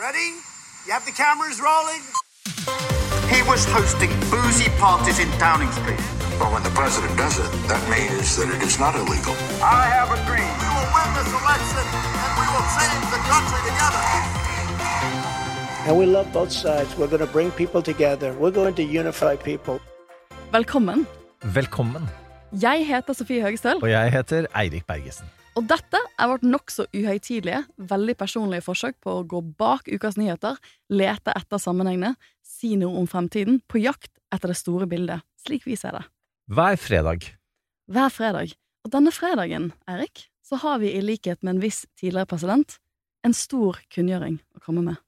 [0.00, 0.32] Ready?
[0.86, 2.00] You have the cameras rolling?
[3.28, 6.00] He was hosting boozy parties in Downing Street.
[6.40, 9.34] But when the president does it, that means that it is not illegal.
[9.60, 10.52] I have a dream.
[10.62, 11.84] We will win this election
[12.24, 14.02] and we will change the country together.
[15.86, 16.96] And we love both sides.
[16.96, 18.32] We're going to bring people together.
[18.40, 19.76] We're going to unify people.
[20.52, 21.06] Velkommen.
[21.42, 22.08] Velkommen.
[22.62, 25.26] Jeg heter Sofie Høgestøl, Og jeg heter Eirik Bergesen.
[25.58, 30.58] Og dette er vårt nokså uhøytidelige, veldig personlige forsøk på å gå bak ukas nyheter,
[30.92, 35.76] lete etter sammenhengene, si noe om fremtiden, på jakt etter det store bildet, slik vi
[35.78, 36.04] ser det.
[36.50, 37.30] Hver fredag.
[37.90, 38.54] Hver fredag.
[38.86, 42.78] Og denne fredagen, Erik, så har vi i likhet med en viss tidligere president,
[43.26, 45.02] en stor kunngjøring å komme med.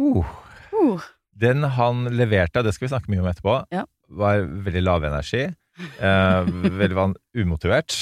[0.00, 0.26] Uh,
[0.74, 1.02] Uh,
[1.34, 3.84] den han leverte, det skal vi snakke mye om etterpå, Ja.
[4.08, 5.54] var veldig lavenergi.
[5.98, 6.44] Eh,
[6.78, 7.94] veldig van umotivert.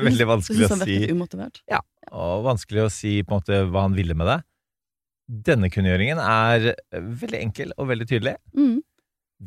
[0.00, 0.98] Veldig vanskelig å si
[1.68, 1.80] Ja.
[2.12, 4.38] Og vanskelig å si på en måte hva han ville med det.
[5.52, 8.36] Denne kunngjøringen er veldig enkel og veldig tydelig.
[8.56, 8.80] Mm.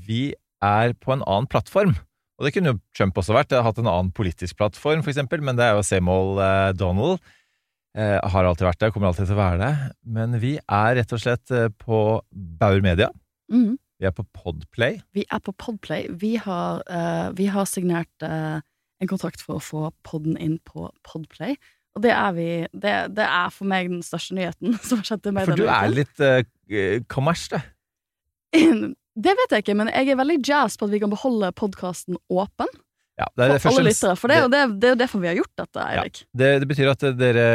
[0.05, 1.95] Vi er på en annen plattform.
[2.35, 3.49] Og det kunne jo Trump også vært.
[3.49, 6.71] Det hadde hatt en annen politisk plattform, for eksempel, men det er jo Samuel eh,
[6.75, 7.23] Donald.
[7.95, 9.91] Eh, har alltid vært det, kommer alltid til å være det.
[10.17, 12.02] Men vi er rett og slett eh, på
[12.59, 13.07] Bauer Media.
[13.52, 13.77] Mm.
[14.02, 14.99] Vi er på Podplay.
[15.15, 16.09] Vi er på Podplay.
[16.11, 18.59] Vi har, eh, vi har signert eh,
[19.01, 21.57] en kontakt for å få podden inn på Podplay.
[21.95, 25.31] Og det er vi Det, det er for meg den største nyheten som har skjedd
[25.35, 26.43] meg For du er litt uh,
[27.11, 27.59] kommers, du.
[29.15, 32.17] Det vet jeg ikke, men jeg er veldig jazz på at vi kan beholde podkasten
[32.31, 32.67] åpen
[33.15, 34.15] Ja, det er for først og alle lyttere.
[34.19, 36.03] For det er jo det, det er derfor vi har gjort dette, Ja.
[36.41, 37.45] Det, det betyr at dere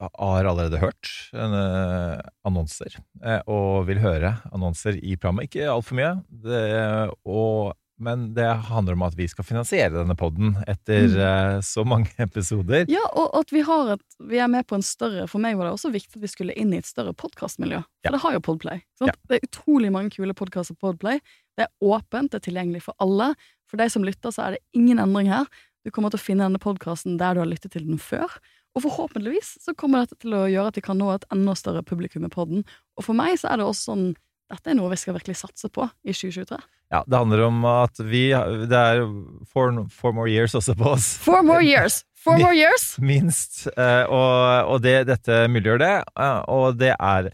[0.00, 5.50] har allerede hørt eh, annonser, eh, og vil høre annonser i programmet.
[5.50, 6.14] Ikke altfor mye,
[6.46, 6.62] det,
[7.28, 11.16] og, men det handler om at vi skal finansiere denne podden etter Mm.
[11.20, 12.86] uh, så mange episoder.
[12.90, 15.68] Ja, og at vi, har et, vi er med på en større For meg var
[15.68, 17.82] det også viktig at vi skulle inn i et større podkastmiljø.
[17.84, 18.14] For Ja.
[18.16, 18.82] det har jo Podplay.
[19.04, 19.12] Ja.
[19.28, 21.20] Det er utrolig mange kule podkaster på Podplay.
[21.56, 23.34] Det er åpent, det er tilgjengelig for alle.
[23.70, 25.46] For deg som lytter, så er det ingen endring her.
[25.84, 28.28] Du kommer til å finne denne podkasten der du har lyttet til den før.
[28.76, 31.82] Og forhåpentligvis så kommer dette til å gjøre at vi kan nå et enda større
[31.82, 32.64] publikum med podden.
[33.00, 34.04] Og for meg så er det også sånn
[34.50, 36.58] Dette er noe vi skal virkelig satse på i 2023.
[36.90, 38.24] Ja, det handler om at vi
[38.66, 39.04] Det er
[39.46, 41.12] four, four more years også på oss.
[41.22, 42.00] Four more years!
[42.20, 42.96] Four more years!
[42.98, 43.62] Minst.
[43.76, 47.30] eh, og og det, dette muliggjør det, eh, og det er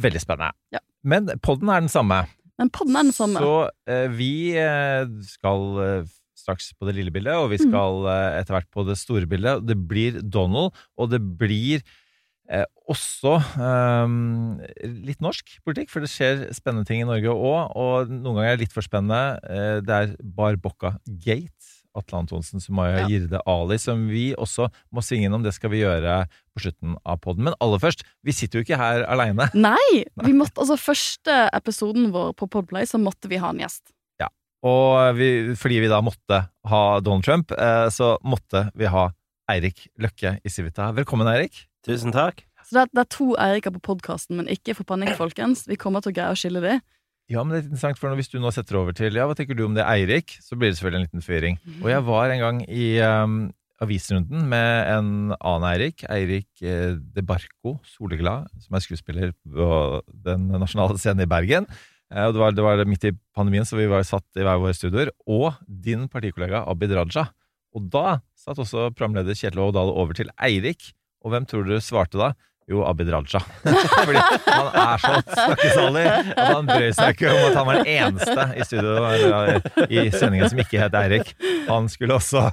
[0.00, 0.56] veldig spennende.
[0.74, 0.80] Ja.
[1.04, 2.22] Men podden er den samme.
[2.58, 3.38] Men podden er den samme.
[3.44, 3.52] Så
[3.86, 4.32] eh, vi
[5.28, 6.06] skal
[6.38, 7.68] straks på det lille bildet, og vi Mm.
[7.68, 8.08] skal
[8.40, 9.66] etter hvert på det store bildet.
[9.68, 11.82] Det blir Donald, og det blir
[12.50, 14.14] eh, også eh,
[15.08, 17.74] litt norsk politikk, for det skjer spennende ting i Norge òg.
[17.78, 19.38] Og noen ganger er det litt for spennende.
[19.48, 21.54] Eh, det er Bar Bocca Gate.
[21.98, 23.06] Atle Antonsen, Sumaya Ja.
[23.10, 25.42] Girde Ali, som vi også må svinge innom.
[25.42, 26.20] Det skal vi gjøre
[26.54, 27.48] på slutten av podden.
[27.48, 29.48] Men aller først, vi sitter jo ikke her aleine.
[29.56, 30.04] Nei!
[30.28, 33.88] Vi måtte, altså Første episoden vår på Podplay, så måtte vi ha en gjest.
[34.66, 39.08] Og vi, fordi vi da måtte ha Donald Trump, eh, så måtte vi ha
[39.48, 40.90] Eirik Løkke i Civita.
[40.96, 41.67] Velkommen, Eirik.
[41.86, 42.44] Tusen takk.
[42.68, 45.64] Så det er, det er to Eiriker på podkasten, men ikke for panikk, folkens.
[45.70, 46.78] Vi kommer til å greie å skille de.
[47.28, 49.56] Ja, men det er interessant, for Hvis du nå setter over til ja, hva tenker
[49.56, 51.58] du om det, Eirik, så blir det selvfølgelig en liten forvirring.
[51.82, 53.38] Og jeg var en gang i um,
[53.84, 59.68] avisrunden med en annen Eirik, Eirik eh, De Barco Soleglad, som er skuespiller på
[60.26, 61.68] den nasjonale scenen i Bergen.
[62.08, 64.60] Eh, og det var, det var midt i pandemien, så vi var satt i hver
[64.62, 65.12] våre studioer.
[65.28, 67.28] Og din partikollega Abid Raja.
[67.76, 70.94] Og da satt også programleder Kjetil Ådal over til Eirik.
[71.24, 72.32] Og hvem tror du svarte da?
[72.68, 73.40] Jo, Abid Raja.
[74.04, 77.92] Fordi han er så snakkesalig at han brød seg ikke om at han var den
[77.94, 78.90] eneste i studio
[79.88, 81.32] i sendingen som ikke het Eirik.
[81.70, 82.44] Han skulle også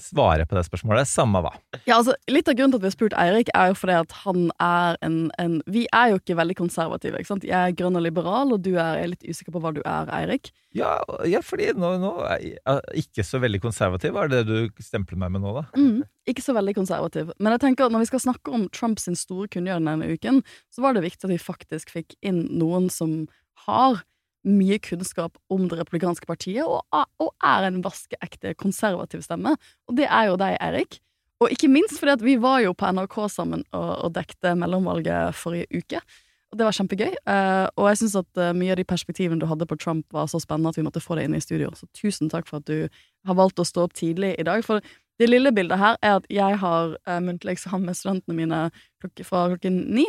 [0.00, 1.52] svare på det spørsmålet, samme hva.
[1.84, 4.14] Ja, altså, Litt av grunnen til at vi har spurt Eirik, er jo fordi at
[4.24, 7.20] han er en, en Vi er jo ikke veldig konservative.
[7.20, 7.46] ikke sant?
[7.46, 10.10] Jeg er grønn og liberal, og du er, er litt usikker på hva du er,
[10.20, 10.52] Eirik.
[10.76, 14.84] Ja, ja fordi nå, nå er jeg ikke så veldig konservativ, er det det du
[14.84, 15.64] stempler meg med nå, da?
[15.78, 17.32] Mm, ikke så veldig konservativ.
[17.38, 20.84] Men jeg tenker at når vi skal snakke om Trumps store kunngjøring denne uken, så
[20.84, 23.24] var det viktig at vi faktisk fikk inn noen som
[23.66, 24.04] har
[24.46, 26.82] mye kunnskap om det republikanske partiet, og,
[27.20, 29.56] og er en vaskeekte konservativ stemme.
[29.88, 31.00] Og det er jo deg, Eirik.
[31.40, 35.36] Og ikke minst fordi at vi var jo på NRK sammen og, og dekte mellomvalget
[35.36, 36.02] forrige uke.
[36.50, 37.12] Og det var kjempegøy.
[37.30, 40.26] Uh, og jeg syns at uh, mye av de perspektivene du hadde på Trump, var
[40.28, 41.70] så spennende at vi måtte få det inn i studio.
[41.78, 42.90] Så tusen takk for at du
[43.28, 44.64] har valgt å stå opp tidlig i dag.
[44.66, 44.82] For
[45.20, 48.62] det lille bildet her er at jeg har uh, muntlig eksamen med studentene mine
[49.00, 50.08] klok fra klokken ni.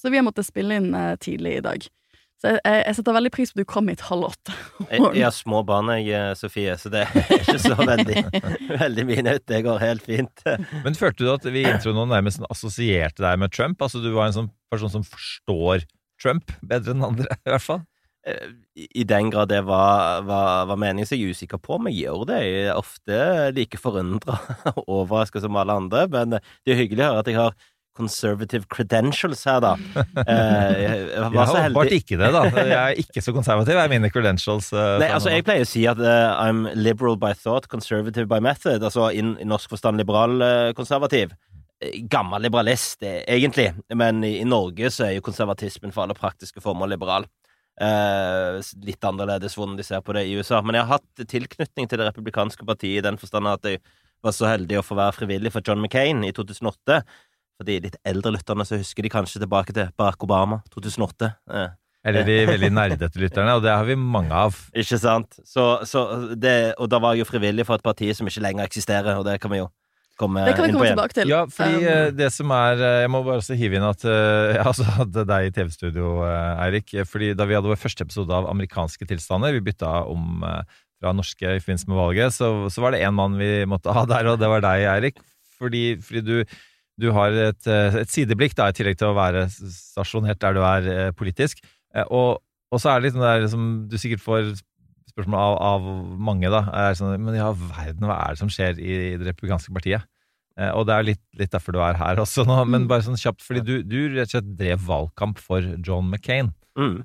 [0.00, 1.84] Så vi har måttet spille inn tidlig i dag.
[2.42, 4.54] Så jeg, jeg, jeg setter veldig pris på at du kom hit halv åtte.
[4.88, 8.24] Jeg, jeg har små barn, jeg, eh, Sofie, så det er ikke så veldig,
[8.82, 9.44] veldig mye nytt.
[9.46, 10.42] Det går helt fint.
[10.84, 13.78] Men følte du at vi i introen nå nærmest sånn assosierte deg med Trump?
[13.86, 15.86] Altså Du var en sånn person som forstår
[16.18, 17.84] Trump bedre enn andre, i hvert fall.
[18.26, 21.78] Eh, I i den grad det var, var, var meningen, så er jeg usikker på
[21.78, 22.40] om jeg gjør det.
[22.42, 23.22] Jeg er ofte
[23.54, 24.40] like forundra
[24.74, 27.54] og overraska som alle andre, men det er hyggelig å høre at jeg har
[27.96, 29.74] conservative credentials her, da.
[30.22, 32.42] Eh, jeg Jeg var så har åpenbart ikke det, da.
[32.56, 34.72] Jeg er ikke så konservativ, er mine credentials.
[34.72, 35.32] eh, Nei, altså.
[35.32, 38.82] Jeg pleier å si at uh, I'm liberal by thought, conservative by method.
[38.82, 41.34] Altså i, i norsk forstand liberal-konservativ.
[42.08, 43.72] Gammel liberalist, eh, egentlig.
[43.94, 47.26] Men i, i Norge så er jo konservatismen for alle praktiske formål liberal.
[47.80, 50.60] Eh, litt annerledes hvordan de ser på det i USA.
[50.62, 53.82] Men jeg har hatt tilknytning til det republikanske partiet i den forstand at jeg
[54.22, 57.00] var så heldig å få være frivillig for John McCain i 2008.
[57.62, 61.28] For de litt eldre lytterne så husker de kanskje tilbake til Barack Obama 2008.
[61.54, 61.68] Eh,
[62.10, 64.58] Eller de veldig nerdete lytterne, og det har vi mange av.
[64.82, 65.38] ikke sant?
[65.46, 66.02] Så, så
[66.34, 69.28] det, og da var jeg jo frivillig for et parti som ikke lenger eksisterer, og
[69.28, 69.68] det kan vi jo
[70.18, 71.30] komme Det kan vi komme tilbake til.
[71.30, 74.02] Ja, fordi Um, eh, det som er eh, Jeg må bare også hive inn at
[74.10, 76.96] eh, jeg også hadde deg i TV-studio, eh, Eirik.
[77.12, 81.14] Fordi da vi hadde vår første episode av Amerikanske tilstander, vi bytta om eh, fra
[81.14, 84.34] norske i forbindelse med valget, så, så var det én mann vi måtte ha der,
[84.34, 85.22] og det var deg, Eirik.
[85.62, 86.60] Fordi, fordi du,
[87.00, 90.60] du har et, eh, et sideblikk, da, i tillegg til å være stasjonert der du
[90.66, 91.62] er eh, politisk.
[91.94, 92.42] Eh, Og,
[92.72, 94.52] og så er det litt sånn der som du sikkert får
[95.12, 95.86] spørsmål av, av
[96.16, 96.62] mange, da.
[96.72, 100.08] Er sånn, men ja, verden, hva er det som skjer i, i det republikanske partiet?
[100.76, 103.40] Og det er litt, litt derfor du er her også nå, men bare sånn kjapt,
[103.44, 106.52] fordi du, du rett og slett drev valgkamp for John McCain.
[106.76, 107.02] Mm.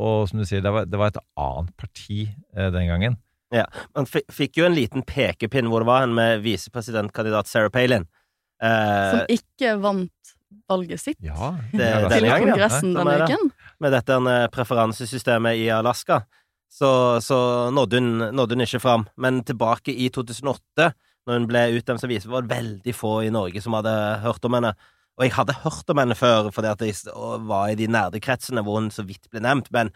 [0.00, 2.26] Og som du sier, det var, det var et annet parti
[2.56, 3.16] den gangen.
[3.52, 3.64] Ja,
[3.96, 8.06] Man fikk jo en liten pekepinn hvor det var en med visepresidentkandidat Sarah Palin.
[8.60, 10.34] Eh, Som ikke vant
[10.70, 12.28] valget sitt Ja, Det- det, til.
[12.30, 13.30] Kongressen denne stemmer det.
[13.36, 13.50] uken.
[13.80, 16.22] med dette eh, preferansesystemet i Alaska,
[16.70, 19.06] så, så nådde, hun, nådde hun ikke fram.
[19.16, 20.92] Men tilbake i 2008,
[21.26, 24.44] når hun ble utnevnt som viser, var det veldig få i Norge som hadde hørt
[24.44, 24.74] om henne.
[25.18, 26.94] Og jeg hadde hørt om henne før, fordi at jeg
[27.46, 29.90] var i de nerdekretsene hvor hun så vidt ble nevnt, men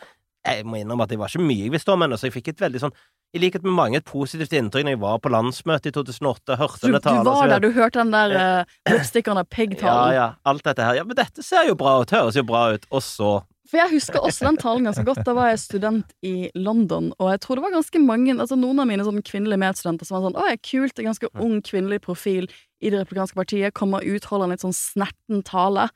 [0.44, 2.49] jeg må innrømme at det var ikke mye jeg visste om henne, så jeg fikk
[2.52, 2.93] et veldig sånn
[3.34, 6.86] i likhet med mange et positivt inntrykk når jeg var på landsmøtet i 2008, hørte
[6.86, 10.14] Du, tale, du var der, du hørte den der uh, lipstickeren av Ja, pig-talen.
[10.14, 11.00] ja, alt dette her.
[11.00, 12.86] Ja, men dette ser jo bra ut, høres jo bra ut.
[12.94, 13.32] Og så
[13.66, 15.25] For jeg husker også den talen ganske godt.
[15.26, 18.78] Da var jeg student i London, og jeg tror det var ganske mange Altså noen
[18.84, 21.58] av mine sånn kvinnelige medstudenter som var sånn Å, jeg er kult, en ganske ung
[21.64, 22.46] kvinnelig profil
[22.84, 25.88] i Det republikanske partiet, kommer ut, holder en litt sånn snerten tale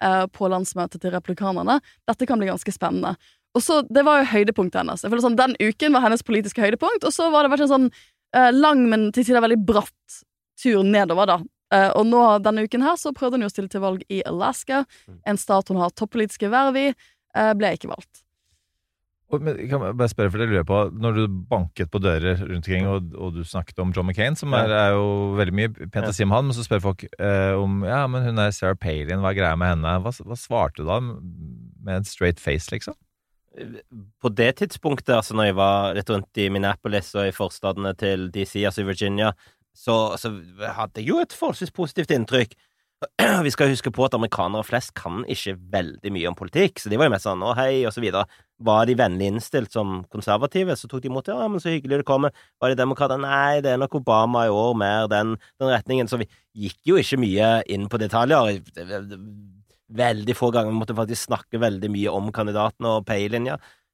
[0.00, 1.80] eh, på landsmøtet til republikanerne.
[2.06, 3.16] Dette kan bli ganske spennende.
[3.56, 5.02] Og så, Det var jo høydepunktet hennes.
[5.02, 7.72] Jeg føler sånn, Den uken var hennes politiske høydepunkt, og så var det vært en
[7.72, 7.90] sånn
[8.36, 10.20] eh, lang, men til tider veldig bratt
[10.60, 11.38] tur nedover, da.
[11.74, 14.22] Eh, og nå denne uken her så prøvde hun jo å stille til valg i
[14.28, 14.84] Alaska,
[15.26, 16.86] en stat hun har toppolitiske verv i.
[17.36, 18.22] eh, ble ikke valgt.
[19.26, 21.98] Og, men, kan jeg bare spørre, for det lurer jeg på, Når du banket på
[21.98, 25.56] dører rundt omkring, og, og du snakket om John McCain, som er, er jo veldig
[25.58, 28.38] mye pent å si om han, men så spør folk eh, om ja, men hun
[28.38, 29.96] er Sarah Palin, hva er greia med henne?
[30.04, 32.94] Hva, hva svarte du da, med en straight face, liksom?
[34.22, 38.28] På det tidspunktet, altså når jeg var litt rundt i Minneapolis og i forstadene til
[38.34, 39.32] DC, altså i Virginia,
[39.76, 40.32] så, så
[40.76, 42.56] hadde jeg jo et forholdsvis positivt inntrykk.
[43.44, 46.96] Vi skal huske på at amerikanere flest kan ikke veldig mye om politikk, så de
[46.96, 48.24] var jo mest sånn 'å, hei', og så videre.
[48.64, 51.36] Var de vennlig innstilt som konservative, så tok de imot det.
[51.36, 52.32] 'ja, men så hyggelig det kommer'.
[52.60, 53.20] Var de demokrater?
[53.20, 56.08] Nei, det er nok Obama i år, mer den, den retningen.
[56.08, 58.64] Så vi gikk jo ikke mye inn på detaljer.
[59.86, 63.46] Veldig få ganger vi måtte faktisk snakke veldig mye om kandidatene og Palin.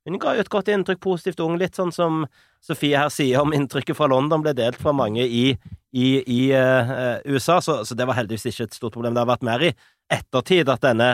[0.08, 2.24] Hun ga jo et godt inntrykk, positivt ung, litt sånn som
[2.62, 5.44] Sofie her sier om inntrykket fra London ble delt fra mange i,
[5.92, 9.14] i, i uh, USA, så, så det var heldigvis ikke et stort problem.
[9.14, 9.72] Det har vært mer i
[10.12, 11.10] ettertid at denne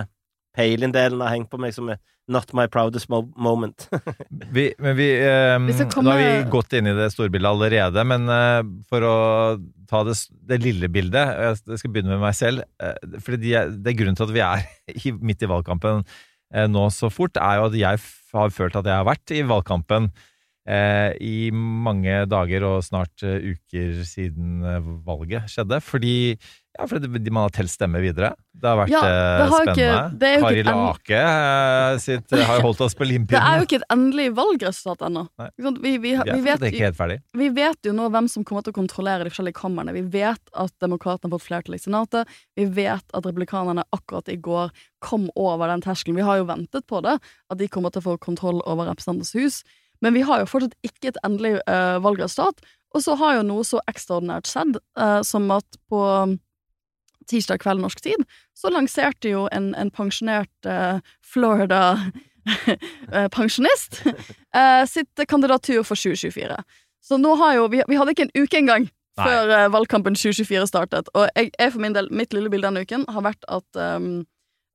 [0.57, 1.91] Palin-delen har hengt på meg som
[2.29, 3.87] not my proudest mo moment.
[4.53, 8.61] Vi, men vi, eh, Nå har vi gått inn i det storbildet allerede, men eh,
[8.91, 9.15] for å
[9.89, 10.13] ta det,
[10.51, 11.31] det lille bildet
[11.65, 12.65] Jeg skal begynne med meg selv.
[12.85, 14.67] eh, fordi de, er- det er grunnen til at vi er
[15.09, 18.03] i, midt i valgkampen eh, nå så fort, er jo at jeg
[18.37, 20.11] har følt at jeg har vært i valgkampen
[21.21, 25.79] i mange dager og snart eh, uker siden eh, valget skjedde.
[25.81, 26.17] Fordi,
[26.77, 28.35] ja, fordi det- man har telt stemmer videre.
[28.53, 30.19] Det har vært Ja, eh, det har spennende.
[30.19, 33.65] det ikke Kari en- Lake eh, sitt, eh, har holdt oss på Det er jo
[33.65, 35.25] ikke et endelig valgresultat ennå.
[35.57, 39.55] Vi, vi, Vi vi vet jo nå hvem som kommer til å kontrollere de forskjellige
[39.63, 39.93] kamrene.
[39.95, 42.27] Vi vet at demokratene har fått flertall i Senatet.
[42.57, 44.71] Vi vet at republikanerne akkurat i går
[45.01, 46.17] kom over den terskelen.
[46.17, 47.19] Vi har jo ventet på det,
[47.51, 49.63] at de kommer til å få kontroll over Representantens hus.
[50.05, 52.61] Men vi har jo fortsatt ikke et endelig uh, valgresultat.
[52.97, 56.03] Og så har jo noe så ekstraordinært skjedd uh, som at på
[57.29, 58.25] tirsdag kveld norsk tid
[58.57, 61.99] så lanserte jo en, en pensjonert uh, Florida
[63.13, 64.03] eh, pensjonist
[64.55, 66.57] eh, sitt kandidatur for 2024.
[67.05, 68.89] Så nå har jo Vi, vi hadde ikke en uke engang
[69.19, 71.09] før valgkampen 2024 startet.
[71.13, 74.23] Og jeg, jeg for min del, mitt lille bilde denne uken har vært at, um,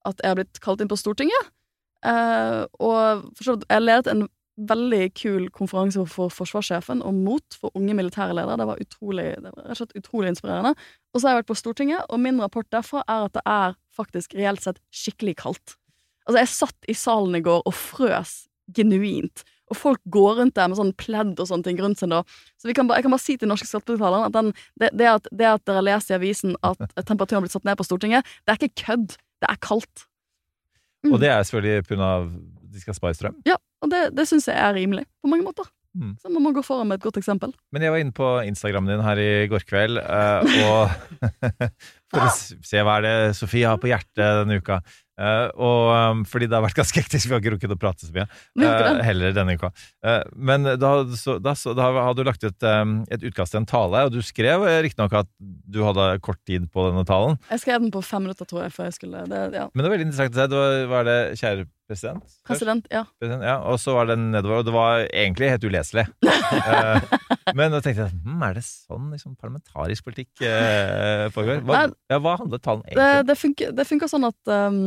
[0.05, 1.47] at jeg har blitt kalt inn på Stortinget.
[2.03, 4.25] Uh, og for så vidt, jeg ledet en
[4.57, 8.59] veldig kul konferanse for forsvarssjefen om mot for unge militære ledere.
[8.61, 10.73] Det var utrolig, det var rett og slett utrolig inspirerende.
[11.13, 13.79] Og så har jeg vært på Stortinget, og min rapport derfra er at det er
[13.93, 15.77] faktisk reelt sett skikkelig kaldt.
[16.27, 18.43] Altså, jeg satt i salen i går og frøs
[18.73, 19.43] genuint.
[19.71, 22.21] Og folk går rundt der med sånn pledd og sånne ting rundt seg da.
[22.61, 25.09] Så vi kan bare, jeg kan bare si til norske skattebetalere at den, det, det,
[25.09, 28.27] at, det at dere leser i avisen at temperaturen har blitt satt ned på Stortinget,
[28.43, 29.15] det er ikke kødd.
[29.43, 30.05] Det er kaldt.
[31.03, 31.15] Mm.
[31.15, 32.11] Og det er selvfølgelig pga.
[32.73, 33.39] de skal spare strøm.
[33.47, 35.67] Ja, og det, det syns jeg er rimelig, på mange måter.
[35.93, 36.15] Mm.
[36.17, 37.53] Så man må gå foran med et godt eksempel.
[37.73, 41.29] Men jeg var inne på Instagrammen din her i går kveld, eh, og
[42.13, 44.79] for å se hva er det Sofie har på hjertet denne uka.
[45.21, 48.07] Eh, og um, fordi det har vært ganske hektisk, vi har ikke rukket å prate
[48.07, 48.25] så mye.
[48.57, 49.69] Eh, heller denne uka.
[50.33, 53.69] Men da, så, da, så, da hadde du lagt ut um, et utkast til en
[53.69, 57.37] tale, og du skrev riktignok at du hadde kort tid på denne talen.
[57.53, 59.69] Jeg skrev den på fem minutter, tror jeg, før jeg skulle det, ja.
[59.69, 60.49] Men det var veldig interessant å se.
[60.49, 62.35] Det var, var det kjære president?
[62.47, 63.03] President, ja.
[63.19, 66.07] President, Ja, og så var den nedover, og det var egentlig helt uleselig.
[66.53, 66.99] Eh,
[67.57, 71.63] men da tenkte jeg hm, er det sånn liksom, parlamentarisk politikk eh, foregår?
[71.65, 71.79] Hva,
[72.11, 73.25] ja, hva handlet talen egentlig om?
[73.31, 74.77] det, det funka sånn at um,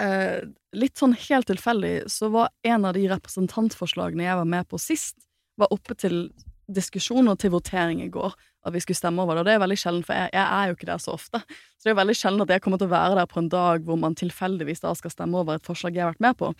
[0.00, 0.38] eh,
[0.78, 5.18] Litt sånn helt tilfeldig så var en av de representantforslagene jeg var med på sist,
[5.60, 6.24] var oppe til
[6.72, 8.32] diskusjon og til votering i går.
[8.62, 9.42] At vi skulle stemme over det.
[9.42, 11.42] Og det er veldig sjelden, for jeg, jeg er jo ikke der så ofte.
[11.74, 13.88] Så det er veldig sjelden at jeg kommer til å være der på en dag
[13.88, 16.52] hvor man tilfeldigvis da skal stemme over et forslag jeg har vært med på.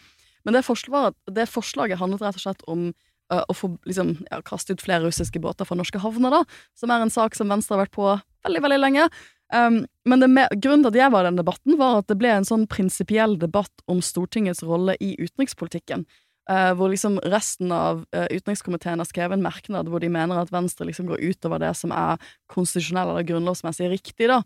[0.42, 4.40] Men det forslaget, det forslaget handlet rett og slett om uh, å få liksom, ja,
[4.46, 6.42] kaste ut flere russiske båter fra norske havner, da.
[6.78, 8.08] Som er en sak som Venstre har vært på
[8.46, 9.06] veldig, veldig lenge.
[9.52, 12.32] Um, men med, grunnen til at jeg var i den debatten, var at det ble
[12.34, 16.06] en sånn prinsipiell debatt om Stortingets rolle i utenrikspolitikken.
[16.50, 20.50] Uh, hvor liksom resten av uh, utenrikskomiteen har skrevet en merknad hvor de mener at
[20.50, 22.18] Venstre liksom går utover det som er
[22.50, 24.40] konstitusjonell eller grunnlovsmessig riktig, da.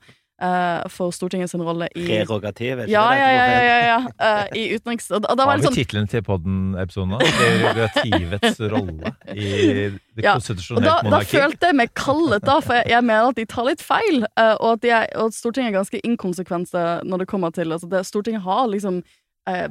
[0.44, 3.98] uh, for Stortingets rolle i Prerogativ, er ikke ja, det ja, ja, ja, ja, ja.
[4.20, 5.08] uh, I utenriks...
[5.08, 7.24] Og og da var Har vi sånn tittelen til podden-episoden nå?
[7.40, 9.50] Prerogativets rolle i
[9.88, 13.40] det Ja, konstitusjonelle da, da følte jeg meg kallet, da, for jeg, jeg mener at
[13.40, 14.26] de tar litt feil.
[14.36, 17.88] og, at de er, og at Stortinget er ganske inkonsekvente når det kommer til altså
[17.88, 19.00] det, Stortinget har liksom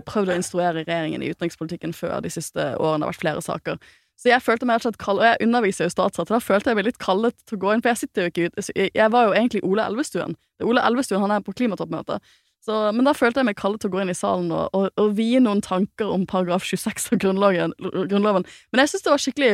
[0.07, 3.03] prøvd å instruere regjeringen i utenrikspolitikken før de siste årene.
[3.03, 3.79] Det har vært flere saker.
[4.15, 6.99] Så jeg følte meg rett og jeg underviser jo statsrett, da følte jeg meg litt
[7.03, 9.63] kallet til å gå inn, for jeg sitter jo ikke ute jeg, var jo egentlig
[9.67, 10.37] Ole Elvestuen.
[10.55, 12.21] Det er Ole Elvestuen han er på klimatoppmøte.
[12.65, 14.87] Så, men da følte jeg meg kallet til å gå inn i salen og, og,
[14.97, 17.75] og vie noen tanker om paragraf 26 av Grunnloven.
[17.77, 18.47] grunnloven.
[18.71, 19.51] Men jeg syns det var skikkelig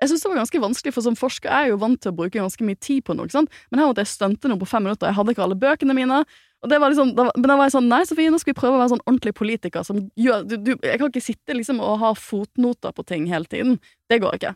[0.00, 2.16] jeg synes det var ganske vanskelig, for som forsker er jeg jo vant til å
[2.16, 3.28] bruke ganske mye tid på noe.
[3.28, 3.52] sant?
[3.68, 5.10] Men her måtte jeg stunte noe på fem minutter.
[5.10, 6.22] Jeg hadde ikke alle bøkene mine.
[6.60, 8.58] Og det var liksom, da, Men da var jeg sånn Nei, Sofie, nå skal vi
[8.58, 11.80] prøve å være sånn ordentlig politiker som gjør du, du, Jeg kan ikke sitte liksom
[11.84, 13.78] og ha fotnoter på ting hele tiden.
[14.12, 14.54] Det går ikke.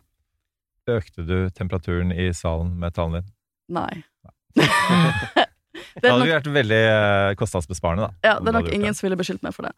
[0.95, 3.31] Økte du temperaturen i salen med talen din?
[3.73, 3.89] Nei.
[4.55, 4.67] Det
[6.01, 8.29] det hadde nok, vært veldig eh, kostnadsbesparende, da.
[8.29, 9.73] ja, det er nok ingen som ville beskyldt meg for det.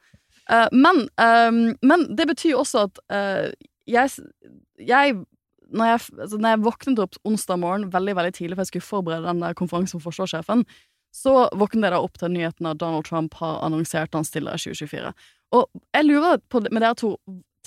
[0.47, 3.47] Uh, men, ehm, men det betyr også at uh,
[3.87, 4.27] jeg,
[4.79, 5.15] jeg
[5.75, 8.87] når jeg, altså når jeg våknet opp onsdag morgen veldig veldig tidlig, for jeg skulle
[8.87, 10.63] forberede den der konferansen for forsvarssjefen,
[11.17, 15.13] så våkner da opp til nyheten at Donald Trump har annonsert han stiller i 2024.
[15.57, 17.15] Og jeg lurer på med dere to,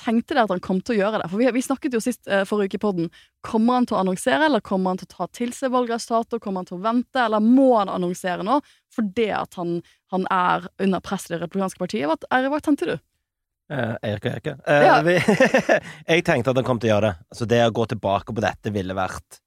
[0.01, 1.29] tenkte dere at han kom til å gjøre det?
[1.33, 3.11] For vi, vi snakket jo sist eh, forrige uke i podden.
[3.47, 6.41] Kommer han til å annonsere, eller kommer han til å ta til seg valgresultatet?
[6.45, 8.61] Kommer han til å vente, eller må han annonsere nå
[8.95, 9.77] fordi at han,
[10.11, 12.09] han er under press i det republikanske partiet?
[12.11, 12.97] Hva, er, hva tenkte du?
[13.71, 14.49] Eh, Erik og Eirik.
[14.67, 14.97] Eh, Ja.
[16.11, 17.29] jeg tenkte at han kom til å gjøre det.
[17.35, 19.41] Altså, det å gå tilbake på dette ville vært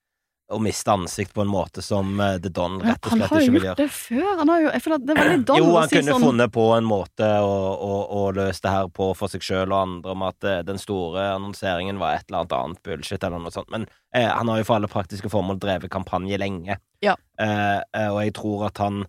[0.52, 3.44] å miste ansikt på en måte som eh, The Don rett og han slett har
[3.44, 3.78] ikke jo vil gjort gjøre.
[3.80, 4.28] det før.
[4.42, 6.26] Han har jo, jeg føler at det er veldig Don Jo, han si kunne sånn
[6.28, 9.80] funnet på en måte å, å, å løse det her på for seg sjøl og
[9.80, 13.56] andre om at eh, den store annonseringen var et eller annet annet bullshit eller noe
[13.56, 13.72] sånt.
[13.74, 16.78] Men eh, han har jo for alle praktiske formål drevet kampanje lenge.
[17.06, 17.16] Ja.
[17.40, 19.06] Eh, eh, og jeg tror at han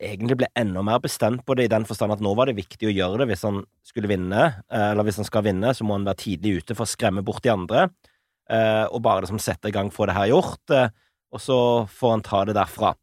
[0.00, 2.88] egentlig ble enda mer bestemt på det, i den forstand at nå var det viktig
[2.88, 6.06] å gjøre det hvis han skulle vinne, eller hvis han skal vinne, så må han
[6.08, 7.82] være tidlig ute for å skremme bort de andre,
[8.50, 10.92] eh, og bare liksom sette i gang, få det her gjort, eh,
[11.34, 11.58] og så
[11.90, 12.94] får han ta det derfra.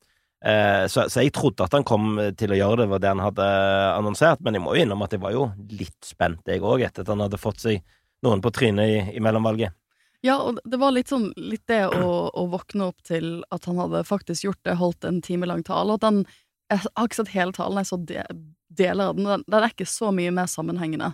[0.46, 3.26] Eh, så, så jeg trodde at han kom til å gjøre det, var det han
[3.26, 3.50] hadde
[3.98, 7.06] annonsert, men jeg må jo innrømme at jeg var jo litt spent, jeg òg, etter
[7.06, 7.84] at han hadde fått seg
[8.26, 9.76] noen på trynet i, i mellomvalget.
[10.22, 13.80] Ja, og det var litt sånn litt det å, å våkne opp til at han
[13.82, 16.24] hadde faktisk gjort det, holdt en time lang tale, og den
[16.72, 18.22] Jeg har ikke sett hele talen, jeg så de,
[18.70, 19.26] deler av den.
[19.28, 19.42] den.
[19.50, 21.10] Den er ikke så mye mer sammenhengende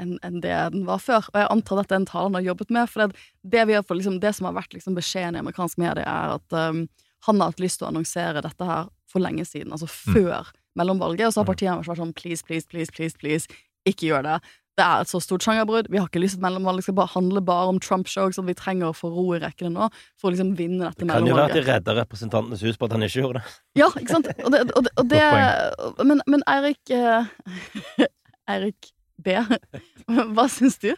[0.00, 1.28] enn en det den var før.
[1.32, 4.00] Og jeg antar at den talen har jobbet med, for det, det, vi har fått,
[4.00, 6.86] liksom, det som har vært liksom, beskjeden i amerikansk medie, er at um,
[7.26, 11.28] han har hatt lyst til å annonsere dette her for lenge siden, altså før mellomvalget,
[11.28, 14.40] og så har partiene vært sånn please, please, please, please, please, ikke gjør det.
[14.72, 15.90] Det er et så stort sjangerbrudd.
[15.92, 16.80] Vi har ikke lyst til mellomvalg.
[16.80, 18.30] Det skal bare handle bare om Trump-show.
[18.32, 18.44] ikke?
[18.46, 21.12] Vi trenger å få ro i rekkene nå for å liksom vinne dette mellomvalget.
[21.12, 23.52] Det Kan jo være at de redda Representantenes hus på at han ikke gjorde det.
[23.82, 24.30] Ja, ikke sant?
[24.32, 28.08] Og det, og det, og det Men, men Eirik eh,
[28.54, 28.92] Eirik
[29.24, 29.36] B,
[30.34, 30.90] hva syns du?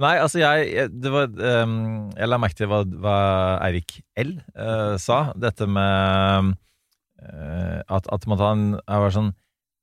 [0.00, 1.32] Nei, altså jeg det var,
[1.64, 3.18] um, Jeg la merke til hva, hva
[3.66, 5.32] Eirik L uh, sa.
[5.38, 6.54] Dette med
[7.24, 9.32] uh, at, at en han han var sånn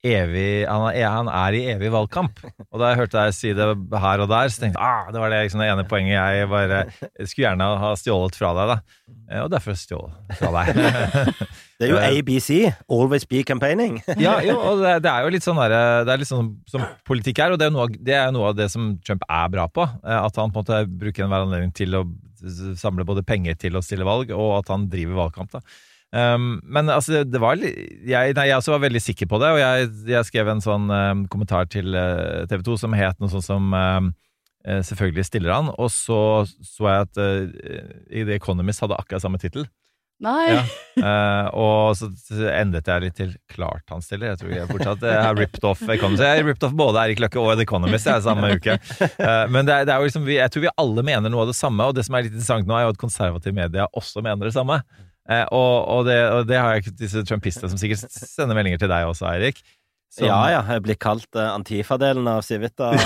[0.06, 2.42] evig han er, han er i evig valgkamp.
[2.70, 3.66] Og da jeg hørte deg si det
[4.06, 6.50] her og der, så tenkte jeg ah, det var det, liksom, det ene poenget jeg
[6.52, 8.74] bare jeg skulle gjerne ha stjålet fra deg.
[8.76, 8.80] da
[9.26, 10.76] Eh, Og derfor stjål fra deg.
[11.80, 12.50] Det er jo ABC.
[12.88, 13.98] Always be campaigning.
[14.22, 15.74] ja, jo, og det, det er jo litt sånn der,
[16.08, 18.56] Det er litt sånn som politikk er, og det er, noe, det er noe av
[18.60, 19.84] det som Trump er bra på.
[20.06, 22.06] eh, At han på en måte bruker enhver anledning til å
[22.80, 25.52] samle både penger til å stille valg, og at han driver valgkamp.
[25.58, 25.62] da.
[26.16, 29.60] Um, men altså, det var jeg, nei, jeg også var veldig sikker på det, og
[29.60, 33.48] jeg, jeg skrev en sånn um, kommentar til uh, TV 2 som het noe sånt
[33.50, 34.14] som um,
[34.66, 36.16] Selvfølgelig stiller han, og så
[36.66, 37.66] så jeg at uh,
[38.10, 39.68] The Economist hadde akkurat samme tittel.
[40.26, 40.46] Nei.
[40.56, 40.62] Ja.
[40.96, 42.08] Uh, og så
[42.50, 44.32] endret jeg litt til klart han stiller.
[44.32, 46.24] Jeg tror jeg fortsatt jeg har ripped off Economist.
[46.24, 48.78] Jeg har ripped off både Erik Løkke og The Economist jeg, samme uke.
[49.20, 51.44] Uh, men det er, det er jo liksom, vi- jeg tror vi alle mener noe
[51.46, 53.86] av det samme, og det som er litt interessant nå, er jo at konservative media
[53.92, 54.80] også mener det samme.
[55.30, 58.84] Eh, og, og, det, og det har jeg ikke disse trumpistene som sikkert sender meldinger
[58.84, 59.64] til deg også, Eirik.
[60.16, 62.92] Som- Ja ja, jeg blir kalt uh, Antifa-delen av Civita.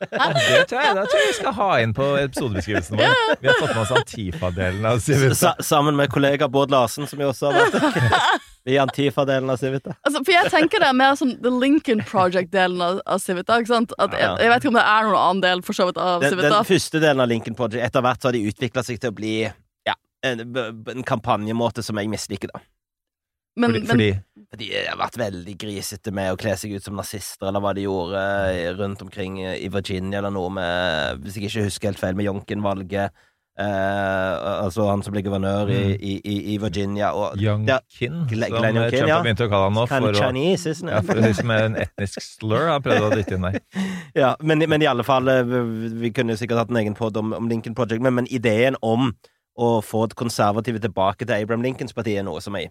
[0.00, 3.18] Det tror jeg, det tror jeg vi skal ha inn på episodebeskrivelsen vår.
[3.42, 5.34] Vi har fått med oss Antifa-delen av Civita.
[5.36, 8.08] Sa sammen med kollega Bård Larsen, som vi også har vært
[8.68, 9.92] Vi er Antifa-delen av Civita.
[10.00, 13.60] Altså, for jeg tenker det er mer som The Lincoln Project-delen av, av Civita.
[13.60, 13.92] ikke sant?
[14.00, 16.24] At jeg, jeg vet ikke om det er noen annen del for så vidt av
[16.24, 16.54] Den, Civita.
[16.56, 19.16] den første delen av Lincoln Project Etter hvert så har de utvikla seg til å
[19.20, 19.34] bli
[20.26, 20.42] en,
[20.94, 22.60] en kampanjemåte som jeg misliker, da.
[23.60, 26.96] men, Fordi, men fordi De har vært veldig grisete med å kle seg ut som
[26.98, 31.48] nazister, eller hva de gjorde eh, rundt omkring i Virginia, eller noe med Hvis jeg
[31.50, 33.12] ikke husker helt feil, med Jonken-valget.
[33.60, 34.34] Eh,
[34.64, 37.10] altså han som ble guvernør i, i, i, i Virginia.
[37.12, 39.16] Og Young Ja, Kin, som Glenn- Glenn Youngkin, Trump ja.
[39.18, 39.84] har begynt å kalle han nå.
[39.90, 43.18] kind For of å, Chinese, isn't ja, for liksom en etnisk slur han prøvde å
[43.18, 43.58] dytte inn der.
[44.22, 45.44] Ja, men, men i alle fall eh,
[46.00, 49.12] Vi kunne sikkert hatt en egen podd om, om Lincoln Project, men, men ideen om
[49.60, 52.70] å få et konservative tilbake til Abraham Lincolns parti er noe som jeg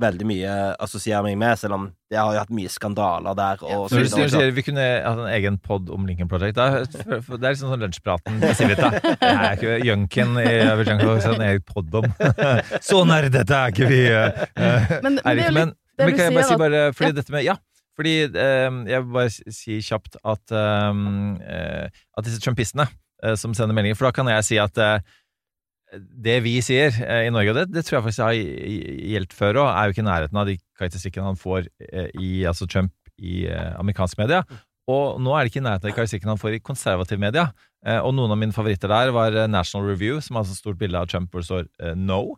[0.00, 3.58] veldig mye assosierer meg med, selv om det har jo hatt mye skandaler der.
[3.60, 6.56] Og så Når du sier, sier vi kunne hatt en egen pod om Lincoln Project,
[6.56, 8.88] da, for- for det er liksom sånn lunsjpraten med Civita.
[9.02, 10.54] Det er ikke Junken i
[10.88, 12.08] Jungle, sånn egen pod om.
[12.88, 16.48] Så nerdete er ikke vi, uh, Men- men er ikke, Men, men kan jeg bare
[16.48, 17.18] si bare Fordi Ja.
[17.20, 17.56] dette med Ja.
[17.94, 20.92] Fordi eh, jeg vil bare si kjapt at, eh,
[21.44, 22.88] eh, at disse trumpistene
[23.22, 25.00] eh, som sender meldinger For da kan jeg si at eh,
[25.92, 28.36] det vi sier eh, i Norge, og det, det tror jeg faktisk har
[29.12, 32.30] gjeldt før òg, er jo ikke i nærheten av de karakteristikkene han får eh, i
[32.48, 34.42] altså Trump i eh, amerikansk media.
[34.90, 37.52] Og nå er det ikke i nærheten av de karakteristikkene han får i konservativ media.
[38.02, 41.06] Og noen av mine favoritter der var National Review, som har et stort bilde av
[41.10, 42.34] Trump hvor det står 'no'.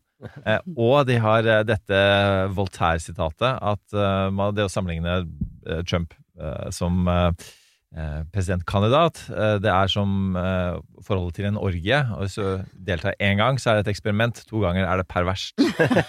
[0.76, 1.98] Og de har dette
[2.56, 3.96] Voltaire-sitatet, at
[4.56, 5.18] det å sammenligne
[5.88, 6.16] Trump
[6.72, 7.08] som
[8.35, 12.00] presidentkandidat, eh, det er som eh, forholdet til en orgie.
[12.16, 14.40] Og hvis du deltar én gang, så er det et eksperiment.
[14.50, 15.54] To ganger er det perverst.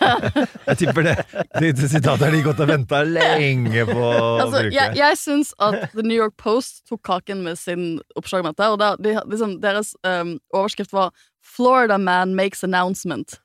[0.69, 1.15] jeg tipper det,
[1.60, 4.74] det, det sitatet har de gått og venta lenge på å Altså, bruke.
[4.74, 8.71] jeg, jeg syns at The New York Post tok kaken med sin oppslag om dette.
[8.74, 11.13] Og der, de, liksom, deres um, overskrift var
[11.45, 13.38] 'Florida man makes announcement'.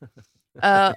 [0.65, 0.93] Eh,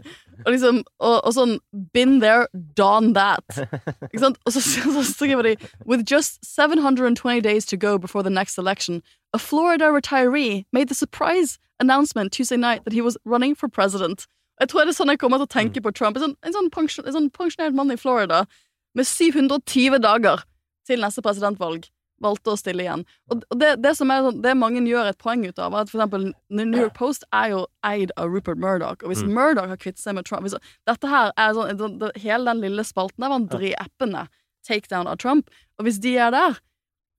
[0.44, 1.58] og liksom og, og sånn
[1.92, 2.46] 'Been there,
[2.76, 3.66] done that'.
[4.12, 4.38] Ikke sant?
[4.46, 4.60] Og så,
[4.96, 9.90] så skriver de 'With just 720 days to go before the next election, a Florida
[9.90, 14.26] retiree made the surprise announcement Tuesday night that he was running for president'.
[14.60, 16.16] Jeg tror det er sånn jeg kommer til å tenke på Trump.
[16.16, 18.46] En sånn, en sånn, pensjon, en sånn pensjonert mann i Florida
[18.94, 20.44] med 720 dager
[20.86, 21.84] til neste presidentvalg
[22.22, 23.04] valgte å stille igjen.
[23.32, 25.92] Og det, det som er sånn, det mange gjør et poeng ut av, er at
[25.92, 29.80] for eksempel New York Post er jo eid av Rupert Murdoch, og hvis Murdoch har
[29.80, 30.56] kvittet seg med Trump hvis,
[30.88, 34.26] Dette her er sånn, Hele den lille spalten der var en drepende
[34.66, 36.58] takedown av Trump, og hvis de er der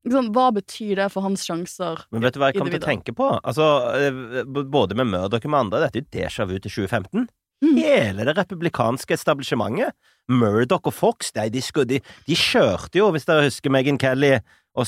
[0.07, 2.05] liksom, Hva betyr det for hans sjanser?
[2.11, 3.31] Men vet du hva jeg kom til å tenke på?
[3.43, 7.27] Altså, eh, Både med Murdoch og med andre, dette er jo déjà vu til 2015.
[7.63, 7.77] Mm.
[7.79, 9.95] Hele det republikanske establishementet.
[10.27, 14.35] Murdoch og Fox, de, de, de, de kjørte jo, hvis dere husker Megan Kelly
[14.77, 14.85] og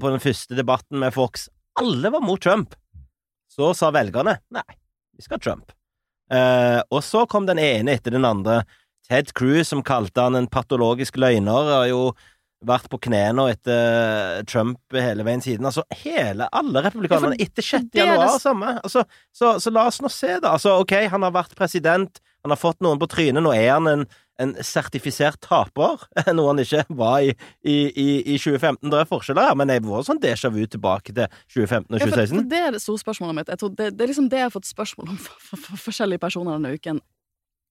[0.00, 1.48] på den første debatten med Fox.
[1.80, 2.74] Alle var mot Trump.
[3.50, 4.66] Så sa velgerne nei,
[5.16, 5.72] vi skal ha Trump.
[6.30, 8.62] Eh, og så kom den ene etter den andre.
[9.08, 12.02] Ted Cruz, som kalte han en patologisk løgner, har jo
[12.66, 15.64] vært på knærne etter Trump hele veien siden.
[15.64, 17.86] Altså, hele, alle republikanerne Ja, etter 6.
[17.94, 18.72] er januar, det- samme.
[18.84, 20.52] Altså, så, så la oss nå se, da.
[20.58, 23.86] Altså, ok, han har vært president, han har fått noen på trynet, nå er han
[23.88, 24.04] en,
[24.40, 26.04] en sertifisert taper,
[26.36, 27.32] noe han ikke var i,
[27.64, 28.90] i, i, i 2015.
[28.92, 32.04] Det er forskjeller her, men jeg var sånn déjà vu tilbake til 2015 og Ja,
[32.04, 32.38] for, 2016.
[32.42, 33.56] for det er det store spørsmålet mitt.
[33.80, 37.00] Det, det er liksom det jeg har fått spørsmål om fra forskjellige personer denne uken.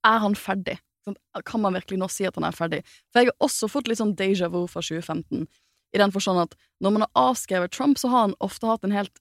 [0.05, 0.79] Er han ferdig?
[1.07, 2.83] Sånn, Kan man virkelig nå si at han er ferdig?
[3.11, 5.47] For jeg har også fått litt sånn déjà vu fra 2015,
[5.93, 8.95] i den forstand at når man har avskrevet Trump, så har han ofte hatt en
[8.95, 9.15] helt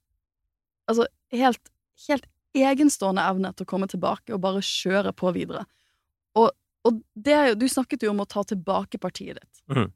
[0.89, 1.05] Altså
[1.37, 1.67] helt,
[2.07, 2.25] helt
[2.57, 5.67] egenstående evne til å komme tilbake og bare kjøre på videre.
[6.33, 6.49] Og,
[6.89, 9.61] og det er jo Du snakket jo om å ta tilbake partiet ditt.
[9.69, 9.91] Mm.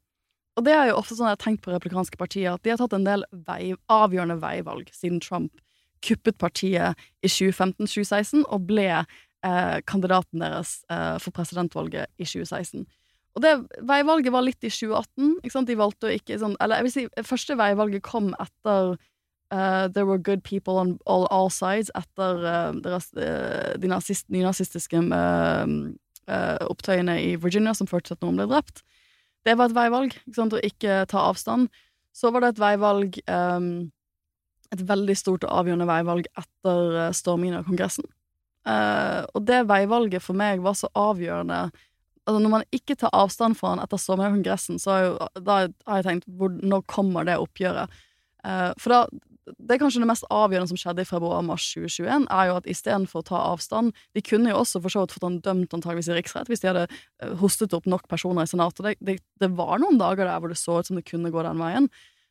[0.53, 2.77] Og det er jo ofte sånn jeg har tenkt på republikanske partier, at de har
[2.77, 5.63] tatt en del vei, avgjørende veivalg siden Trump
[6.03, 8.89] kuppet partiet i 2015-2016 og ble
[9.45, 12.85] eh, kandidaten deres eh, for presidentvalget i 2016.
[13.33, 15.39] Og det veivalget var litt i 2018.
[15.41, 15.69] Ikke sant?
[15.69, 20.05] De valgte å ikke sånn Eller jeg vil si, første veivalget kom etter uh, There
[20.05, 25.73] were good people on all, all sides etter uh, deres, uh, de nazist, nynazistiske eh,
[26.27, 28.83] eh, opptøyene i Virginia som førte til at noen ble drept.
[29.43, 30.55] Det var et veivalg, ikke sant?
[30.55, 31.69] å ikke ta avstand.
[32.15, 33.89] Så var det et veivalg um,
[34.73, 38.07] Et veldig stort og avgjørende veivalg etter eh, stormingen av Kongressen.
[38.63, 41.65] Eh, og det veivalget for meg var så avgjørende
[42.23, 45.55] Altså Når man ikke tar avstand fra han etter sommerkongressen, så har, jo, da
[45.89, 47.91] har jeg tenkt hvor, når kommer det oppgjøret?
[48.47, 48.99] Uh, for da
[49.43, 53.19] det er kanskje det mest avgjørende som skjedde i februar-mars 2021, er jo at istedenfor
[53.19, 56.17] å ta avstand De kunne jo også for så vidt fått han dømt antageligvis i
[56.17, 58.85] riksrett hvis de hadde eh, hostet opp nok personer i senatet.
[58.85, 61.43] Det, det, det var noen dager der hvor det så ut som det kunne gå
[61.43, 61.89] den veien.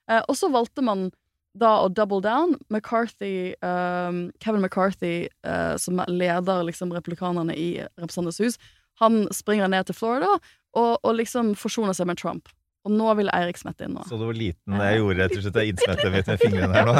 [0.08, 1.10] Eh, og så valgte man
[1.58, 2.54] da å double down.
[2.72, 8.58] McCarthy, um, Kevin McCarthy, uh, som leder liksom replikanerne i Representantenes hus,
[9.00, 10.30] han springer ned til Florida
[10.76, 12.48] og, og liksom forsoner seg med Trump.
[12.86, 14.02] Og nå vil Eirik smette inn nå.
[14.08, 16.88] Så du hvor liten jeg gjorde rett og slett Jeg innsmettet mitt med fingrene her
[16.88, 16.94] nå?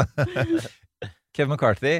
[1.35, 1.95] Kevin McCarthy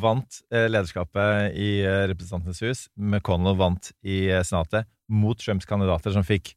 [0.00, 2.84] vant eh, lederskapet i eh, Representantenes hus.
[2.96, 6.54] McConnell vant i eh, Senatet mot Trumps kandidater, som fikk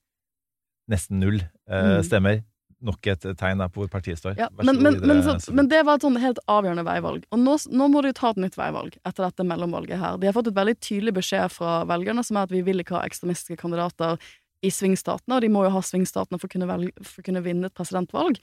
[0.89, 2.03] nesten null eh, Mm.
[2.07, 2.39] stemmer.
[2.85, 4.37] Nok et tegn på hvor partiet står.
[4.39, 7.25] Ja, men, men, men, så, men det var et sånn helt avgjørende veivalg.
[7.35, 10.19] Og nå, nå må de ta et nytt veivalg etter dette mellomvalget her.
[10.21, 12.95] De har fått et veldig tydelig beskjed fra velgerne, som er at vi vil ikke
[12.95, 14.15] ha ekstremistiske kandidater
[14.63, 17.43] i svingstatene, og de må jo ha svingstatene for å kunne, velge, for å kunne
[17.43, 18.39] vinne et presidentvalg.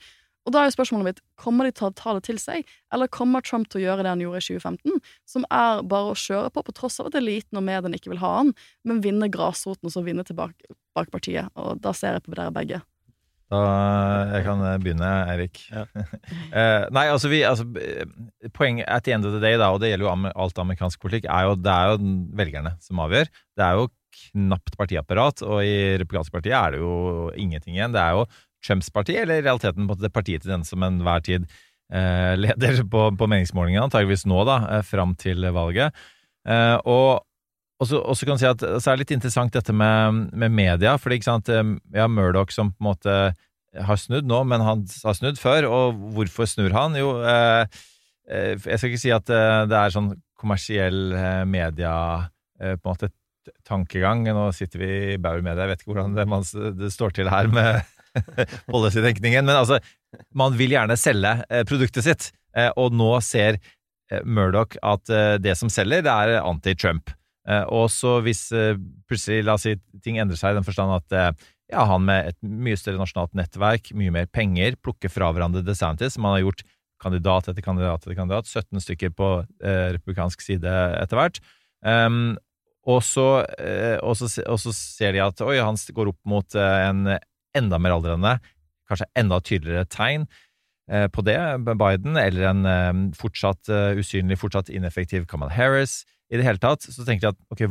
[0.47, 3.09] Og da er jo spørsmålet mitt, kommer de til å ta det til seg, eller
[3.11, 6.53] kommer Trump til å gjøre det han gjorde i 2015, som er bare å kjøre
[6.55, 8.53] på, på tross av at eliten og mediene ikke vil ha han,
[8.87, 11.51] men vinne grasroten og så vinne tilbake bak partiet.
[11.59, 12.79] Og da ser jeg på dere begge.
[13.47, 13.59] Da,
[14.33, 15.61] jeg kan eh, begynne, Eirik.
[15.71, 15.85] Ja.
[16.57, 18.07] Eh, nei, altså, vi, altså eh,
[18.55, 21.27] Poenget at the end of the day, da, og det gjelder jo alt amerikansk politikk,
[21.29, 23.29] er jo det er jo velgerne som avgjør.
[23.57, 26.93] Det er jo knapt partiapparat, og i republikanske partier er det jo
[27.37, 27.93] ingenting igjen.
[27.95, 28.25] Det er jo
[28.65, 31.45] Trumps parti, eller i realiteten det partiet til den som enhver tid
[31.93, 35.95] eh, leder på, på meningsmålingene, antageligvis nå, da, eh, fram til valget.
[36.47, 37.26] Eh, og
[37.83, 40.95] og så kan du si at så er det litt interessant dette med, med media,
[40.97, 43.17] for ikke sant, eh, ja, Murdoch som på en måte
[43.85, 46.97] har snudd nå, men han har snudd før, og hvorfor snur han?
[46.97, 47.67] Jo, eh,
[48.31, 51.93] eh, jeg skal ikke si at eh, det er sånn kommersiell eh, media
[52.61, 53.11] eh, på en måte
[53.67, 54.25] tankegang.
[54.25, 56.45] Nå sitter vi i Bauer Media, jeg vet ikke hvordan det, man,
[56.81, 57.83] det står til her med
[58.71, 59.79] policy-tenkningen, men altså,
[60.37, 65.35] man vil gjerne selge eh, produktet sitt, eh, og nå ser eh, Murdoch at eh,
[65.43, 67.13] det som selger, det er anti-Trump.
[67.47, 68.75] Eh, og så hvis eh,
[69.07, 72.31] plutselig, la oss si, ting endrer seg i den forstand at eh, ja, han med
[72.31, 76.45] et mye større nasjonalt nettverk, mye mer penger, plukker fra hverandre DeSantis, som han har
[76.45, 76.65] gjort
[77.03, 79.27] kandidat etter kandidat etter kandidat, 17 stykker på
[79.61, 81.37] republikansk side etter hvert.
[81.85, 82.39] Um,
[82.87, 83.43] og, så,
[83.99, 87.03] og, så, og så ser de at oi, han går opp mot en
[87.53, 88.33] enda mer aldrende,
[88.89, 90.25] kanskje enda tydeligere tegn
[90.87, 95.99] på det, Biden, eller en fortsatt usynlig, fortsatt ineffektiv Kamal Harris.
[96.27, 97.65] I det hele tatt så tenker de at ok,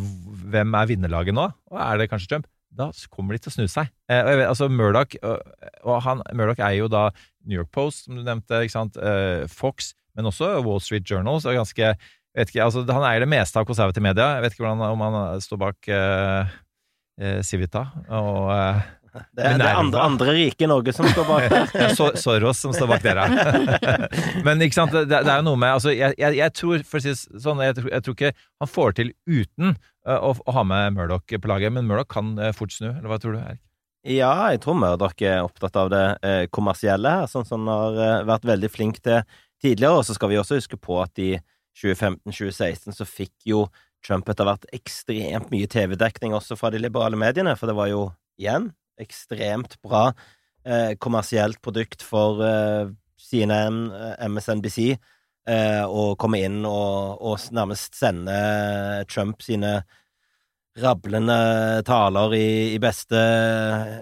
[0.53, 1.49] hvem er vinnerlaget nå?
[1.73, 2.49] Og er det kanskje Trump?
[2.77, 3.89] Da kommer de til å snu seg.
[4.13, 7.09] Eh, vet, altså Murdoch, og, han, Murdoch er jo da
[7.47, 8.99] New York Post, som du nevnte, ikke sant?
[9.01, 11.41] Eh, Fox, men også Wall Street Journal.
[11.41, 11.95] Så ganske,
[12.37, 14.35] vet ikke, altså, han eier det meste av konservative media.
[14.37, 16.57] Jeg vet ikke hvordan, om han står bak eh,
[17.49, 18.51] Civita og
[19.37, 21.69] Det er, det er andre, andre rike i Norge som står bak der.
[21.73, 23.27] det er Soros som står bak dere.
[24.47, 27.01] Men ikke sant, det, det er jo noe med altså, jeg, jeg, jeg tror for
[27.01, 29.75] å si sånn, jeg, jeg tror ikke han får til uten
[30.09, 32.91] uh, å, å ha med Murdoch på laget, men Murdoch kan uh, fort snu.
[32.93, 33.63] Eller hva tror du, Erik?
[34.07, 38.29] Ja, jeg tror Murdoch er opptatt av det uh, kommersielle her, sånn som han har
[38.29, 39.23] vært veldig flink til
[39.63, 40.01] tidligere.
[40.01, 41.35] Og så skal vi også huske på at i
[41.77, 43.67] 2015-2016 så fikk jo
[44.07, 48.09] Trump etter hvert ekstremt mye TV-dekning også fra de liberale mediene, for det var jo
[48.41, 48.71] igjen
[49.03, 50.09] ekstremt bra
[50.67, 52.89] eh, kommersielt produkt for eh,
[53.31, 54.97] CNN, eh, MSNBC,
[55.49, 58.37] eh, å komme inn og, og nærmest sende
[59.11, 59.81] Trump sine
[60.77, 63.21] rablende taler i, i, beste,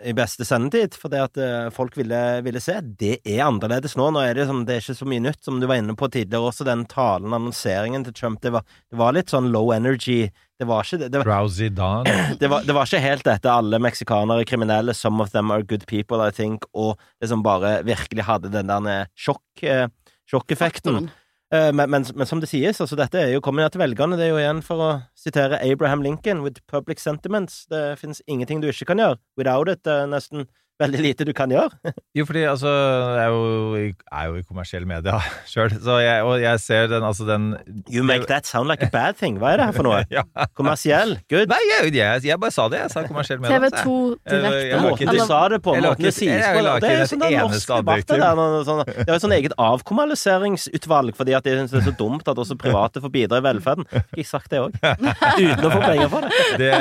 [0.03, 2.81] i beste sendetid, fordi at eh, folk ville, ville, se.
[2.83, 4.09] Det er annerledes nå.
[4.11, 6.11] Nå er det, sånn, det er ikke så mye nytt, som du var inne på
[6.11, 6.67] tidligere også.
[6.67, 10.25] Den talen, annonseringen til Trump, det var, det var litt sånn low energy.
[10.61, 12.05] Det var ikke det, det, var,
[12.41, 15.67] det, var, det var ikke helt dette alle meksikanere er kriminelle, some of them are
[15.67, 19.89] good people, I think, og liksom bare virkelig hadde den der sjokk, eh,
[20.31, 21.11] sjokkeffekten.
[21.55, 24.19] Eh, men, men, men, som det sies, altså dette er jo kommer til velgerne.
[24.19, 27.65] Det er jo igjen for å sitere Abraham Lincoln with public sentiments.
[27.71, 29.21] Det finnes ingenting du ikke kan gjøre.
[29.39, 30.47] Without it, det er nesten
[30.83, 31.71] veldig lite du kan gjøre.
[32.19, 33.75] jo, fordi altså Jeg er jo,
[34.13, 35.19] er jo i kommersielle media
[35.51, 37.55] sjøl, og jeg ser den altså den
[37.91, 39.39] You make that sound like a bad thing.
[39.39, 40.03] Hva er det her for noe?
[40.17, 40.25] ja.
[40.59, 41.17] Kommersiell?
[41.31, 41.51] Good?
[41.53, 42.81] Nei, jeg, jeg, jeg, bare sa det.
[42.85, 43.59] Jeg sa kommersiell media.
[43.59, 43.95] TV2
[44.31, 44.81] direkte.
[44.85, 47.81] Måten du sa det på, måten det sies på Det er jo sånn den norske
[47.83, 48.43] debatten der.
[48.69, 52.29] Sånn, det er jo sånn eget avkommeraliseringsutvalg, fordi at de syns det er så dumt
[52.31, 53.89] at også private får bidra i velferden.
[53.93, 54.79] Fikk jeg sagt det òg?
[54.83, 56.43] Uten å få penger for det.
[56.63, 56.73] det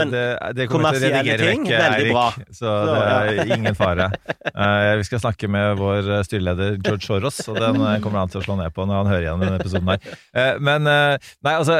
[0.00, 0.26] Men det,
[0.58, 2.26] det kommersielle ting, vekk, veldig bra.
[2.56, 4.08] Så det er ingen fare.
[4.52, 8.40] Uh, vi skal snakke med vår styreleder George Soros, og den uh, kommer han til
[8.40, 10.12] å slå ned på når han hører igjen denne episoden her.
[10.36, 11.76] Uh, men nei, altså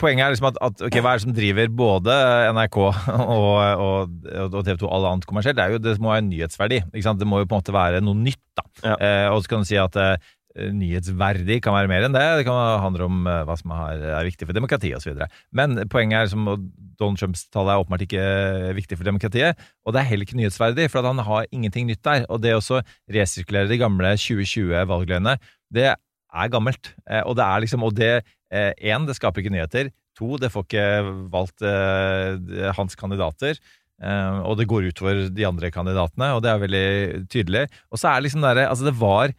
[0.00, 2.16] Poenget er liksom at, at okay, hva er det som driver både
[2.56, 2.96] NRK og,
[3.86, 5.58] og, og TV 2 og alle annet kommersielt?
[5.58, 6.82] Det, jo, det må ha en nyhetsverdi.
[6.92, 8.42] Det må jo på en måte være noe nytt.
[8.56, 8.64] da.
[8.80, 8.96] Ja.
[9.34, 10.16] og så kan du si at Eh,
[10.56, 12.24] nyhetsverdig kan være mer enn det.
[12.38, 15.20] Det kan handle om eh, hva som er, viktig for demokratiet osv.
[15.56, 16.46] Men poenget er som
[16.96, 18.24] Donald Trumps tall er åpenbart ikke
[18.78, 19.60] viktig for demokratiet.
[19.84, 22.26] Og det er heller ikke nyhetsverdig, for han har ingenting nytt der.
[22.30, 25.36] Og det å resirkulere de gamle 2020-valgløgnene,
[25.76, 26.94] det er gammelt.
[27.10, 28.14] Eh, og det er liksom Og det
[28.46, 29.88] én, det skaper ikke nyheter.
[30.16, 30.84] To, det får ikke
[31.32, 33.58] valgt eh, hans kandidater.
[33.96, 36.86] Eh, og det går utover de andre kandidatene, og det er veldig
[37.32, 37.64] tydelig.
[37.90, 39.32] Og så er det liksom derre Altså, det var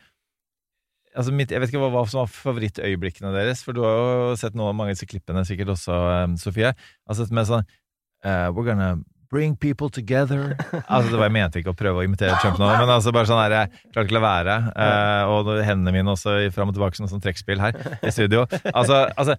[1.17, 4.33] Altså mitt, jeg vet ikke hva, hva, som var favorittøyeblikkene deres, for du har jo
[4.39, 6.73] sett noen av mange av disse klippene sikkert også, um, Sofie.
[7.09, 8.97] Altså med sånn uh, We're gonna
[9.33, 10.55] bring people together.
[10.87, 13.29] altså det var, Jeg mente ikke å prøve å imitere Trump nå, men altså bare
[13.29, 14.57] sånn her, jeg klarte ikke å la være.
[14.77, 18.45] Uh, og hendene mine også fram og tilbake som sånn trekkspill her i studio.
[18.71, 19.35] Altså, altså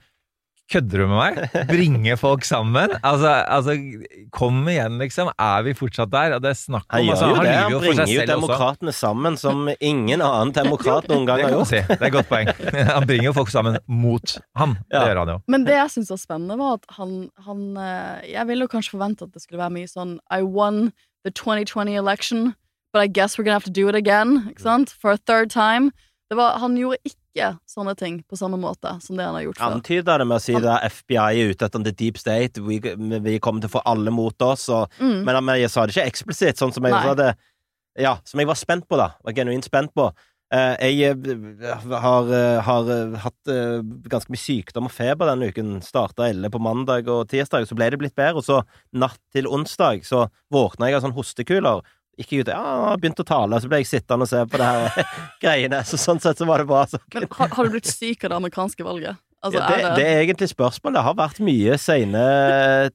[0.69, 1.67] Kødder du med meg?
[1.71, 2.93] Bringe folk sammen?
[3.01, 3.75] Altså, altså,
[4.35, 5.31] kom igjen, liksom.
[5.41, 6.35] Er vi fortsatt der?
[6.37, 7.31] Og det er snakk om Han altså.
[7.39, 9.01] Han, han bringer jo demokratene også.
[9.01, 11.71] sammen som ingen annen demokrat noen gang har gjort.
[11.73, 11.81] Si.
[11.89, 12.53] Det er et godt poeng.
[12.99, 14.77] Han bringer jo folk sammen mot ham.
[14.93, 15.01] Ja.
[15.01, 15.39] Det gjør han jo.
[15.49, 17.13] Men det jeg syns var spennende, var at han,
[17.47, 20.91] han eh, Jeg ville jo kanskje forvente at det skulle være mye sånn I won
[21.25, 22.53] the 2020 election,
[22.93, 24.49] but I guess we're gonna have to do it again.
[24.51, 24.93] Ikke sant?
[24.93, 25.93] For a third time.
[26.29, 29.77] Var, han gjorde ikke sånne ting på samme måte som det han har gjort før.
[29.79, 33.39] Antyder det med å si at FBI er ute etter the deep state, vi, vi,
[33.41, 35.23] kommer til å få alle mot oss, og, mm.
[35.25, 37.31] men, men, jeg sa det ikke eksplisitt, sånn som jeg sa det
[37.99, 39.15] Ja, som jeg var spent på, da.
[39.25, 40.11] Var genuint spent på.
[40.49, 42.87] Uh, jeg uh, har, uh, har
[43.21, 43.51] hatt
[44.09, 45.75] ganske mye sykdom og feber denne uken.
[45.85, 48.39] Starta ille på mandag og tirsdag, så ble det blitt bedre.
[48.39, 48.61] Og så
[48.97, 51.83] natt til onsdag så våkna jeg av sånn hostekuler
[52.19, 54.69] gikk jeg ut ja, begynte å tale, så ble jeg sittende og se på det
[54.69, 55.81] her greiene.
[55.87, 56.85] Så sånn sett så var det bra.
[56.91, 57.01] Så.
[57.15, 59.21] Men har, har, du blitt syk av det amerikanske valget?
[59.39, 59.91] Altså, ja, det, er det...
[60.01, 60.97] det, er egentlig spørsmål.
[60.97, 62.23] Det har vært mye seine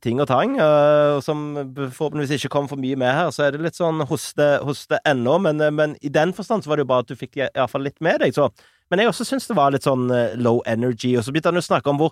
[0.03, 1.45] ting og tang, uh, som
[1.79, 3.31] forhåpentligvis ikke kom for mye med her.
[3.31, 6.79] Så er det litt sånn hoste, hoste ennå, men, men, i den forstand så var
[6.79, 8.35] det jo bare at du fikk iallfall litt med deg.
[8.35, 8.49] Så.
[8.91, 10.11] Men jeg også syns det var litt sånn
[10.43, 12.11] low energy, og så begynte han å snakke om hvor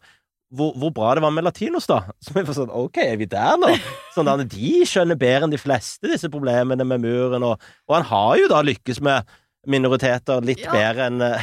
[0.51, 2.01] hvor, hvor, bra det var med latinos, da.
[2.19, 3.71] Så vi var sånn OK, er vi der nå?
[4.15, 8.35] Sånn De skjønner bedre enn de fleste disse problemene med muren, og, og han har
[8.41, 9.31] jo da lykkes med
[9.69, 10.73] minoriteter litt ja.
[10.73, 11.39] bedre enn en,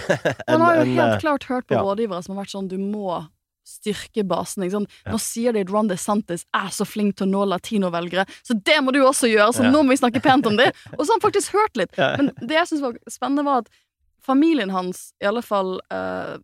[0.49, 1.83] Han har jo en, helt klart hørt på ja.
[1.87, 3.21] rådgivere som har vært sånn Du må
[3.69, 4.65] styrke basen.
[4.65, 4.95] Ikke sant?
[5.05, 5.13] Ja.
[5.13, 8.79] Nå sier de at Ron DeSantis er så flink til å nå latinovelgere, så det
[8.81, 9.53] må du også gjøre!
[9.53, 10.71] Så nå må vi snakke pent om det!
[10.97, 11.93] Og så har han faktisk hørt litt.
[11.99, 13.69] Men det jeg syns var spennende, var at
[14.25, 16.41] familien hans, i alle fall uh,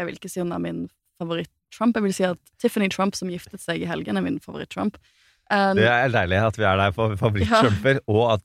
[0.00, 0.80] Jeg vil ikke si hun er min
[1.20, 1.96] favoritt Trump.
[1.96, 4.98] Jeg vil si at Tiffany Trump, som giftet seg i helgen, er min favoritt-Trump.
[5.46, 8.04] Um, det er deilig at vi er der for favoritt-trumper, ja.
[8.10, 8.40] og at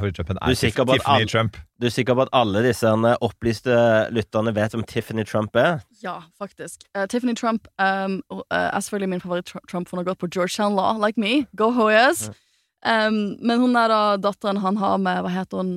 [0.00, 1.58] favoritt-trumpen er Tiffany alle, Trump.
[1.78, 2.90] Du er sikker på at alle disse
[3.22, 3.76] opplyste
[4.10, 5.84] lytterne vet om Tiffany Trump er?
[6.02, 6.82] Ja, faktisk.
[6.96, 10.74] Uh, Tiffany Trump um, uh, er selvfølgelig min favoritt-Trump, for hun har gått på Georgetown
[10.74, 11.46] Law, like me.
[11.56, 12.26] Go Hoyas.
[12.26, 13.06] Ja.
[13.06, 15.72] Um, men hun er da datteren han har med Hva heter hun?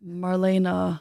[0.00, 0.98] Marlena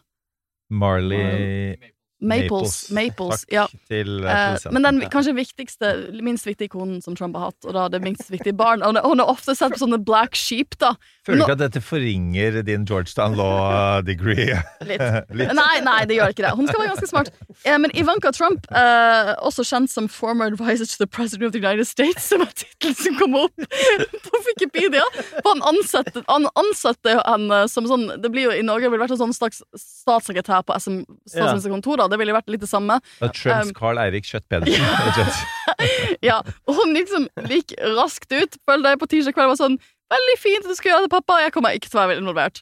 [0.69, 1.75] Marley
[2.19, 2.89] Maples.
[2.89, 3.63] Maples Takk ja.
[3.85, 5.91] til uh, Men den kanskje viktigste,
[6.25, 9.21] minst viktige konen som Trump har hatt, og da det minst viktige barn Og hun
[9.21, 10.95] har ofte sett på sånne black sheep, da.
[11.27, 14.57] Føler du ikke at dette forringer din Georgetown law degree?
[14.87, 15.03] Litt.
[15.37, 15.53] Litt.
[15.53, 16.53] Nei, nei, det gjør ikke det.
[16.57, 17.29] Hun skal være ganske smart.
[17.63, 21.61] Eh, men Ivanka Trump, uh, også kjent som former advisor to the president of the
[21.61, 23.67] United States, som er tittelen som kom opp
[24.27, 25.05] på Wikipedia.
[25.19, 29.13] For han ansatte, han ansatte henne som sånn Det blir jo i Norge ville vært
[29.17, 32.06] en sånn slags statssekretær på SM, statsministerkontoret.
[32.06, 32.99] da det ville vært litt det samme.
[33.21, 35.35] Trumps um, Carl Eirik Kjøttpedersen.
[36.25, 38.55] Ja, og hun liksom gikk raskt ut.
[38.65, 39.75] Følte jeg på tirsdag kveld var sånn
[40.07, 41.35] Veldig fint at du skal gjøre det, pappa.
[41.43, 42.61] Jeg kommer ikke til å være involvert.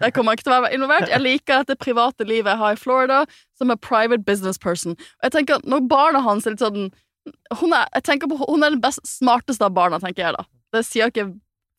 [0.00, 1.10] Jeg kommer ikke til å være involvert.
[1.12, 3.18] Jeg liker dette private livet jeg har i Florida,
[3.58, 4.96] som er private business person.
[4.96, 6.88] Og jeg tenker at når barna hans er litt sånn
[7.60, 10.44] Hun er, jeg tenker på, hun er den best smarteste av barna, tenker jeg da.
[10.72, 11.26] Det sier ikke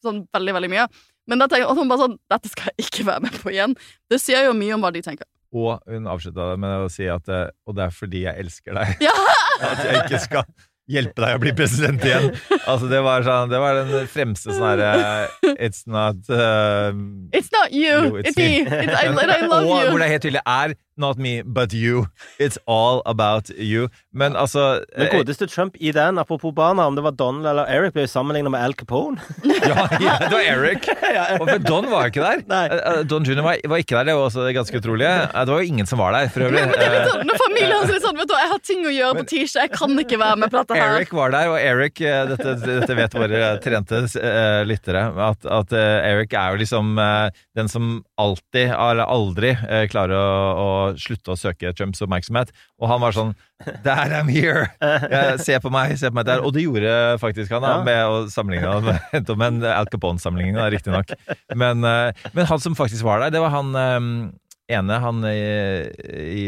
[0.03, 0.86] sånn veldig, veldig mye.
[1.27, 3.53] Men da tenker jeg at hun bare sånn Dette skal jeg ikke være med på
[3.53, 3.75] igjen.
[4.12, 5.27] Det sier jo mye om hva de tenker.
[5.55, 8.75] Og hun avslutta det med å si at eh, Og det er fordi jeg elsker
[8.75, 9.05] deg.
[9.07, 9.13] Ja!
[9.71, 10.49] At jeg ikke skal
[10.88, 12.29] hjelpe deg å bli president igjen.
[12.63, 16.93] Altså, det var, sånn, det var den fremste sånn herre It's not uh,
[17.36, 18.62] It's not you, No, it's me.
[18.63, 22.07] It's, I, I love Og hvor det helt tydelig er Not me, but you.
[22.39, 23.89] It's all about you.
[24.13, 27.69] Men altså Men eh, godeste Trump i den, apropos barna, om det var Donald eller
[27.69, 29.21] Eric, ble jo sammenlignet med Al Capone.
[29.43, 30.88] ja, ja, det var Eric.
[31.39, 32.41] Og for Don var jo ikke der.
[32.49, 32.63] Nei.
[32.73, 35.05] Eh, eh, Don Junior var, var ikke der, det var også ganske utrolig.
[35.05, 36.65] Eh, Det var jo ingen som var der, for øvrig.
[36.65, 38.91] Men det er sånn, når familien hans er sånn Vet du, jeg har ting å
[38.95, 40.95] gjøre på tirsdag, jeg kan ikke være med på dette her.
[40.97, 45.03] Eric var der, og Eric Dette, dette vet våre trente uh, lyttere.
[45.27, 49.53] At, at uh, Eric er jo liksom uh, den som alltid, eller aldri,
[49.91, 50.25] klarer å,
[50.57, 52.54] å slutte å søke Trumps oppmerksomhet.
[52.80, 53.36] Og han var sånn
[53.84, 54.67] Dad, I'm here!
[54.82, 56.43] Jeg, se på meg, se på meg der.
[56.45, 61.12] Og det gjorde faktisk han, da, med å sammenligne med med Al Capone-sammenligning, riktignok.
[61.58, 65.38] Men, eh, men han som faktisk var der, det var han eh, ene, han i,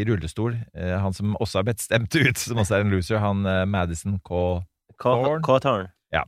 [0.08, 0.56] rullestol.
[0.74, 3.20] eh, Han som også har blitt stemt ut, som også er en loser.
[3.22, 4.60] Han eh, Madison K.
[5.00, 5.42] Cawthorn.
[6.12, 6.24] Ja,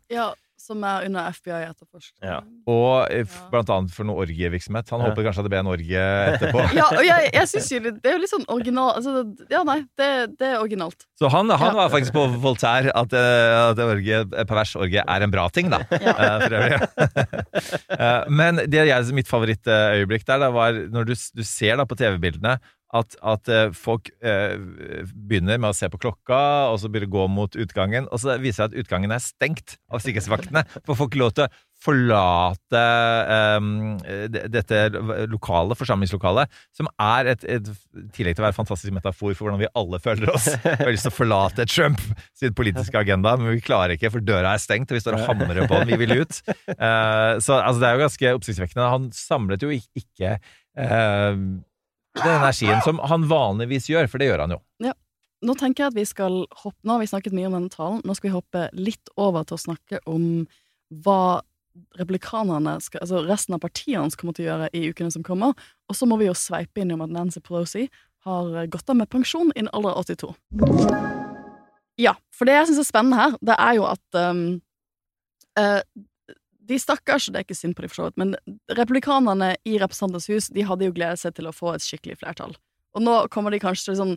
[0.62, 2.22] som er under FBI-etterforskning.
[2.22, 2.38] Ja.
[2.70, 3.48] Og eh, Ja.
[3.50, 4.88] blant annet for noe orgievirksomhet.
[4.94, 5.10] Han Ja.
[5.10, 6.62] håper kanskje at det ble en orgie etterpå.
[6.78, 9.80] Ja, og jeg, jeg synes jo Det er jo litt sånn original altså, Ja, nei,
[9.98, 11.06] det, det er originalt.
[11.18, 11.78] Så han, han Ja.
[11.82, 15.82] var faktisk på Voltaire at, eh, at orgie, pervers orgie er en bra ting, da.
[15.90, 16.14] Ja.
[16.16, 16.80] Eh, for øvrig.
[17.92, 21.96] Eh, Men det jeg, mitt favorittøyeblikk der da, var når du, du ser da på
[21.98, 22.56] TV-bildene
[22.92, 24.54] at, at eh, folk eh,
[25.12, 26.40] begynner med å se på klokka,
[26.72, 29.22] og så begynner å gå mot utgangen, og så viser det seg at utgangen er
[29.24, 30.64] stengt av sikkerhetsvaktene.
[30.84, 31.52] For folk lov til å
[31.82, 32.82] forlate
[33.34, 34.82] eh, dette
[35.32, 37.72] lokale, forsamlingslokalet, som er et, et
[38.14, 40.50] tillegg til å være en fantastisk metafor for hvordan vi alle føler oss.
[40.62, 42.04] Vi har lyst til å forlate Trump
[42.38, 45.26] sin politiske agenda, men vi klarer ikke, for døra er stengt, og vi står og
[45.30, 45.90] hamrer på den.
[45.92, 46.44] Vi vil ut.
[46.76, 48.92] Eh, så altså, det er jo ganske oppsiktsvekkende.
[48.92, 51.44] Han samlet jo ikke eh,
[52.20, 54.60] den energien som han vanligvis gjør, for det gjør han jo.
[55.42, 58.02] Nå tenker jeg at vi skal hoppe Nå har vi snakket mye om denne talen.
[58.06, 60.44] Nå skal vi hoppe litt over til å snakke om
[61.02, 61.42] hva
[61.96, 65.56] republikanerne skal, altså resten av partiene kommer til å gjøre i ukene som kommer.
[65.88, 67.86] Og så må vi jo sveipe inn om at Nancy Pelosi
[68.26, 70.34] har gått av med pensjon innen alder av 82.
[72.00, 74.44] Ja, for det jeg syns er spennende her, det er jo at um,
[75.58, 75.80] eh,
[76.68, 78.34] De stakkars, det er ikke synd på de for så vidt, men
[78.78, 82.54] republikanerne i Representantenes hus de hadde jo gledet seg til å få et skikkelig flertall.
[82.94, 84.14] Og nå kommer de kanskje til å sånn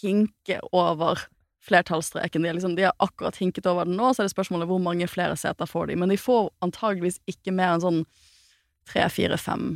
[0.00, 1.26] hinke over
[1.60, 2.42] flertallsstreken.
[2.42, 5.08] De, liksom, de har akkurat hinket over den nå, så er det spørsmålet hvor mange
[5.10, 5.98] flere seter får de.
[6.00, 8.02] Men de får antageligvis ikke mer enn sånn
[8.88, 9.74] tre, fire, fem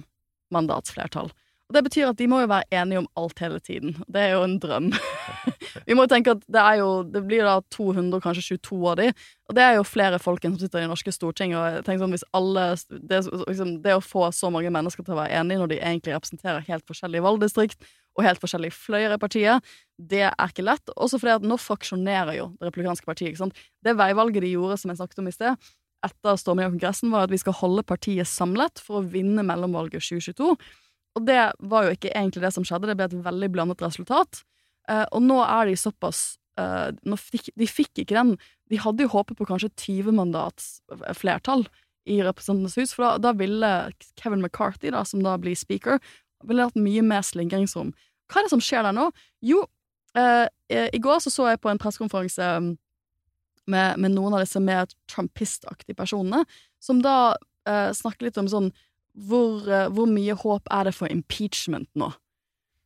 [0.55, 1.31] mandatsflertall.
[1.65, 3.95] Og Det betyr at de må jo være enige om alt hele tiden.
[4.05, 4.91] Det er jo en drøm.
[5.89, 8.99] Vi må jo tenke at det er jo Det blir da 200, kanskje 22 av
[9.01, 9.09] de,
[9.49, 11.55] og det er jo flere folk enn som sitter i det norske storting.
[11.57, 15.21] Og jeg sånn hvis alle det, liksom, det å få så mange mennesker til å
[15.23, 19.73] være enige når de egentlig representerer helt forskjellige valgdistrikt og helt forskjellige fløyer i partiet,
[19.99, 20.93] det er ikke lett.
[20.95, 23.33] Også fordi at nå fraksjonerer jo det republikanske partiet.
[23.33, 23.65] ikke sant?
[23.85, 25.67] Det veivalget de gjorde, som jeg snakket om i sted,
[26.05, 30.05] etter stormingen av Kongressen, var at vi skal holde partiet samlet for å vinne mellomvalget
[30.05, 30.53] 2022.
[31.15, 34.43] Og det var jo ikke egentlig det som skjedde, det ble et veldig blandet resultat.
[34.91, 38.35] Eh, og nå er de såpass eh, fikk, De fikk ikke den
[38.69, 40.83] De hadde jo håpet på kanskje 20 mandats
[41.17, 41.65] flertall
[42.05, 43.71] i Representantenes hus, for da, da ville
[44.21, 46.03] Kevin McCarthy, da, som da blir speaker,
[46.45, 47.95] ville hatt mye mer slingringsrom.
[48.29, 49.07] Hva er det som skjer der nå?
[49.45, 49.63] Jo,
[50.19, 52.75] eh, eh, i går så, så jeg på en pressekonferanse um,
[53.65, 56.45] med, med noen av disse mer trumpistaktige personene,
[56.83, 58.67] som da snakket snakker litt om sånn
[59.15, 62.11] hvor, eh, hvor mye håp er det for impeachment nå?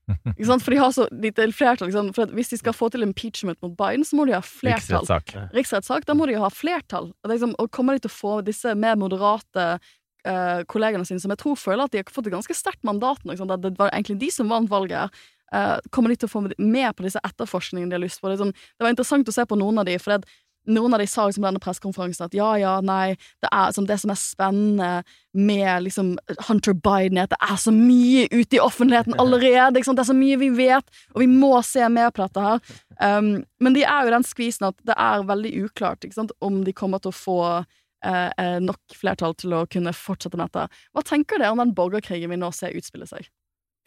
[0.09, 0.65] Ikke sant?
[0.65, 1.91] For de har så lite flertall.
[1.91, 2.15] Ikke sant?
[2.17, 5.05] For at hvis de skal få til impeachment mot Biden, så må de ha flertall.
[5.05, 5.53] Riksrettssak.
[5.57, 7.11] Riksrettssak, da må de jo ha flertall.
[7.13, 11.35] Og, liksom, og kommer de til å få disse mer moderate uh, kollegene sine, som
[11.35, 13.93] jeg tror føler at de har fått et ganske sterkt mandat nå, at det var
[13.93, 17.23] egentlig de som vant valget her, uh, kommer de til å få med på disse
[17.25, 18.33] etterforskningene de har lyst på?
[18.33, 20.39] Det, sånn, det var interessant å se på noen av de, for det,
[20.69, 23.99] noen av de sa liksom denne pressekonferansen at ja, ja, nei, det er sånn, det
[24.03, 24.91] som er spennende
[25.39, 26.15] med liksom
[26.49, 29.81] Hunter Biden, er at det er så mye ute i offentligheten allerede.
[29.81, 32.63] Det er så mye vi vet, og vi må se mer på dette her.
[32.99, 36.07] Um, men de er jo den skvisen at det er veldig uklart
[36.45, 37.41] om de kommer til å få
[38.05, 40.81] eh, eh, nok flertall til å kunne fortsette med dette.
[40.95, 43.29] Hva tenker dere om den borgerkrigen vi nå ser utspille seg?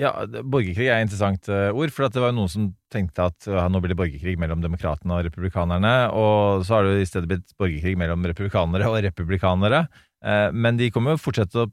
[0.01, 3.45] Ja, borgerkrig er et interessant eh, ord, for det var jo noen som tenkte at
[3.45, 7.09] ja, nå blir det borgerkrig mellom demokratene og republikanerne, og så har det jo i
[7.09, 9.83] stedet blitt borgerkrig mellom republikanere og republikanere.
[10.25, 11.67] Eh, men de kommer jo fortsatt å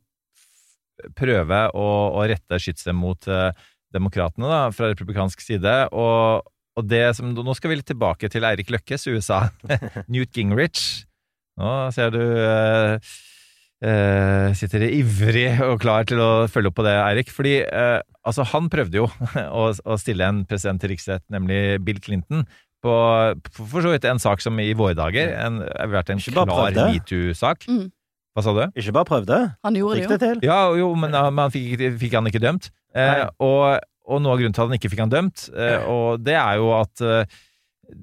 [1.16, 3.48] prøve å, å rette skytset mot eh,
[3.96, 6.44] demokratene da, fra republikansk side, og,
[6.76, 9.46] og det som, nå skal vi litt tilbake til Eirik Løkkes USA.
[10.12, 11.06] Newt Gingrich.
[11.58, 13.14] Nå ser du eh,
[13.84, 17.32] eh, sitter ivrig og klar til å følge opp på det, Eirik.
[17.34, 19.08] Fordi uh, altså, han prøvde jo
[19.60, 22.46] å, å stille en president til riksrett, nemlig Bill Clinton,
[22.84, 22.94] på
[23.58, 27.66] for så vidt en sak som i våre dager en, har vært en klar metoo-sak.
[27.66, 27.88] Mm.
[28.36, 28.62] Hva sa du?
[28.78, 30.34] Ikke bare prøvde, Han gjorde fikk det det jo.
[30.38, 30.46] til.
[30.46, 32.70] Ja, jo, men, men han fikk, fikk han ikke dømt.
[32.94, 33.64] Uh, og,
[34.06, 35.50] og noe av grunnen til at han ikke fikk han dømt,
[35.90, 37.02] og det er jo at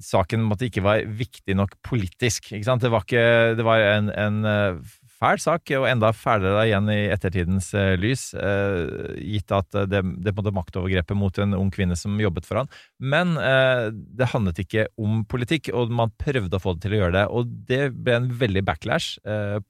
[0.01, 2.51] saken måtte ikke være viktig nok politisk.
[2.51, 2.83] Ikke sant?
[2.83, 4.39] Det var, ikke, det var en, en
[5.15, 10.01] fæl sak, og enda fælere igjen i ettertidens eh, lys, eh, gitt at eh, det,
[10.25, 12.71] det måtte maktovergrepet mot en ung kvinne som jobbet for han.
[12.99, 17.15] Men det handlet ikke om politikk, og man prøvde å få det til å gjøre
[17.17, 17.25] det.
[17.31, 19.19] Og det ble en veldig backlash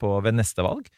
[0.00, 0.88] på, ved neste valg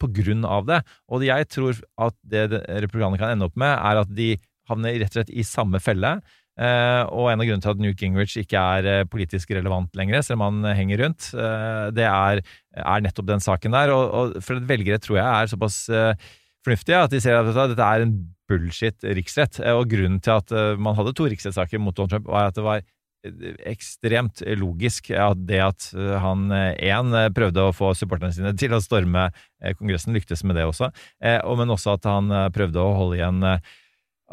[0.00, 0.80] på grunn av det.
[1.12, 4.34] Og jeg tror at det republikanerne kan ende opp med, er at de
[4.70, 6.16] havner rett og slett i samme felle.
[6.54, 10.22] Eh, og en av grunnene til at Newt Gingrich ikke er eh, politisk relevant lenger,
[10.22, 12.44] selv om han henger rundt, eh, det er,
[12.78, 13.90] er nettopp den saken der.
[13.94, 16.30] Og, og for velgere tror jeg er såpass eh,
[16.64, 18.16] fornuftige at de ser at dette er en
[18.50, 19.60] bullshit riksrett.
[19.62, 22.58] Eh, og grunnen til at eh, man hadde to riksrettssaker mot Donald Trump, var at
[22.58, 28.34] det var eh, ekstremt logisk at det at eh, han én prøvde å få supporterne
[28.36, 30.92] sine til å storme eh, Kongressen, lyktes med det også,
[31.24, 33.74] eh, men også at han eh, prøvde å holde igjen eh,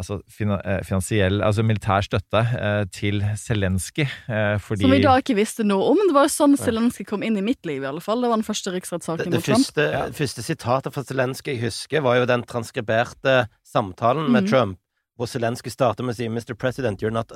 [0.01, 0.17] altså
[0.65, 5.63] eh, finansiell, altså militær støtte eh, til Zelenskyj, eh, fordi Som vi da ikke visste
[5.67, 6.01] noe om.
[6.09, 8.21] Det var jo sånn Zelenskyj kom inn i mitt liv, i alle fall.
[8.25, 9.65] Det var den første Det, riksrettssaken mot Trump.
[9.71, 9.87] første,
[10.17, 14.49] første sitatet fra Zelenskyj jeg husker, var jo den transkriberte samtalen med Mhm.
[14.49, 14.77] Trump,
[15.17, 16.55] hvor Zelenskyj starter med å si Mr.
[16.57, 17.31] President, you're not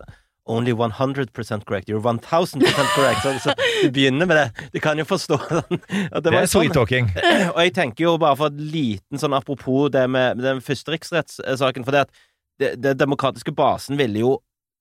[0.47, 2.61] only 100% correct, you're 1000%
[2.95, 3.21] correct.
[3.23, 4.69] Så, så du begynner med det.
[4.73, 5.79] Du kan jo forstå den.
[6.13, 7.09] at det det var er sweet talking.
[7.55, 10.93] Og jeg tenker jo bare for et liten sånn apropos det med, med den første
[10.93, 12.13] riksrettssaken, for det at
[12.61, 14.35] det, det demokratiske basen ville jo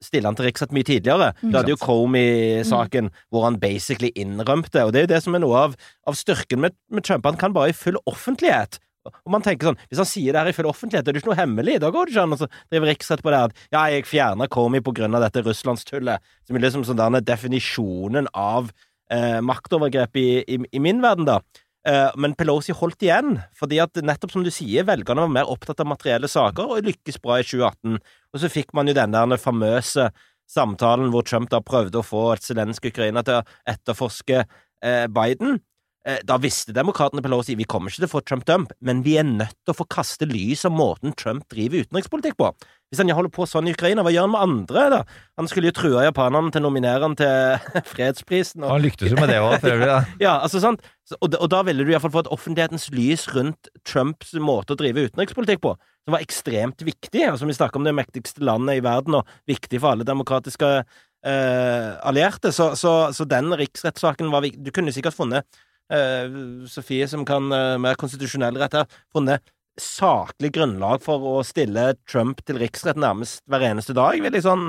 [0.05, 1.33] stille han til riksrett mye tidligere.
[1.41, 5.45] Du hadde jo Comey-saken, hvor han basically innrømte, og det er jo det som er
[5.45, 5.77] noe av,
[6.11, 7.25] av styrken med, med Trump.
[7.25, 8.81] Han kan bare i full offentlighet.
[9.05, 11.33] Og man tenker sånn, Hvis han sier det her i full offentlighet, er det ikke
[11.33, 11.77] noe hemmelig.
[11.83, 13.55] Da går det ikke an å drive riksrett på det her.
[13.75, 16.25] ja, jeg fjerna Comey på grunn av dette russlandstullet.
[16.49, 18.73] Som er liksom sånn der definisjonen av
[19.13, 21.41] eh, maktovergrep i, i, i min verden, da.
[21.85, 25.83] Eh, men Pelosi holdt igjen, fordi at nettopp som du sier, velgerne var mer opptatt
[25.85, 27.99] av materielle saker, og lykkes bra i 2018.
[28.33, 30.09] Og så fikk man jo den der famøse
[30.51, 35.61] samtalen hvor Trump da prøvde å få et zelensk Ukraina til å etterforske eh, Biden.
[36.09, 39.19] Eh, da visste demokratene Pelosi vi kommer ikke til å få Trump dømt, men vi
[39.21, 42.51] er nødt til å få kaste lys om måten Trump driver utenrikspolitikk på.
[42.95, 45.01] Hvis han holder på sånn i Ukraina, hva gjør han med andre, da?
[45.41, 48.63] Han skulle jo true japanerne til å nominere han til fredsprisen.
[48.63, 50.19] og Han lyktes jo med det òg, føler jeg.
[50.29, 54.33] ja, altså sant og, og da ville du iallfall få et offentlighetens lys rundt Trumps
[54.41, 55.75] måte å drive utenrikspolitikk på,
[56.07, 57.27] som var ekstremt viktig.
[57.29, 61.91] Altså Vi snakker om det mektigste landet i verden, og viktig for alle demokratiske eh,
[62.09, 62.55] allierte.
[62.57, 64.65] Så, så, så den riksrettssaken var viktig.
[64.65, 65.45] Du kunne sikkert funnet
[65.93, 66.41] eh,
[66.73, 69.45] Sofie, som kan eh, mer konstitusjonell rett her, funnet
[69.81, 74.69] saklig grunnlag for å stille Trump til riksrett nærmest hver eneste dag, vil jeg sånn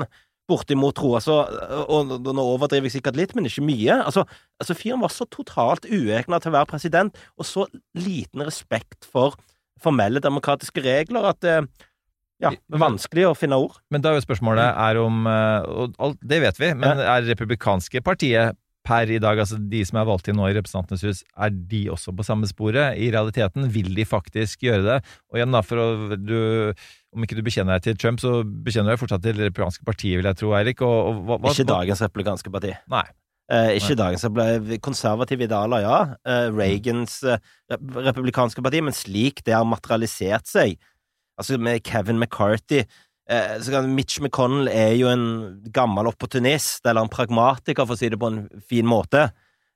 [0.50, 1.12] bortimot tro.
[1.18, 1.40] Altså,
[1.86, 3.98] og, og nå overdriver jeg sikkert litt, men ikke mye.
[4.02, 4.26] Altså,
[4.62, 7.66] altså Fyren var så totalt uegna til å være president, og så
[7.98, 9.38] liten respekt for
[9.82, 11.58] formelle demokratiske regler at det
[12.42, 13.78] ja, vanskelig å finne ord.
[13.92, 17.24] Men da er jo spørsmålet er om eh, Og alt, det vet vi, men er
[17.24, 21.24] republikanske partiet per i dag, altså de som er valgt inn nå i Representantenes hus,
[21.34, 22.94] er de også på samme sporet?
[23.02, 24.96] I realiteten, vil de faktisk gjøre det?
[25.32, 26.38] Og igjen da, for å du
[27.16, 29.86] Om ikke du bekjenner deg til Trump, så bekjenner du deg fortsatt til det republikanske
[29.88, 30.82] partiet, vil jeg tro, Eirik.
[31.48, 32.74] Ikke dagens republikanske parti.
[32.92, 33.06] Nei.
[33.46, 35.98] Eh, ikke dagens ble konservative idealer, ja.
[36.26, 37.38] Eh, Reagans eh,
[37.70, 40.74] republikanske parti, men slik det har materialisert seg,
[41.38, 42.82] altså med Kevin McCarthy
[43.26, 45.26] Mitch McConnell er jo en
[45.74, 49.24] gammel opportunist, eller en pragmatiker, for å si det på en fin måte.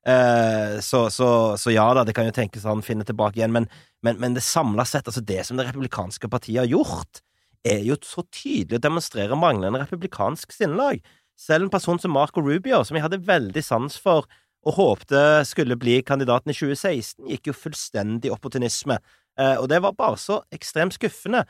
[0.07, 3.67] Eh, så, så, så ja da, det kan jo tenkes han finner tilbake igjen, men,
[4.07, 7.25] men, men det samla sett, altså det som det republikanske partiet har gjort,
[7.67, 11.03] er jo så tydelig å demonstrere manglende republikansk sinnelag.
[11.37, 14.29] Selv en person som Marco Rubio, som jeg hadde veldig sans for
[14.69, 18.99] og håpte skulle bli kandidaten i 2016, gikk jo fullstendig opportunisme.
[19.41, 21.47] Eh, og det var bare så ekstremt skuffende.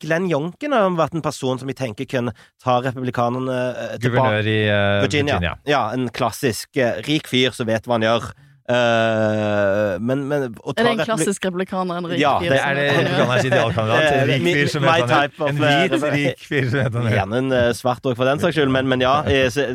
[0.00, 4.06] Glenn Jonken har vært en person som vi tenker kunne ta republikanerne eh, tilbake.
[4.06, 5.36] Guvernør i uh, Virginia.
[5.40, 5.58] Virginia.
[5.68, 8.32] Ja, en klassisk eh, rik fyr som vet hva han gjør.
[8.62, 11.98] Uh, men, men å ta Er det en klassisk republikaner?
[11.98, 14.04] En rik Ja, fyr det Er det republikanerens idealkandidat?
[14.06, 15.48] En rik fyr som vet Daniel.
[15.48, 17.16] En hvit, rik fyr som heter Daniel.
[17.18, 19.16] Gjerne en svart òg, for den saks skyld, men, men ja.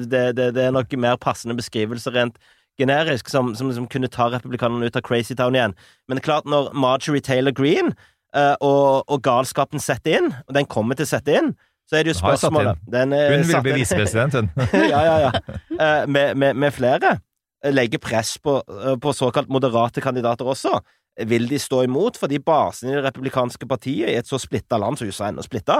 [0.07, 2.39] Det, det, det er nok mer passende beskrivelse rent
[2.77, 5.73] generisk, som, som, som kunne ta republikanerne ut av Crazy Town igjen.
[6.07, 7.91] Men klart, når Marjorie Taylor Green
[8.35, 11.53] og, og galskapen setter inn, og den kommer til å sette inn,
[11.87, 14.49] så er det jo spørsmålet Den er Hun vil bli visepresident, hun.
[14.91, 15.31] ja, ja, ja.
[15.71, 17.17] Eh, med, med, med flere.
[17.63, 20.81] Legger Legge press på, eh, på såkalt moderate kandidater også.
[21.27, 22.19] Vil de stå imot?
[22.19, 25.79] Fordi basen i det republikanske partiet i et så splitta land som USA ennå splitta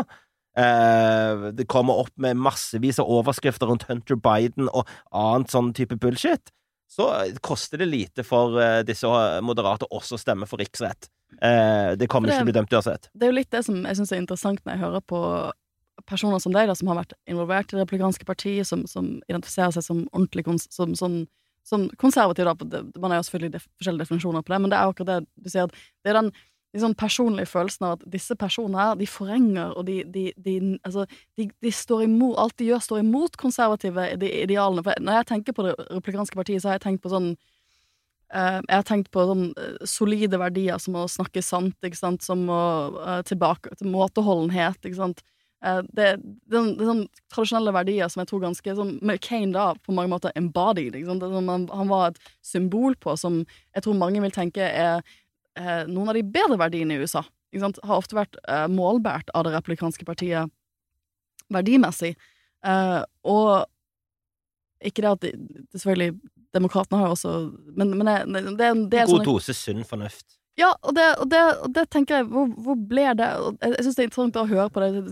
[0.58, 6.00] eh, Det kommer opp med massevis av overskrifter rundt Hunter Biden og annet sånn type
[6.00, 6.54] bullshit.
[6.88, 9.12] Så eh, koster det lite for eh, disse
[9.44, 11.12] moderate også å stemme for riksrett.
[11.42, 13.10] Eh, det kommer jo ikke bli dømt uansett.
[13.14, 15.22] Det er jo litt det som jeg syns er interessant når jeg hører på
[16.08, 19.74] personer som deg, da, som har vært involvert i det republikanske partiet, som, som identifiserer
[19.76, 21.18] seg som ordentlig som, sånn
[21.68, 22.54] som konservativ, da.
[22.54, 25.28] det- Man har jo selvfølgelig def forskjellige definisjoner på det, men det er akkurat det
[25.44, 25.68] du sier,
[26.06, 26.32] det er den
[26.76, 31.06] liksom personlige følelsen av at disse personene her, de forenger, og de, de, de, altså,
[31.38, 34.84] de, de står imot Alt de gjør, står imot konservative ide idealene.
[34.84, 37.36] For når jeg tenker på det republikanske partiet, så har jeg tenkt på sånn
[38.68, 42.44] jeg har tenkt på sånn eh, solide verdier som å snakke sant, ikke sant, som
[42.52, 42.62] å
[43.04, 45.24] eh, tilbake til måteholdenhet, ikke sant.
[45.66, 46.10] Eh, det,
[46.52, 50.36] sånn- det er sånn tradisjonelle verdier som jeg tror ganske McCain da på mange måter
[50.36, 50.98] embodied.
[50.98, 51.24] Ikke sant?
[51.24, 53.40] Sånn, han, han var et symbol på som
[53.74, 55.02] jeg tror mange vil tenke er
[55.58, 57.24] er noen av de bedre verdiene i USA.
[57.50, 57.80] Ikke sant?
[57.82, 60.52] Har ofte vært uh, målbært av det replikanske partiet
[61.54, 62.12] verdimessig.
[62.62, 63.66] Uh, og
[64.86, 65.32] ikke det at de,
[65.72, 66.12] det selvfølgelig
[66.56, 67.32] Demokratene har jo også
[67.76, 70.26] Men, men det, det, det er en God dose sunn fornuft.
[70.58, 73.76] ja, og det, og det, og det tenker jeg Hvor, hvor ble det og Jeg,
[73.76, 75.04] jeg syns det er interessant å høre på det.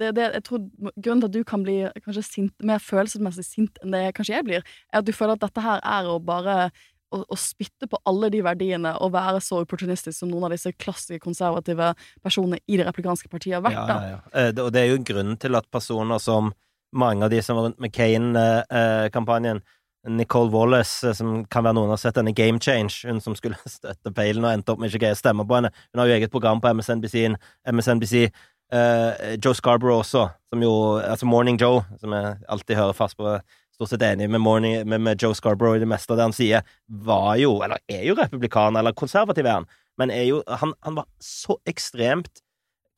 [0.00, 0.64] det, det jeg tror
[0.98, 4.46] Grunnen til at du kan bli kanskje sint, mer følelsesmessig sint enn det kanskje jeg
[4.48, 6.70] blir, er at du føler at dette her er å bare
[7.14, 10.74] å, å spytte på alle de verdiene og være så opportunistisk som noen av disse
[10.76, 11.92] klassiske konservative
[12.24, 13.78] personene i det replikanske partiet har vært.
[13.78, 14.18] Ja, ja, ja.
[14.42, 16.50] Eh, Og det er jo grunnen til at personer som
[16.92, 19.62] mange av de som var rundt McCain-kampanjen,
[20.08, 23.58] Nicole Wallace, eh, som kan være noen har sett denne Game Change, hun som skulle
[23.78, 25.72] støtte Palin og endte opp med ikke å greie å stemme på henne.
[25.92, 27.34] Hun har jo eget program på MSNBC.
[27.68, 28.28] MSNBC.
[28.68, 33.38] Uh, Joe Scarborough også, som jo Altså Morning Joe, som jeg alltid hører fast på.
[33.72, 36.36] Stort sett enig med, Morning, med, med Joe Scarborough i det meste av det han
[36.36, 40.74] sier, var jo, eller er jo republikaner, eller konservativ er han, men er jo Han,
[40.84, 42.42] han var så ekstremt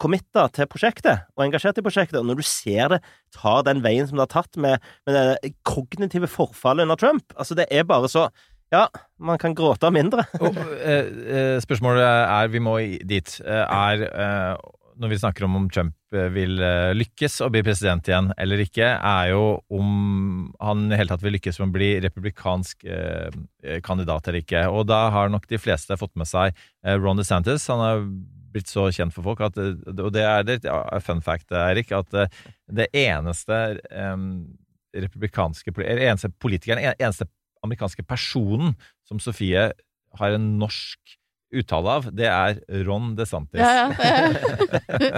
[0.00, 3.00] committa til prosjektet og engasjert i prosjektet, og når du ser det
[3.36, 7.56] tar den veien som det har tatt med, med det kognitive forfallet under Trump Altså,
[7.58, 8.28] det er bare så
[8.70, 8.84] Ja,
[9.18, 10.22] man kan gråte mindre.
[10.46, 14.68] Og, eh, eh, spørsmålet er, vi må dit, eh, er eh,
[15.00, 16.54] når vi snakker om om Trump eh, vil
[16.94, 19.42] lykkes å bli president igjen eller ikke, er jo
[19.74, 24.68] om han i hele tatt vil lykkes med å bli republikansk eh, kandidat eller ikke.
[24.70, 26.54] Og da har nok de fleste fått med seg
[26.86, 27.66] Ron DeSantis.
[27.74, 28.06] Han har
[28.52, 31.92] blitt så kjent for folk at eh, Og det er litt ja, fun fact, Eirik,
[31.96, 32.40] at eh,
[32.70, 34.56] det eneste um,
[34.96, 37.28] republikanske eneste politikeren, eneste
[37.64, 38.74] amerikanske personen
[39.06, 39.70] som Sofie
[40.18, 41.18] har en norsk
[41.50, 43.60] uttale av, det er Ron DeSantis.
[43.60, 45.08] Ja, ja,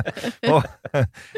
[0.52, 0.64] og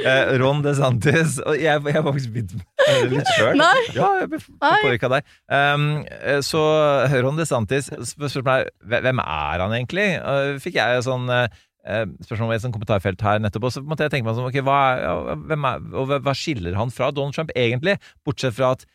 [0.05, 3.63] eh, Ron DeSantis Og jeg, jeg har faktisk begynt med litt sjøl.
[3.97, 5.35] Ja, jeg ble påvirka deg.
[5.51, 6.63] Um, eh, så
[7.11, 10.09] Ron DeSantis Spørsmålet er hvem er han egentlig?
[10.23, 11.47] Uh, fikk jeg sånn uh,
[11.85, 14.79] spørsmål i et kommentarfelt her nettopp, og så måtte jeg tenke meg sånn okay, hva,
[14.97, 17.99] er- hva- skiller han fra Donald Trump egentlig?
[18.25, 18.87] Bortsett fra at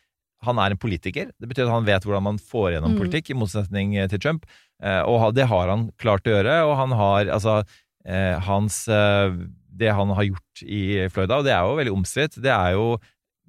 [0.42, 1.30] han er en politiker.
[1.38, 2.98] Det betyr at han vet hvordan man får gjennom Mm.
[3.02, 4.46] politikk, i motsetning eh, til Trump.
[4.82, 7.58] Eh, og det har han klart å gjøre, og han har altså
[8.06, 9.30] eh, hans eh,
[9.70, 12.98] Det han har gjort i Florida, og det er jo veldig omstridt, det er jo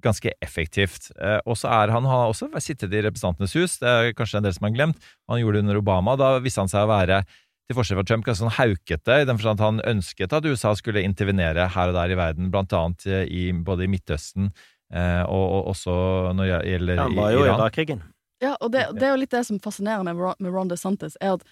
[0.02, 1.10] ganske effektivt.
[1.20, 4.44] Eh, og så er han har også sittet i Representantenes hus, det er kanskje en
[4.46, 4.96] del som har glemt.
[5.28, 6.14] Han gjorde det under Obama.
[6.16, 7.24] Da viste han seg å være
[7.72, 10.74] til forskjell fra Trump, ganske sånn haukete, i den forstand at han ønsket at USA
[10.78, 14.52] skulle intervenere her og der i verden, blant annet eh, i, både i Midtøsten
[14.92, 15.96] eh, og, og også
[16.36, 17.58] når det gjelder Han var jo i Iran.
[17.60, 18.06] Irak-krigen.
[18.42, 21.36] Ja, og det, det er jo litt det som fascinerer meg med Ron DeSantis, er
[21.38, 21.44] at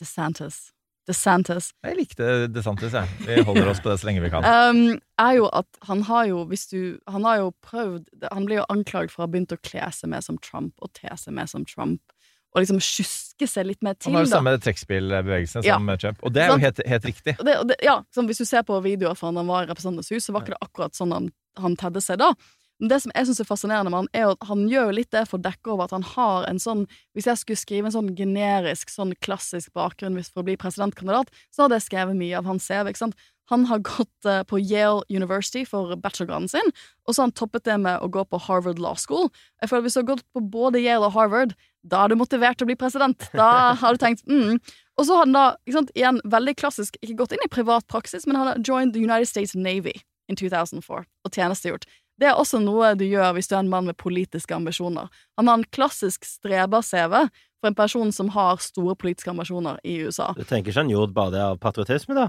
[0.00, 0.70] DeSantis
[1.08, 3.08] DeSantis Jeg likte DeSantis, jeg.
[3.24, 4.44] Vi holder oss på det så lenge vi kan.
[4.44, 8.60] um, er jo at han har jo, hvis du Han har jo prøvd Han blir
[8.60, 11.34] jo anklaget for å ha begynt å kle seg med som Trump og te seg
[11.34, 12.02] med som Trump,
[12.50, 15.76] og liksom sjuske seg litt mer til, Han har det samme trekkspillbevegelsen Ja.
[15.78, 17.36] som Trump, og det er jo helt, helt riktig.
[17.38, 20.34] Det, det, ja, hvis du ser på videoer fra han var i Representantenes hus, så
[20.34, 21.30] var ikke det akkurat sånn han,
[21.60, 22.34] han tedde seg da.
[22.80, 25.10] Men det som jeg syns er fascinerende med han, er at han gjør jo litt
[25.12, 27.92] det for å dekke over at han har en sånn Hvis jeg skulle skrive en
[27.92, 32.48] sånn generisk, sånn klassisk bakgrunn for å bli presidentkandidat, så hadde jeg skrevet mye av
[32.48, 32.88] hans CV.
[32.88, 33.18] ikke sant?
[33.50, 36.74] Han har gått eh, på Yale University for bachelorgraden sin,
[37.06, 39.28] og så har han toppet det med å gå på Harvard Law School.
[39.62, 42.20] Jeg føler at Hvis du har gått på både Yale og Harvard, da er du
[42.20, 43.26] motivert til å bli president.
[43.34, 44.60] Da har du tenkt mm.
[45.00, 47.86] Og så har han da, ikke sant, igjen veldig klassisk, ikke gått inn i privat
[47.88, 49.94] praksis, men han har joined the United States Navy
[50.28, 51.86] in 2004 og tjenestegjort.
[52.20, 55.08] Det er også noe du gjør hvis du er en mann med politiske ambisjoner.
[55.40, 57.14] Han har en klassisk streber-CV
[57.60, 60.34] for en person som har store politiske ambisjoner i USA.
[60.36, 62.28] Du tenker ikke han gjorde bare det av patriotisme, da?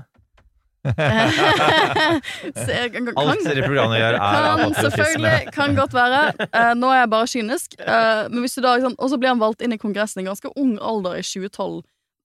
[0.82, 6.22] Så kan- Alt programmet gjør, er kan selvfølgelig, kan godt være.
[6.50, 7.76] Uh, nå er jeg bare kynisk.
[7.80, 10.28] Uh, men hvis du da, ikke Og så blir han valgt inn i Kongressen i
[10.28, 11.82] ganske ung alder, i 2012.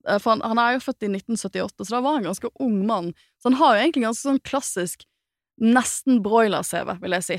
[0.07, 2.81] Uh, for han, han er jo født i 1978, så da var han ganske ung
[2.87, 3.13] mann.
[3.41, 5.05] Så han har jo egentlig ganske sånn klassisk
[5.61, 7.39] nesten broiler-CV, vil jeg si.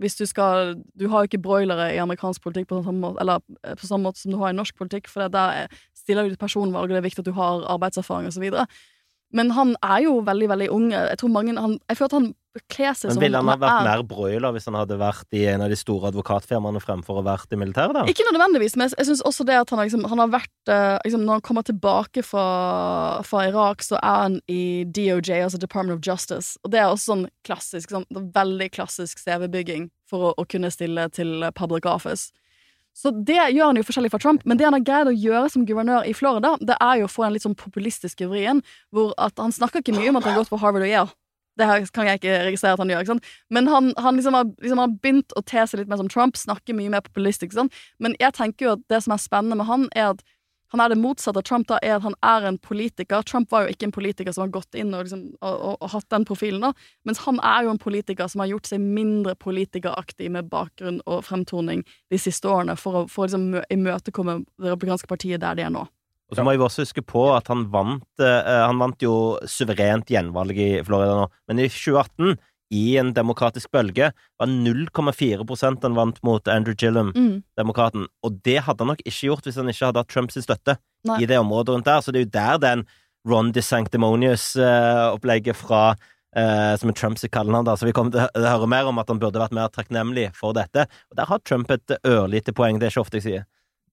[0.00, 3.42] Hvis du skal Du har jo ikke broilere i amerikansk politikk på samme måte, eller
[3.66, 6.32] eh, på samme måte som du har i norsk politikk, for der er- stiller du
[6.32, 8.64] ditt personvalg, og det er viktig at du har arbeidserfaring videre.
[9.32, 10.90] Men han er jo veldig, veldig ung.
[10.92, 12.34] Jeg tror mange han, Jeg føler at han
[12.68, 15.36] kler seg Men som ville han ha vært er- mer broiler hvis han hadde vært
[15.38, 18.02] i en av de store advokatfirmaene fremfor å vært i militæret, da?
[18.04, 20.98] Ikke nødvendigvis, men jeg, jeg syns også det at han liksom, han har vært eh,
[21.06, 25.96] liksom, Når han kommer tilbake fra, fra Irak, så er han i DOJ, altså Department
[25.96, 26.58] of Justice.
[26.64, 31.08] Og det er også sånn klassisk, sånn, veldig klassisk CV-bygging for å, å kunne stille
[31.16, 32.32] til public office.
[32.92, 35.48] Så det gjør han jo forskjellig fra Trump, men det han har greid å gjøre
[35.52, 38.60] som guvernør i Florida, det er jo å få den litt sånn populistiske vrien,
[38.92, 41.16] hvor at han snakker ikke mye om at han har gått på Harvard og Yale.
[41.60, 43.26] Det kan jeg ikke registrere at han gjør, ikke sant?
[43.52, 46.38] men han, han liksom har, liksom har begynt å te seg litt mer som Trump,
[46.40, 47.52] snakke mye mer populistisk.
[47.56, 47.76] Sant?
[48.00, 50.24] Men jeg tenker jo at det som er spennende med han, er at
[50.72, 53.24] han er det motsatte av Trump, da, er at han er en politiker.
[53.28, 55.92] Trump var jo ikke en politiker som har gått inn og, liksom, og, og, og
[55.92, 56.72] hatt den profilen, da.
[57.08, 61.26] Mens han er jo en politiker som har gjort seg mindre politikeraktig med bakgrunn og
[61.28, 65.66] fremtoning de siste årene, for å, for å liksom, imøtekomme det republikanske partiet der de
[65.68, 65.84] er nå.
[66.32, 70.08] Og så må jeg også huske på at han vant uh, Han vant jo suverent
[70.08, 72.38] gjenvalg i Florida nå, men i 2018,
[72.72, 74.08] i en demokratisk bølge,
[74.40, 77.42] var 0,4 han vant mot Andrew Gillum, Mm.
[77.58, 78.06] demokraten.
[78.24, 81.20] Og det hadde han nok ikke gjort hvis han ikke hadde hatt Trumps støtte Nei.
[81.22, 82.00] i det området rundt der.
[82.00, 82.86] Så det er jo der den
[83.28, 85.94] Ron DeSanctimonious-opplegget fra
[86.36, 87.68] eh, som er Trumps kallenavn.
[87.76, 90.52] Så vi kommer til å høre mer om at han burde vært mer takknemlig for
[90.56, 90.86] dette.
[91.10, 93.44] Og der har Trump et ørlite poeng, det er ikke ofte jeg sier.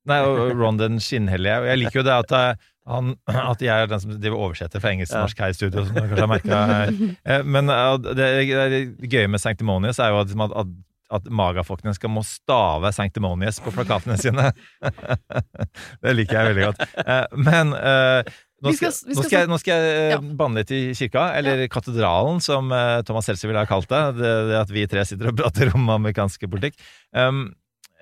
[0.08, 1.58] Nei, og Ron den skinnhellige.
[1.62, 2.54] Og jeg liker jo det at, eh,
[2.88, 3.16] han,
[3.52, 5.96] at jeg er den som driver oversetter fra engelsk til norsk her i studio, som
[6.00, 7.02] kanskje har merket.
[7.56, 10.32] Men eh, det, det gøye med Sanctimonious er jo at,
[10.64, 10.72] at,
[11.20, 14.52] at magafolkene skal må stave Sanctimonious på plakatene sine.
[16.04, 16.86] det liker jeg veldig godt.
[17.06, 19.92] Eh, Men nå nå Vi skal- skal, vi nå skal skal jeg, nå skal jeg
[20.00, 20.20] eh, Ja.
[20.42, 24.02] banne litt i kirka, eller katedralen, som eh, Thomas Seltzer ville ha kalt det.
[24.18, 24.34] det.
[24.50, 26.76] Det at vi tre sitter og prater om amerikansk politikk.
[27.16, 27.54] Um,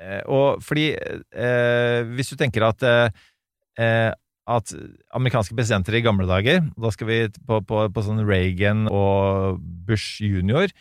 [0.01, 3.09] eh, og fordi eh, Hvis du tenker at eh,
[3.77, 4.09] eh,
[4.47, 4.71] at
[5.17, 10.23] amerikanske presidenter i gamle dager, da skal vi på, på, på sånn Reagan og Bush
[10.23, 10.71] junior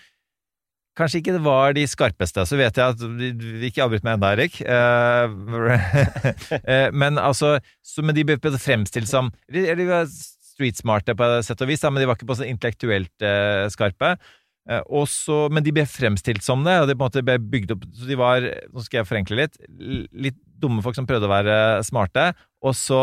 [0.97, 2.47] Kanskje ikke det var de skarpeste.
[2.49, 4.63] Så vet jeg at Ikke avbryt meg ennå, Erik.
[4.65, 5.35] Eh,
[6.73, 11.61] eh, men altså så, Men de ble fremstilt som de var streetsmarte på et sett
[11.61, 14.17] og vis, men de var ikke på så intellektuelt eh, skarpe.
[14.67, 17.85] Også, men de ble fremstilt som det, og de på en måte ble bygd opp
[17.95, 19.61] Så de var, nå skal jeg forenkle litt,
[20.11, 22.33] litt dumme folk som prøvde å være smarte,
[22.65, 23.03] og så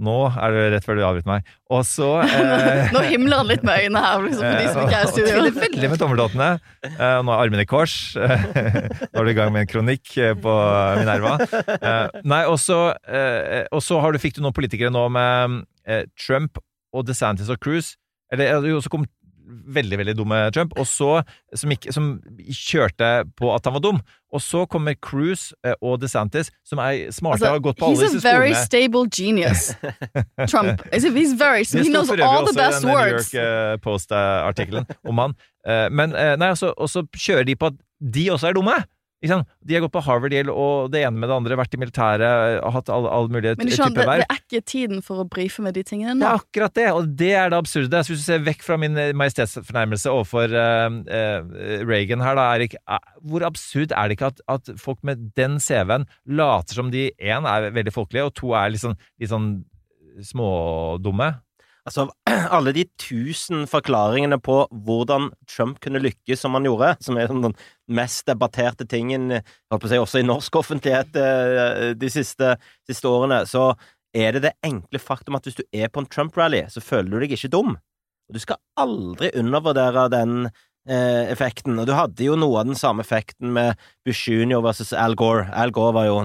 [0.00, 1.48] Nå er det rett før du avbryter meg.
[1.72, 4.96] Og så eh, Nå himler han litt med øynene her, liksom, for de som ikke
[4.96, 5.34] er i og studio.
[5.42, 6.48] Og veldig med tommeltottene.
[6.88, 7.96] Eh, nå er armene i kors.
[8.16, 10.56] nå er du i gang med en kronikk eh, på
[11.00, 11.36] Minerva.
[11.76, 16.62] Eh, nei, og så eh, fikk du noen politikere nå med eh, Trump
[16.92, 17.98] og DeSantis og Cruise.
[18.32, 19.04] Eller eh, jo, så kom
[19.52, 21.22] veldig, veldig dumme Trump, og så
[21.54, 22.08] som, ikke, som
[22.48, 24.00] kjørte på at han var dum.
[24.32, 27.98] Og så kommer Cruise eh, og DeSantis, som er smarte og har gått på alle
[28.00, 28.64] disse he's disse a very skolene.
[28.64, 29.64] stable genius.
[30.52, 30.80] Trump.
[30.92, 32.96] He's very, Det he sto knows for øvrig all the også i best den New
[32.96, 33.32] words.
[33.34, 35.36] York eh, Post-artikkelen om han.
[35.68, 38.78] Eh, Men nei, altså, og så kjører de på at de også er dumme!
[39.22, 42.58] De har gått på Harvard, Yale og det ene med det andre, vært i militæret,
[42.74, 44.24] hatt all, all mulige Men skjønner, det, verv.
[44.24, 46.24] det er ikke tiden for å brife med de tingene nå.
[46.24, 48.02] Det er akkurat det, og det er det absurde.
[48.02, 51.52] Så hvis du ser vekk fra min eh, majestetsfornærmelse overfor uh, uh,
[51.86, 55.60] Reagan her, da, Erik, uh, hvor absurd er det ikke at, at folk med den
[55.62, 59.52] CV-en later som de én er veldig folkelige, og to er litt sånn, litt sånn
[60.32, 61.32] smådumme?
[61.88, 62.06] Altså,
[62.56, 67.56] alle de tusen forklaringene på hvordan Trump kunne lykkes som han gjorde, som er den
[67.90, 72.54] mest debatterte tingen si, også i norsk offentlighet eh, de siste,
[72.88, 73.72] siste årene, så
[74.14, 77.24] er det det enkle faktum at hvis du er på en Trump-rally, så føler du
[77.24, 77.76] deg ikke dum.
[78.32, 80.46] Du skal aldri undervurdere den
[80.88, 81.78] eh, effekten.
[81.80, 84.60] Og du hadde jo noe av den samme effekten med Bush jr.
[84.64, 85.48] versus Al Gore.
[85.52, 86.20] Al Gore var jo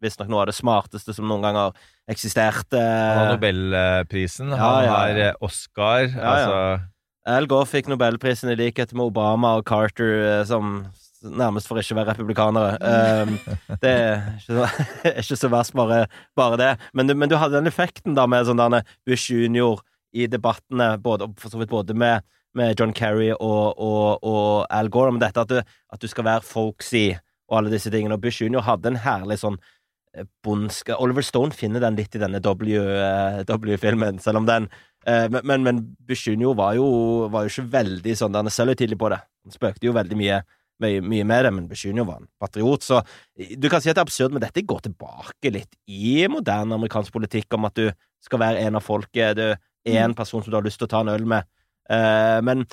[0.00, 2.66] visstnok noe av det smarteste som noen gang har eksistert.
[2.74, 5.26] Han har Eh, Nobelprisen, han ja, har ja.
[5.30, 6.32] har Oscar ja.
[6.34, 6.56] altså
[7.28, 10.86] Al Gore fikk nobelprisen i likhet med Obama og Carter, eh, som
[11.20, 12.78] nærmest for ikke å være republikanere.
[12.80, 13.34] Um,
[13.82, 14.86] det er ikke, så,
[15.22, 16.06] ikke så verst, bare,
[16.38, 16.70] bare det.
[16.96, 19.82] Men men du hadde den effekten da med sånn Bush junior
[20.16, 22.24] i debattene, både, for så vidt både med,
[22.56, 26.26] med John Kerry og, og, og Al Gore, om dette at du, at du skal
[26.26, 27.10] være folksy
[27.50, 28.16] og alle disse tingene.
[28.16, 29.60] Og Bush junior hadde en herlig sånn
[30.16, 34.68] eh, bondsk Oliver Stone finner den litt i denne W- eh, W-filmen, selv om den
[35.06, 36.86] eh, Men, men, men Bush var jo,
[37.32, 39.20] var jo ikke veldig sånn Han er selv tidlig på det.
[39.44, 40.42] Han spøkte jo veldig mye,
[40.82, 42.82] mye, mye med det, men Bush var en patriot.
[42.82, 43.00] Så
[43.56, 47.12] du kan si at det er absurd, men dette går tilbake litt i moderne amerikansk
[47.12, 47.90] politikk, om at du
[48.20, 49.36] skal være en av folket.
[49.36, 51.48] Du er en person som du har lyst til å ta en øl med.
[52.44, 52.66] Men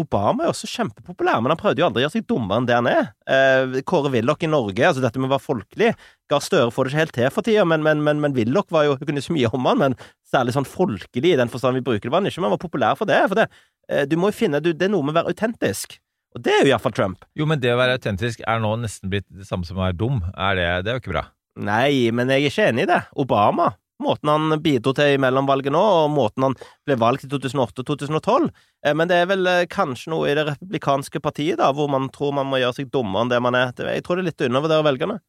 [0.00, 2.76] Obama er også kjempepopulær, men han prøvde jo aldri å gjøre seg dummere enn det
[2.78, 3.10] han er.
[3.28, 5.90] Eh, Kåre Willoch i Norge, altså dette med å være folkelig
[6.32, 8.86] Gahr Støre får det ikke helt til for tida, men, men, men, men Willoch var
[8.86, 9.98] jo Hun kunne så mye om han, men
[10.32, 12.62] særlig sånn folkelig i den forstand vi bruker det, var han ikke, men han var
[12.64, 13.20] populær for det.
[13.28, 13.46] For det,
[13.92, 15.98] eh, du må jo finne du, Det er noe med å være autentisk.
[16.32, 17.26] Og det er jo iallfall Trump.
[17.36, 19.98] Jo, men det å være autentisk er nå nesten blitt det samme som å være
[20.00, 20.22] dum.
[20.32, 21.26] Er det, det er jo ikke bra.
[21.60, 23.02] Nei, men jeg er ikke enig i det.
[23.20, 27.84] Obama Måten han bidro til i mellomvalget nå, og måten han ble valgt i 2008
[27.84, 28.48] og 2012.
[28.86, 32.10] Eh, Men det er vel eh, kanskje noe i det republikanske partiet, da, hvor man
[32.14, 33.72] tror man må gjøre seg dummere enn det man er.
[33.72, 35.20] Jeg tror det er litt å undervurdere velgerne.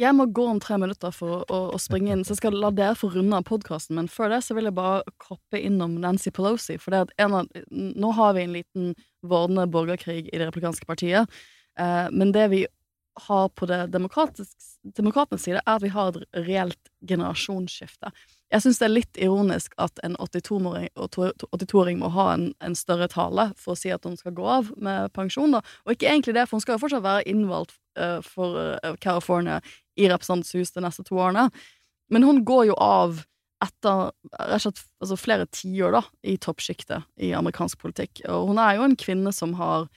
[0.00, 2.70] Jeg må gå om tre minutter for å, å springe inn, så jeg skal la
[2.72, 3.98] dere få runde av podkasten.
[3.98, 6.78] Men før det så vil jeg bare koppe innom Nancy Pelosi.
[6.80, 8.92] For det at en av, nå har vi en liten
[9.26, 11.40] vordende borgerkrig i det republikanske partiet.
[11.78, 12.62] Eh, men det vi
[13.14, 18.12] har på det demokratenes side, er at vi har et reelt generasjonsskifte.
[18.50, 23.06] Jeg syns det er litt ironisk at en 82-åring 82-åring må ha en, en større
[23.10, 25.62] tale for å si at hun skal gå av med pensjon, da.
[25.86, 29.60] Og ikke egentlig det, for hun skal jo fortsatt være innvalgt uh, for eh, California
[29.94, 31.48] i Representantens hus de neste to årene.
[32.10, 33.22] Men hun går jo av
[33.60, 34.10] etter
[34.58, 38.22] slett altså flere tiår da, i toppsjiktet i amerikansk politikk.
[38.32, 39.90] Og hun er jo en kvinne som har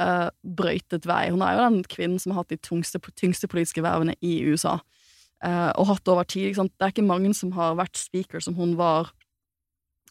[0.00, 1.28] uh, brøytet vei.
[1.34, 4.78] Hun er jo den kvinnen som har hatt de tungste, tyngste politiske vervene i USA.
[5.44, 6.56] uh, og hatt over tid.
[6.56, 9.12] Det er ikke mange som har vært speaker som hun var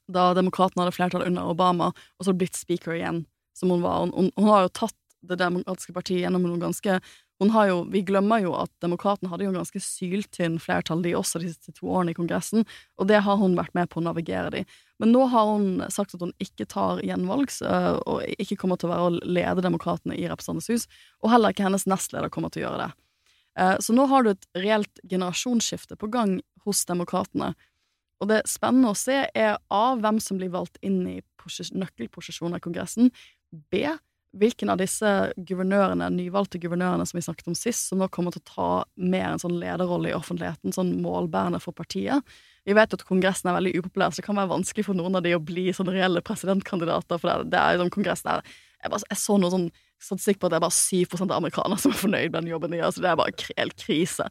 [0.07, 3.25] da demokratene hadde flertall under Obama, og så blitt speaker igjen,
[3.57, 4.05] som hun var.
[4.05, 4.95] Hun, hun, hun har jo tatt
[5.27, 6.99] Det demokratiske partiet gjennom noen ganske
[7.39, 11.13] hun har jo, Vi glemmer jo at demokratene hadde jo en ganske syltynn flertall, de
[11.15, 12.65] også, de siste to årene i Kongressen,
[12.97, 14.65] og det har hun vært med på å navigere de.
[14.99, 18.89] Men nå har hun sagt at hun ikke tar gjenvalgs, øh, og ikke kommer til
[18.89, 20.87] å være å lede demokratene i Representantenes hus,
[21.21, 22.91] og heller ikke hennes nestleder kommer til å gjøre det.
[23.57, 27.53] Eh, Så nå har du et reelt generasjonsskifte på gang hos demokratene.
[28.21, 29.95] Og det spennende å se er A.
[29.95, 33.11] hvem som blir valgt inn i posis- nøkkelposisjoner i Kongressen.
[33.71, 33.85] B.
[34.37, 38.43] Hvilken av disse guvernørene, nyvalgte guvernørene som vi snakket om sist, som nå kommer til
[38.43, 38.69] å ta
[38.99, 42.25] mer en sånn lederrolle i offentligheten, sånn målbærende for partiet.
[42.67, 45.23] Vi vet at Kongressen er veldig upopulær, så det kan være vanskelig for noen av
[45.25, 48.43] de å bli sånn reelle presidentkandidater, for det, det er liksom Kongressen kongress der
[48.77, 51.81] jeg, bare, jeg så noe sånn statistikk på at det er bare 7 av amerikanere
[51.81, 54.27] som er fornøyd med den jobben de gjør, så det er bare helt krise.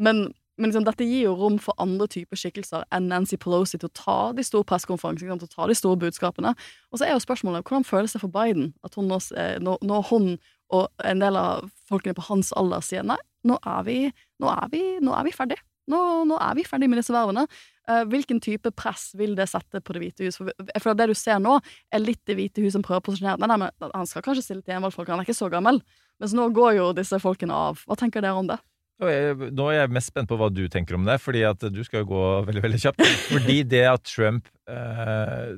[0.00, 0.22] Men,
[0.60, 3.96] men liksom, dette gir jo rom for andre typer skikkelser enn Nancy Pelosi til å
[3.96, 6.52] ta de store pressekonferansene, til å ta de store budskapene.
[6.92, 9.80] Og så er jo spørsmålet hvordan føles det for Biden at hun nå, eh, når,
[9.88, 10.34] når hun
[10.70, 13.98] og en del av folkene på hans alder sier nei, nå er vi,
[14.42, 15.58] nå er vi, nå er vi ferdig.
[15.90, 15.98] Nå,
[16.28, 17.46] nå er vi ferdig med disse vervene.
[17.90, 20.38] Eh, hvilken type press vil det sette på Det hvite hus?
[20.38, 21.56] For det du ser nå,
[21.90, 24.44] er litt Det hvite hus som prøver å posisjonere Nei, nei, men han skal kanskje
[24.46, 25.80] stille til gjenvalg, han er ikke så gammel.
[26.20, 27.82] Mens nå går jo disse folkene av.
[27.88, 28.60] Hva tenker dere om det?
[29.00, 32.02] Nå er jeg mest spent på hva du tenker om det, fordi at du skal
[32.04, 33.02] jo gå veldig veldig kjapt.
[33.30, 35.56] Fordi det at Trump eh,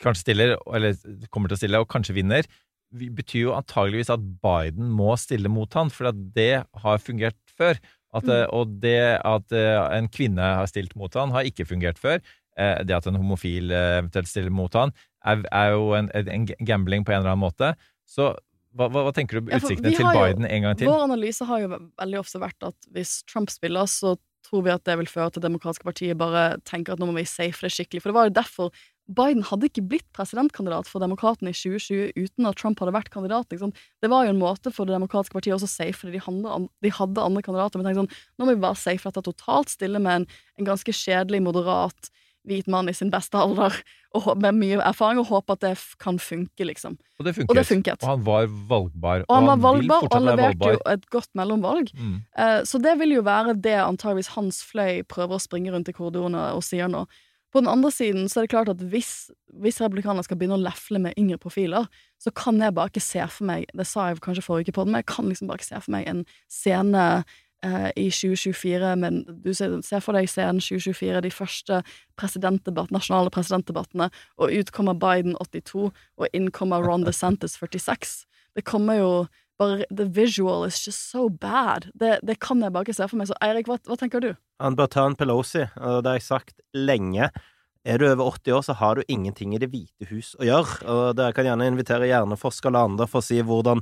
[0.00, 0.96] kanskje stiller, eller
[1.28, 2.48] kommer til å stille, og kanskje vinner,
[2.90, 7.78] betyr jo antageligvis at Biden må stille mot han, for det har fungert før.
[8.16, 12.00] At, eh, Og det at eh, en kvinne har stilt mot han, har ikke fungert
[12.00, 12.18] før.
[12.58, 14.90] Eh, Det at en homofil eventuelt stiller mot han,
[15.22, 17.74] er, er jo en, en gambling på en eller annen måte.
[18.08, 18.32] Så
[18.76, 20.90] hva, hva, hva tenker du om utsiktene ja, til Biden jo- en gang til?
[20.90, 24.14] Vår analyse har jo veldig ofte vært at hvis Trump spiller, så
[24.46, 27.10] tror vi at det vil føre til at Det demokratiske partiet bare tenker at nå
[27.10, 28.02] må vi safe det skikkelig.
[28.02, 28.72] For det var jo derfor
[29.10, 33.50] Biden hadde ikke blitt presidentkandidat for demokratene i 2020 uten at Trump hadde vært kandidat.
[33.50, 33.72] Liksom.
[34.00, 36.14] Det var jo en måte for Det demokratiske partiet også å safe det.
[36.14, 39.26] De, handle de hadde andre kandidater, men tenkte sånn, nå må vi bare safe dette
[39.26, 40.26] totalt, stille med en,
[40.60, 42.12] en ganske kjedelig, moderat
[42.48, 43.74] hvit mann i sin beste alder
[44.16, 45.72] og med mye erfaring, og håpe at det
[46.02, 46.96] kan funke, liksom.
[47.20, 47.50] Og det funket.
[47.52, 48.02] Og det funket.
[48.02, 49.24] Og han var valgbar.
[49.28, 51.92] Og han var vil valgbar, og han være leverte jo et godt mellomvalg.
[51.94, 52.16] Mm.
[52.36, 55.94] Eh, Så det vil jo være det antageligvis hans fløy prøver å springe rundt i
[55.94, 57.04] korridorene og sier nå.
[57.52, 60.62] På den andre siden så er det klart at hvis, hvis republikanerne skal begynne å
[60.62, 61.86] lefle med yngre profiler,
[62.18, 64.84] så kan jeg bare ikke se for meg Det sa jeg kanskje forrige uke på
[64.84, 67.24] den, men jeg kan liksom bare ikke se for meg en scene
[67.66, 71.82] eh, i 2024, men du ser, ser for deg scenen 2024, de første
[72.20, 78.24] presidentdebatt, nasjonale presidentdebattene, og ut kommer Biden 82, og inn kommer Ron DeSantis 46.
[78.58, 79.12] Det kommer jo
[79.60, 81.90] bare The visual is just so bad.
[81.94, 83.28] Det, det kan jeg bare ikke se for meg.
[83.28, 84.32] Så Eirik, hva, hva tenker du?
[84.60, 87.30] Han bør ta en Pelosi, og det har jeg sagt lenge.
[87.88, 90.80] Er du over 80 år, så har du ingenting i Det hvite hus å gjøre.
[90.84, 93.80] Og dere kan gjerne invitere hjerneforskere eller andre for å si hvordan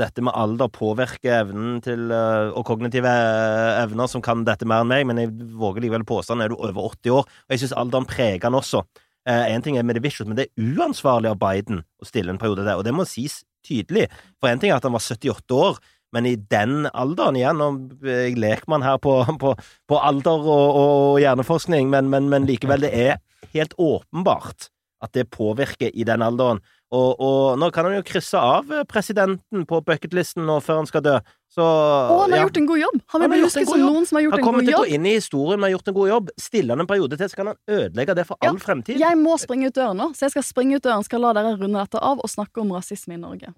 [0.00, 4.84] dette med alder påvirker evnen til eh, og kognitive eh, evner som kan dette mer
[4.84, 7.28] enn meg, men jeg våger likevel påstanden er du over 80 år.
[7.28, 8.84] Og jeg syns alderen preger han også.
[9.28, 12.38] Én ting er med det visuals, men det er uansvarlig av Biden å stille en
[12.40, 14.06] periode der, og det må sies tydelig.
[14.40, 15.76] For én ting er at han var 78 år,
[16.16, 19.52] men i den alderen igjen og Jeg leker man her på, på,
[19.88, 23.20] på alder og, og hjerneforskning, men, men, men, likevel, det er
[23.52, 24.70] helt åpenbart
[25.04, 26.62] at det påvirker i den alderen.
[26.88, 31.04] Og, og nå kan han jo krysse av presidenten på bucketlisten nå før han skal
[31.04, 31.18] dø.
[31.52, 32.46] Så Og han har ja.
[32.46, 32.96] gjort en god jobb!
[33.12, 34.06] Han Han har god jobb.
[34.08, 35.74] som har gjort Han en kommer til å gå inn i historien med å ha
[35.76, 36.32] gjort en god jobb.
[36.40, 39.00] Stiller han en periode til, så kan han ødelegge det for Ja, all fremtid.
[39.00, 41.56] Jeg må springe ut døren nå, så jeg skal springe ut døren, skal la dere
[41.56, 43.52] runde dette av og snakke om rasisme i Norge.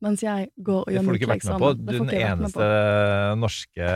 [0.00, 1.70] Mens jeg går og Det gjør får du ikke vært med på.
[1.76, 2.68] Du er den eneste
[3.36, 3.88] norske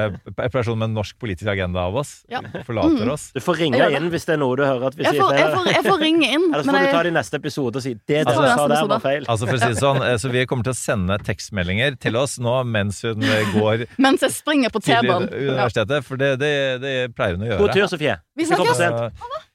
[0.56, 2.10] personen med en norsk politisk agenda av oss.
[2.32, 2.40] Ja.
[2.66, 3.12] Forlater Mm.
[3.14, 3.28] oss.
[3.32, 5.36] Du får ringe inn hvis det er noe du hører at vi Jeg sier får,
[5.38, 7.38] jeg, får, jeg får ringe inn, Eller så men får du ta det i neste
[7.38, 9.28] episode og si det du får sa der, var feil.
[9.30, 12.18] Altså for å si det sånn, eh, Så vi kommer til å sende tekstmeldinger til
[12.18, 15.30] oss nå mens hun eh, går mens jeg springer på T-banen.
[15.30, 16.52] Universitetet, for det, det,
[16.82, 17.62] det pleier hun å gjøre.
[17.62, 18.18] God tur, Sofie.
[18.34, 18.82] Vi snakkes!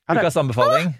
[0.07, 0.93] Ukas anbefaling.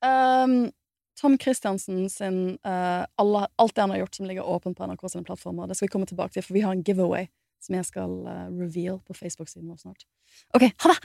[0.00, 0.70] Um,
[1.18, 5.04] Tom Christiansen sin uh, alle, Alt det han har gjort som ligger åpent på NRK
[5.10, 5.66] sine plattformer.
[5.66, 7.26] Det skal vi komme tilbake til, for vi har en giveaway
[7.64, 10.06] som jeg skal uh, reveal på Facebook-siden vår snart.
[10.54, 10.98] OK, ha det!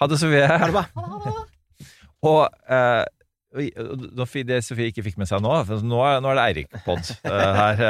[0.00, 0.46] Ha det, Sofie.
[0.48, 0.84] Ha det bra.
[0.94, 1.46] Ha det, ha det.
[2.28, 2.40] Og
[2.74, 3.04] eh,
[4.30, 7.12] fikk- det Sofie ikke fikk med seg nå for Nå er, nå er det Eirik-pod
[7.26, 7.82] her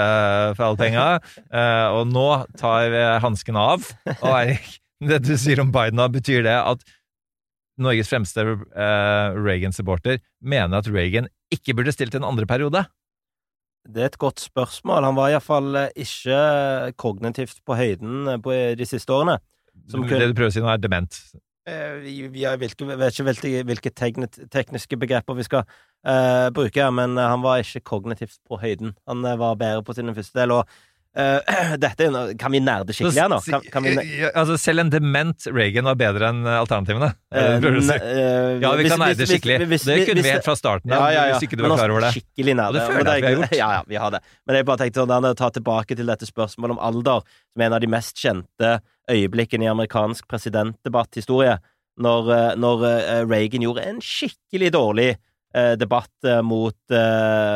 [0.57, 1.07] for alle penga.
[1.49, 2.27] Eh, og nå
[2.61, 3.87] tar vi hansken av.
[4.19, 4.69] Og Eirik,
[5.05, 6.85] det du sier om Biden, betyr det at
[7.79, 12.85] Norges fremste eh, Reagan-supporter mener at Reagan ikke burde stilt en andre periode?
[13.89, 15.07] Det er et godt spørsmål.
[15.07, 16.41] Han var iallfall ikke
[17.01, 19.39] kognitivt på høyden eh, på de siste årene.
[19.89, 21.21] Som kun- Det du prøver å si nå, er dement.
[21.69, 25.67] Jeg vet ikke hvilke, tekniske begreper vi skal
[26.07, 28.95] uh, bruke, men eh, han var ikke kognitivt på høyden.
[29.09, 30.69] Han eh, var bedre på sin første del, og
[31.17, 33.39] eh, dette Kan vi nerde skikkelig her nå?
[33.47, 37.13] Kan, kan Ja, altså, selv en dement Reagan var bedre enn alternativene.
[37.35, 37.97] Eh, det du si?
[37.97, 39.59] Ja, vi hvis- kan hvis- skikkelig.
[39.71, 41.77] hvis- det kunne hvis- vi helt fra starten av, Ja, ja, hvis ikke du var
[41.79, 42.13] klar over det.
[42.19, 42.69] Skikkelig nerde.
[42.69, 43.57] Og det føler jeg vi har gjort.
[43.57, 44.21] Ja, ja, vi har det.
[44.47, 47.21] Men jeg bare tenkte sånn, ta tilbake til dette spørsmålet om alder,
[47.53, 48.81] som er en av de mest kjente
[49.11, 51.59] øyeblikkene i amerikansk presidentdebatthistorie.
[51.99, 52.85] Når, når
[53.29, 55.17] Reagan gjorde en skikkelig dårlig
[55.81, 56.77] debatt mot,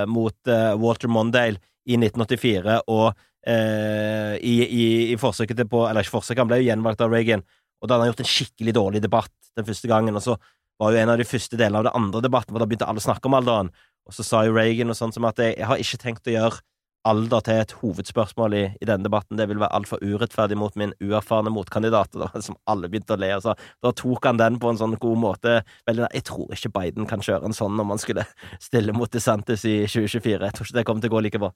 [0.08, 0.50] mot
[0.82, 3.14] Walter Mondale i 1984, og
[3.46, 7.44] eh, i, i, i forsøket på Eller ikke forsøket, han ble jo gjenvalgt av Reagan,
[7.82, 10.36] og da hadde han gjort en skikkelig dårlig debatt den første gangen, og så
[10.80, 13.02] var jo en av de første delene av det andre debatten, hvor da begynte alle
[13.02, 13.72] å snakke om alderen,
[14.08, 16.36] og så sa jo Reagan og sånn som at jeg, jeg har ikke tenkt å
[16.36, 16.62] gjøre
[17.08, 19.38] alder til et hovedspørsmål i, i denne debatten.
[19.38, 22.14] Det vil være altfor urettferdig mot min uerfarne motkandidat.
[22.14, 23.32] Da, som alle begynte å le.
[23.36, 23.56] Altså.
[23.82, 25.56] Da tok han den på en sånn god måte.
[25.88, 28.26] Vel, jeg tror ikke Biden kan kjøre en sånn når man skulle
[28.62, 30.38] stille mot DeSantis i 2024.
[30.46, 31.52] Jeg tror ikke det kommer til å gå like bra.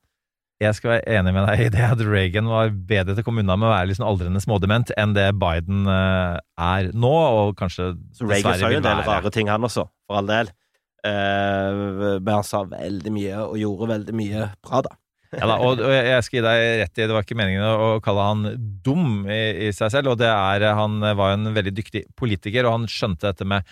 [0.63, 3.43] Jeg skal være enig med deg i det at Reagan var bedre til å komme
[3.45, 6.37] unna med å være sånn aldrende smådement enn det Biden eh,
[6.67, 10.23] er nå, og kanskje Så Reagan sa jo en del rare ting, han også, for
[10.23, 10.53] all del.
[11.07, 14.97] Uh, men han sa veldig mye, og gjorde veldig mye bra, da.
[15.35, 17.89] Ja, da, og, og jeg skal gi deg rett i, det var ikke meningen å
[18.03, 18.45] kalle han
[18.87, 22.65] dum i, i seg selv, og det er, han var jo en veldig dyktig politiker,
[22.65, 23.67] og han skjønte dette med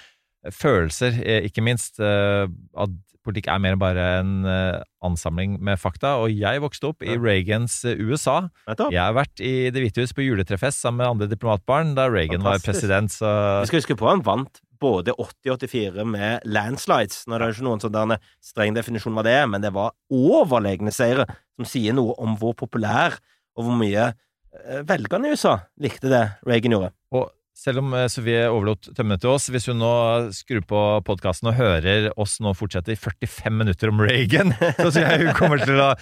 [0.52, 2.44] følelser, eh, ikke minst, eh,
[2.76, 2.90] at
[3.24, 7.16] politikk er mer enn bare en eh, ansamling med fakta, og jeg vokste opp i
[7.16, 8.42] Reagans eh, USA.
[8.68, 12.44] Jeg har vært i Det hvite hus på juletrefest sammen med andre diplomatbarn da Reagan
[12.44, 13.30] var president, så
[13.64, 17.24] Vi skal huske på han vant både 80-84 med landslides.
[17.26, 20.92] Nå er det ikke noen sånn streng definisjon hva det er, men det var overlegne
[20.94, 23.16] seire, som sier noe om hvor populær
[23.54, 26.92] og hvor mye eh, velgerne i USA likte det Reagan gjorde.
[27.14, 29.92] Og selv om eh, Sofie overlot tømmene til oss, hvis hun nå
[30.34, 35.04] skrur på podkasten og hører oss nå fortsette i 45 minutter om Reagan, så tror
[35.04, 35.92] jeg hun kommer til å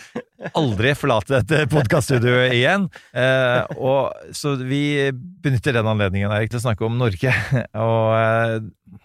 [0.58, 2.88] aldri forlate dette podkaststudioet igjen.
[3.12, 7.34] Eh, og, så vi benytter den anledningen Erik, til å snakke om Norge.
[7.86, 8.56] Og eh,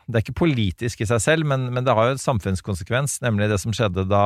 [0.07, 3.51] det er ikke politisk i seg selv, men, men det har jo en samfunnskonsekvens, nemlig
[3.51, 4.23] det som skjedde da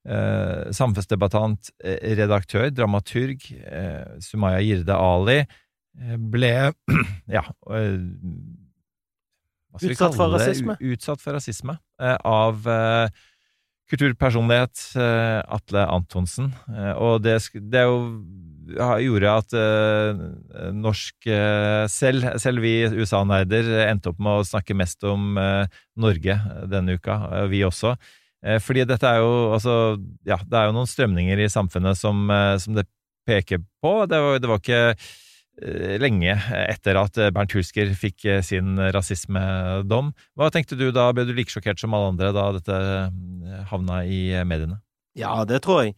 [0.00, 1.74] samfunnsdebattant,
[2.16, 3.42] redaktør, dramaturg
[4.24, 5.42] Sumaya Jirde Ali
[6.30, 6.52] ble
[7.36, 7.42] ja
[9.78, 10.76] Utsatt for rasisme.
[10.82, 11.76] Utsatt for rasisme
[12.26, 13.08] av eh,
[13.90, 16.50] kulturpersonlighet, eh, Atle Antonsen.
[16.70, 17.38] Eh, og det,
[17.70, 18.00] det jo
[18.70, 19.54] gjorde at
[20.78, 21.26] norsk
[21.90, 25.32] selv, selv vi USA-nerder endte opp med å snakke mest om
[25.98, 26.36] Norge
[26.70, 27.16] denne uka,
[27.50, 27.96] vi også.
[28.62, 29.74] Fordi dette er jo altså
[30.22, 32.30] Ja, det er jo noen strømninger i samfunnet som,
[32.62, 32.86] som det
[33.26, 33.96] peker på.
[34.06, 34.84] Det var, det var ikke
[36.00, 36.34] lenge
[36.64, 40.12] etter at eh, Bernt Hulsker fikk eh, sin rasismedom.
[40.38, 41.10] Hva tenkte du da?
[41.12, 44.80] Ble du like sjokkert som alle andre da dette eh, havna i eh, mediene?
[45.18, 45.96] Ja, det tror jeg.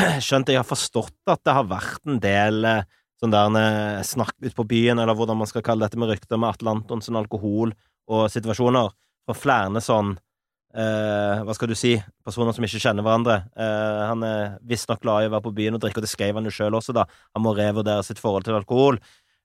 [0.24, 2.88] Skjønt jeg har forstått at det har vært en del eh,
[3.20, 6.40] sånn der eh, snakk ut på byen, eller hvordan man skal kalle dette med rykter
[6.40, 7.74] med Atle Antonsen, alkohol
[8.10, 8.90] og situasjoner,
[9.28, 10.16] fra flere sånn
[10.74, 11.94] eh, Hva skal du si?
[12.26, 13.40] Personer som ikke kjenner hverandre.
[13.54, 16.38] Eh, han er visstnok glad i å være på byen og drikke, og det skrev
[16.38, 17.06] han jo sjøl også, da.
[17.36, 19.00] Han må revurdere sitt forhold til alkohol.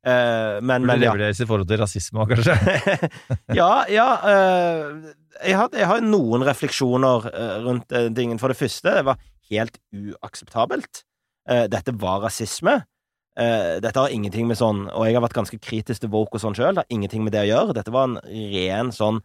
[0.05, 1.15] Eh, men, men ja.
[1.33, 3.09] sitt forhold til rasisme òg, kanskje?
[3.59, 8.41] ja, ja eh, jeg, har, jeg har noen refleksjoner eh, rundt eh, tingen.
[8.41, 11.01] For det første, det var helt uakseptabelt.
[11.49, 12.79] Eh, dette var rasisme.
[13.35, 16.43] Eh, dette har ingenting med sånn Og jeg har vært ganske kritisk til woke og
[16.43, 16.77] sånn sjøl.
[16.77, 17.75] Det har ingenting med det å gjøre.
[17.77, 18.19] Dette var en
[18.53, 19.19] ren sånn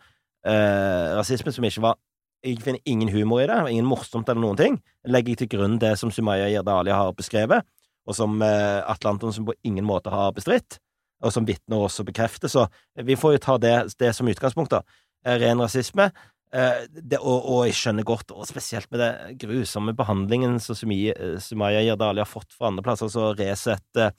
[0.47, 1.99] eh, rasisme som ikke var
[2.41, 4.79] Jeg finner ingen humor i det, ingen morsomt eller noen ting.
[5.05, 7.67] Legger jeg til grunn det som Sumaya Jirdali har beskrevet,
[8.09, 10.79] og som eh, Atle Antonsen på ingen måte har bestridt,
[11.21, 12.49] og som vitner også bekrefter.
[12.49, 12.65] Så
[12.97, 15.05] vi får jo ta det, det som utgangspunkt, da.
[15.27, 16.09] Eh, Ren rasisme.
[16.51, 19.13] Eh, det, og, og jeg skjønner godt, og spesielt med det
[19.45, 21.13] grusomme behandlingen som Sumaya,
[21.45, 24.11] Sumaya Jirdali har fått fra andre plasser, altså Resett, eh,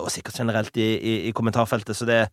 [0.00, 2.24] og sikkert generelt i, i, i kommentarfeltet, så det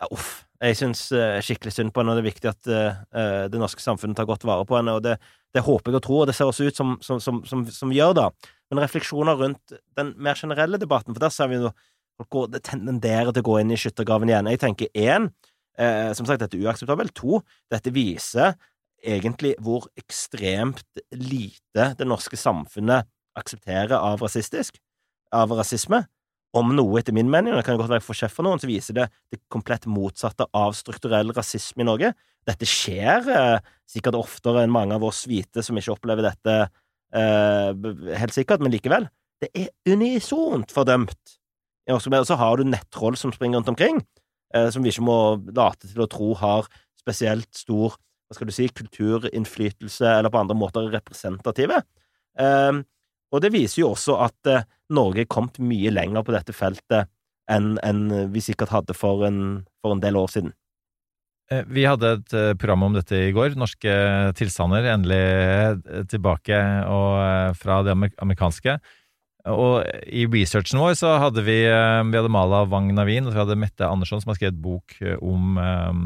[0.00, 0.42] ja, Uff.
[0.56, 3.58] Jeg syns eh, skikkelig synd på henne, og det er viktig at eh, eh, det
[3.60, 5.18] norske samfunnet tar godt vare på henne, og det,
[5.52, 7.92] det håper jeg og tror, og det ser også ut som, som, som, som, som
[7.92, 8.30] gjør, da.
[8.72, 11.74] Men refleksjoner rundt den mer generelle debatten, for der ser vi jo
[12.16, 14.48] folk tenderer til å gå inn i skyttergraven igjen.
[14.54, 15.28] Jeg tenker én,
[15.76, 17.12] eh, som sagt, dette er uakseptabelt.
[17.20, 17.42] To,
[17.72, 18.56] dette viser
[19.04, 24.80] egentlig hvor ekstremt lite det norske samfunnet aksepterer av rasistisk,
[25.36, 26.06] av rasisme.
[26.56, 28.68] Om noe, etter min mening, og det kan godt være får kjeft for noen, så
[28.70, 32.12] viser det det komplett motsatte av strukturell rasisme i Norge.
[32.48, 37.70] Dette skjer eh, sikkert oftere enn mange av oss hvite som ikke opplever dette eh,
[38.22, 39.08] helt sikkert, men likevel.
[39.42, 41.36] Det er unisont fordømt.
[41.92, 44.00] Og så har du nettroll som springer rundt omkring,
[44.54, 45.20] eh, som vi ikke må
[45.52, 47.94] late til å tro har spesielt stor
[48.26, 51.76] hva skal du si, kulturinnflytelse, eller på andre måter er representative.
[52.42, 52.80] Eh,
[53.34, 57.10] og det viser jo også at eh, Norge er kommet mye lenger på dette feltet
[57.50, 60.54] enn enn vi sikkert hadde for en, for en del år siden.
[61.50, 63.54] Eh, Vi hadde et eh, program om dette i går.
[63.58, 63.96] Norske
[64.38, 66.58] tilstander endelig tilbake
[66.90, 68.78] og fra det amerikanske.
[69.46, 73.44] Og i researchen vår så hadde vi, eh, vi hadde Mala Wang Navin og så
[73.44, 76.00] hadde Mette Andersson som har skrevet bok eh, om um,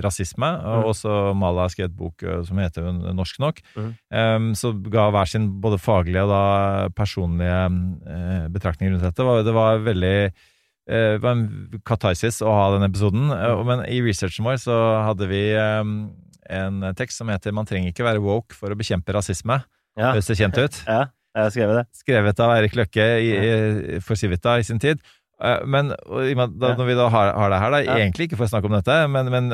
[0.00, 0.48] rasisme.
[0.84, 3.60] Og så også Mala har skrevet bok som heter Norsk nok.
[3.76, 3.90] Mm.
[4.16, 7.60] Um, Så ga hver sin både faglige og da personlige
[8.08, 9.44] uh, betraktninger rundt dette.
[9.44, 13.30] Det var- veldig uh, det var en katarsis å ha den episoden.
[13.30, 16.10] eh, Men i researchen vår så hadde vi um,
[16.48, 19.62] en tekst som heter 'Man trenger ikke være woke for å bekjempe rasisme'.
[19.98, 20.84] Ja, Høres det kjent ut?
[20.86, 21.84] ja jeg har skrevet det.
[22.00, 24.98] Skrevet av Eirik Løkke i, i, for Civita i sin tid.
[25.42, 28.52] Eh, Men da, når vi da har, har deg her, da, egentlig ikke for å
[28.54, 29.50] snakke om dette, men, men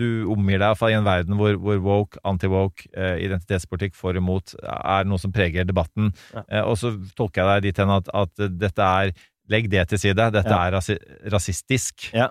[0.00, 4.54] du omgir deg i en verden hvor, hvor woke, anti-woke, eh, identitetspolitikk for og imot
[4.62, 6.12] er noe som preger debatten.
[6.34, 6.44] Ja.
[6.48, 9.12] Eh, og så tolker jeg deg dit hen at, at dette er
[9.50, 10.28] Legg det til side.
[10.30, 10.60] Dette Ja.
[10.68, 10.94] er rasi
[11.26, 12.04] rasistisk.
[12.14, 12.28] Ja.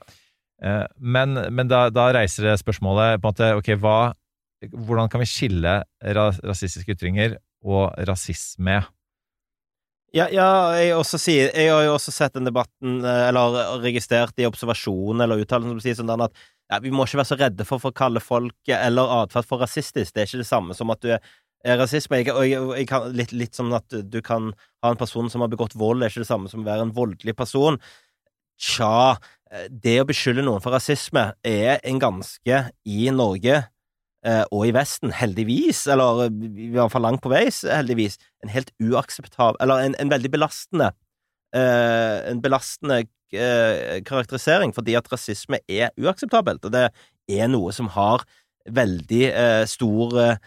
[0.63, 4.13] Eh, men men da, da reiser det spørsmålet på en måte, ok, hva,
[4.71, 5.73] hvordan kan vi skille
[6.15, 7.35] ra rasistiske ytringer
[7.65, 8.79] og rasisme?
[10.15, 10.47] Ja, ja
[10.81, 15.43] jeg, sier, jeg har jo også sett den debatten, eh, eller registrert i observasjonen eller
[15.43, 16.33] uttalelsen som sier sånn at
[16.69, 19.61] ja, vi må ikke være så redde for, for å kalle folk eller atferd for
[19.61, 20.13] rasistisk.
[20.13, 21.21] Det er ikke det samme som at du er,
[21.75, 22.21] rasisme.
[22.21, 24.53] Jeg, jeg, jeg kan, litt, litt som at du kan
[24.85, 26.93] ha en person som har begått vold, er ikke det samme som å være en
[26.95, 27.79] voldelig person.
[28.59, 29.17] Tja,
[29.51, 33.63] eh, det å beskylde noen for rasisme er en ganske, i Norge
[34.51, 38.73] og i Vesten, heldigvis, eller eh, i hvert fall langt på vei, heldigvis, en helt
[38.83, 40.91] uakseptabel Eller en, en veldig belastende
[41.55, 46.89] eh, En belastende eh, karakterisering, fordi at rasisme er uakseptabelt, og det
[47.29, 48.25] er noe som har
[48.69, 50.37] veldig eh, stor eh,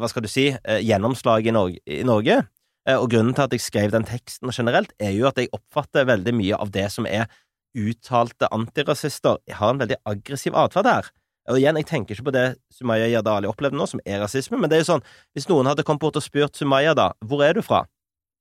[0.00, 2.42] Hva skal du si eh, gjennomslag i Norge.
[2.84, 6.08] Eh, og grunnen til at jeg skrev den teksten generelt, er jo at jeg oppfatter
[6.08, 7.28] veldig mye av det som er
[7.74, 11.08] uttalte antirasister, jeg har en veldig aggressiv atferd her.
[11.50, 14.70] Og igjen, jeg tenker ikke på det Sumaya Yadali opplevde nå, som er rasisme, men
[14.70, 15.04] det er jo sånn,
[15.36, 17.82] hvis noen hadde kommet bort og spurt Sumaya, da, hvor er du fra,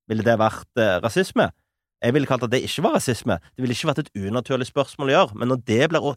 [0.07, 1.49] ville det vært eh, rasisme?
[2.03, 3.37] Jeg ville kalt at det ikke var rasisme.
[3.55, 6.07] Det ville ikke vært et unaturlig spørsmål å gjøre, men når det blir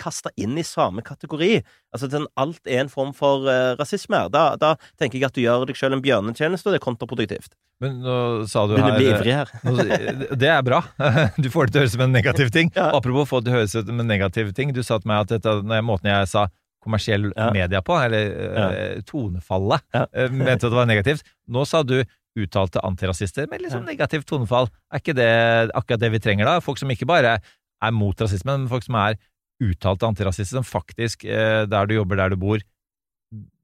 [0.00, 1.58] kasta inn i samme kategori.
[1.94, 4.16] Altså den, Alt er en form for uh, rasisme.
[4.16, 4.30] her.
[4.32, 7.52] Da, da tenker jeg at du gjør deg sjøl en bjørnetjeneste, og det er kontraproduktivt.
[7.80, 8.14] Men nå
[8.50, 9.52] sa du Begynner å her bli ivrig her.
[9.64, 10.80] Nå- Det er bra.
[11.44, 12.72] Du får det til å høres ut som en negativ ting.
[12.80, 12.90] Ja.
[12.96, 14.72] Apropos få det til å høres ut som en negativ ting.
[14.76, 16.48] Du sa til meg at dette, måten jeg sa
[16.80, 17.50] kommersiell Ja.
[17.52, 18.30] media på, eller
[18.72, 20.06] eh, tonefallet, Ja.
[20.16, 21.24] eh, mente at det var negativt.
[21.48, 21.98] Nå sa du
[22.40, 24.68] uttalte antirasister med sånn negativt tonefall.
[24.94, 25.30] Er ikke det
[25.76, 26.60] akkurat det vi trenger da?
[26.64, 27.34] Folk som ikke bare
[27.82, 29.16] er mot rasisme, men folk som er
[29.60, 32.62] uttalte antirasister, som faktisk, eh, der du jobber, der du bor,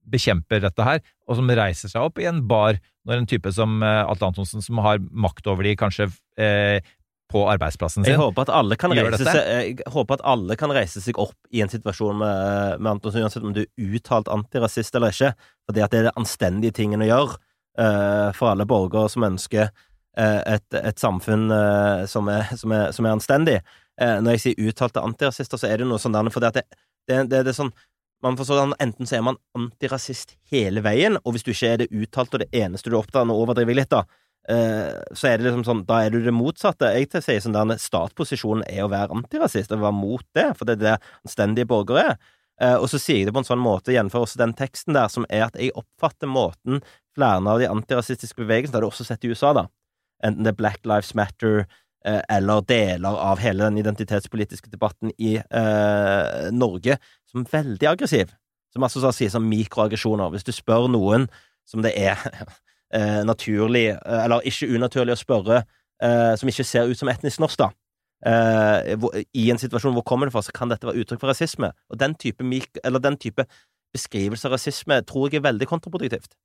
[0.07, 3.81] bekjemper dette her, og som reiser seg opp i en bar når en type som
[3.83, 6.79] eh, Atle Antonsen, som har makt over de kanskje eh,
[7.31, 10.71] på arbeidsplassen sin Jeg håper at alle kan reise seg Jeg håper at alle kan
[10.75, 14.95] reise seg opp i en situasjon med, med Antonsen, uansett om du er uttalt antirasist
[14.95, 15.33] eller ikke,
[15.67, 17.35] For det at det er det anstendige tingen å gjøre
[17.81, 22.95] uh, for alle borgere som ønsker uh, et, et samfunn uh, som, er, som, er,
[22.95, 23.59] som er anstendig.
[24.01, 26.67] Eh, når jeg sier uttalte antirasister, så er det noe sånn der, fordi at det,
[27.09, 27.75] det, det, det er sånn
[28.25, 31.83] man forstår sånn, Enten så er man antirasist hele veien, og hvis du ikke er
[31.83, 34.03] det uttalte og det eneste du er opptatt nå overdriver jeg litt, da,
[34.53, 36.93] eh, så er det liksom sånn, da er du det motsatte.
[36.97, 40.69] Jeg til sier sånn der, Startposisjonen er å være antirasist, og være mot det, for
[40.69, 40.97] det er det
[41.29, 42.19] anstendige borgere er.
[42.57, 44.15] Eh, og så sier jeg det på en sånn måte, jf.
[44.17, 46.81] også den teksten der, som er at jeg oppfatter måten
[47.17, 49.67] flere av de antirasistiske bevegelsene, det har du også sett i USA, da,
[50.25, 51.67] enten det er Black Lives Matter
[52.07, 58.31] eller deler av hele den identitetspolitiske debatten i eh, Norge, som veldig aggressiv.
[58.73, 60.31] Som altså så sier sånn mikroaggresjoner.
[60.35, 61.27] Hvis du spør noen
[61.67, 62.21] som det er
[62.95, 65.63] eh, naturlig, eh, eller ikke unaturlig å spørre,
[66.03, 67.71] eh, som ikke ser ut som etnisk norsk, da,
[68.31, 68.95] eh,
[69.35, 71.73] i en situasjon hvor kommer det fra, så kan dette være uttrykk for rasisme.
[71.91, 73.49] Og den type, mik eller den type
[73.97, 76.37] beskrivelse av rasisme tror jeg er veldig kontraproduktivt.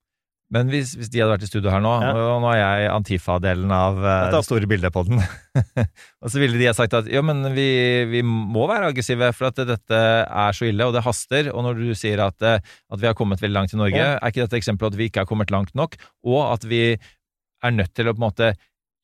[0.51, 2.11] Men hvis, hvis de hadde vært i studio her nå, Ja.
[2.35, 5.21] og nå er jeg Antifa-delen av uh, det store bildet på den,
[6.21, 7.67] og så ville de ha sagt at ja, men vi,
[8.11, 11.53] vi må være aggressive, for at dette er så ille, og det haster.
[11.55, 12.59] Og når du sier at, eh,
[12.91, 14.17] at vi har kommet veldig langt i Norge, Ja.
[14.19, 15.95] er ikke dette eksempelet eksempel at vi ikke har kommet langt nok,
[16.27, 16.83] og at vi
[17.63, 18.51] er nødt til å på en måte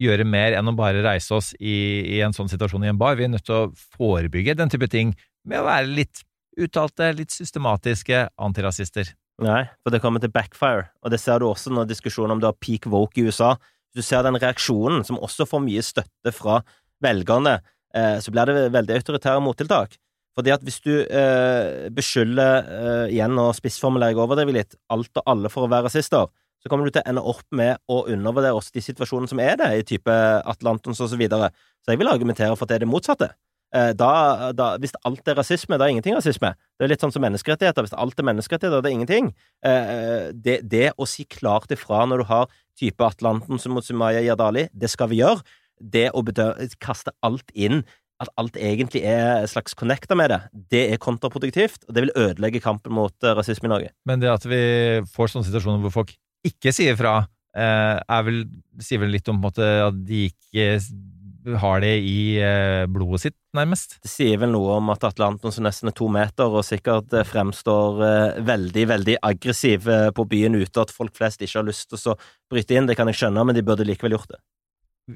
[0.01, 3.15] gjøre mer enn å bare reise oss i, i en sånn situasjon i en bar.
[3.17, 5.15] Vi er nødt til å forebygge den type ting
[5.47, 6.21] med å være litt
[6.57, 9.09] uttalte, litt systematiske antirasister.
[9.43, 12.49] Nei, for det kommer til backfire, og det ser du også når diskusjonen om det
[12.49, 13.53] har peak woke i USA.
[13.93, 16.63] Du ser den reaksjonen, som også får mye støtte fra
[17.05, 17.59] velgerne,
[17.93, 19.97] eh, så blir det veldig autoritære mottiltak.
[20.37, 25.29] Fordi at hvis du eh, beskylder, eh, igjen og spissformulerer jeg overdriver litt, alt og
[25.33, 26.29] alle for å være rasister,
[26.61, 29.57] så kommer du til å ende opp med å undervurdere også de situasjonene som er
[29.61, 30.13] det, i type
[30.49, 31.51] Atlantons og så videre.
[31.85, 33.31] Så jeg vil argumentere for at det er det motsatte.
[33.75, 36.53] Eh, Da, da, hvis alt er rasisme, da er ingenting rasisme.
[36.77, 37.83] Det er litt sånn som menneskerettigheter.
[37.83, 39.33] Hvis alt er menneskerettigheter, da er ingenting.
[39.65, 42.47] Eh, Det, det å si klart ifra når du har
[42.79, 45.41] type Atlanten som mot Sumaya Yardali, det skal vi gjøre.
[45.81, 47.83] Det å bedø kaste alt inn,
[48.19, 50.39] at alt egentlig er en slags connecta med det,
[50.71, 53.91] det er kontraproduktivt, og det vil ødelegge kampen mot eh, rasisme i Norge.
[54.09, 54.61] Men det at vi
[55.13, 56.15] får sånne situasjoner hvor folk
[56.47, 58.45] ikke sier fra, eh, er vel,
[58.81, 60.79] sier vel litt om på en måte, at de ikke
[61.55, 63.97] har det i eh, blodet sitt, nærmest.
[64.03, 67.27] Det sier vel noe om at Atle Antonsen nesten er to meter, og sikkert eh,
[67.27, 72.11] fremstår eh, veldig, veldig aggressiv på byen ute, at folk flest ikke har lyst til
[72.11, 72.17] å
[72.51, 72.89] bryte inn.
[72.89, 74.41] Det kan jeg skjønne, men de burde likevel gjort det.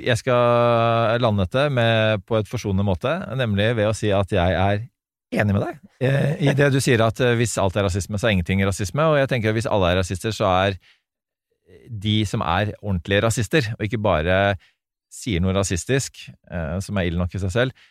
[0.07, 4.55] Jeg skal lande dette med, på et forsonende måte, nemlig ved å si at jeg
[4.55, 4.85] er
[5.35, 8.63] enig med deg i det du sier at hvis alt er rasisme, så er ingenting
[8.67, 10.79] rasisme, og jeg tenker at hvis alle er rasister, så er
[11.91, 14.37] de som er ordentlige rasister, og ikke bare
[15.11, 17.89] sier noe rasistisk, eh, som er ille nok i seg selv,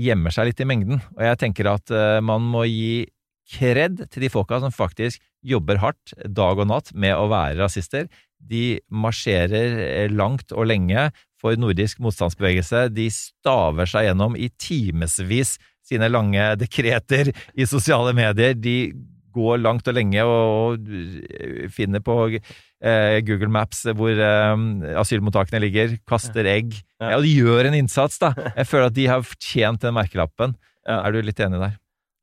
[0.00, 1.00] gjemmer seg litt i mengden.
[1.16, 3.08] Og jeg tenker at eh, man må gi
[3.50, 8.06] kred til de folka som faktisk jobber hardt dag og natt med å være rasister.
[8.38, 11.08] De marsjerer eh, langt og lenge
[11.40, 12.86] for nordisk motstandsbevegelse.
[12.94, 15.56] De staver seg gjennom i timevis
[15.90, 18.54] sine lange dekreter i sosiale medier.
[18.54, 18.92] De
[19.34, 24.64] går langt og lenge og, og finner på eh, Google Maps hvor eh,
[25.00, 26.74] asylmottakene ligger, kaster egg.
[27.00, 27.14] Ja.
[27.16, 28.34] Ja, de gjør en innsats, da.
[28.54, 30.56] Jeg føler at de har fortjent den merkelappen.
[30.86, 31.02] Ja.
[31.04, 31.78] Er du litt enig der?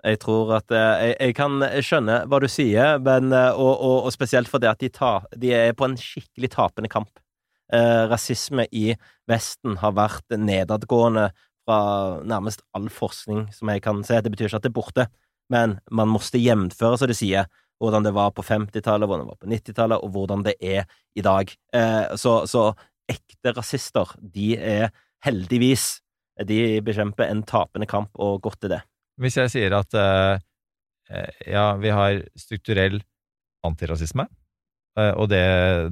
[0.08, 3.98] Jeg tror at eh, jeg, jeg kan skjønne hva du sier, men, eh, og, og,
[4.08, 7.12] og spesielt fordi at de, ta, de er på en skikkelig tapende kamp.
[7.74, 8.94] Eh, rasisme i
[9.28, 11.32] Vesten har vært nedadgående
[11.68, 11.80] fra
[12.24, 14.22] nærmest all forskning som jeg kan se.
[14.24, 15.08] Det betyr ikke at det er borte,
[15.54, 17.48] men man måtte jevnføre, som de sier,
[17.82, 20.88] hvordan det var på 50-tallet, hvordan det var på 90-tallet, og hvordan det er
[21.18, 21.52] i dag.
[21.76, 22.72] Eh, så, så
[23.10, 24.90] ekte rasister, de er
[25.26, 26.02] heldigvis
[26.46, 28.82] De bekjemper en tapende kamp, og godt er det.
[29.18, 30.42] Hvis jeg sier at eh,
[31.10, 33.00] eh, ja, vi har strukturell
[33.66, 34.28] antirasisme,
[34.98, 35.42] og det,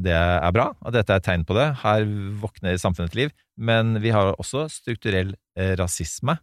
[0.01, 2.07] det er bra, og dette er et tegn på det, her
[2.41, 5.35] våkner samfunnet til liv, men vi har også strukturell
[5.77, 6.33] rasisme,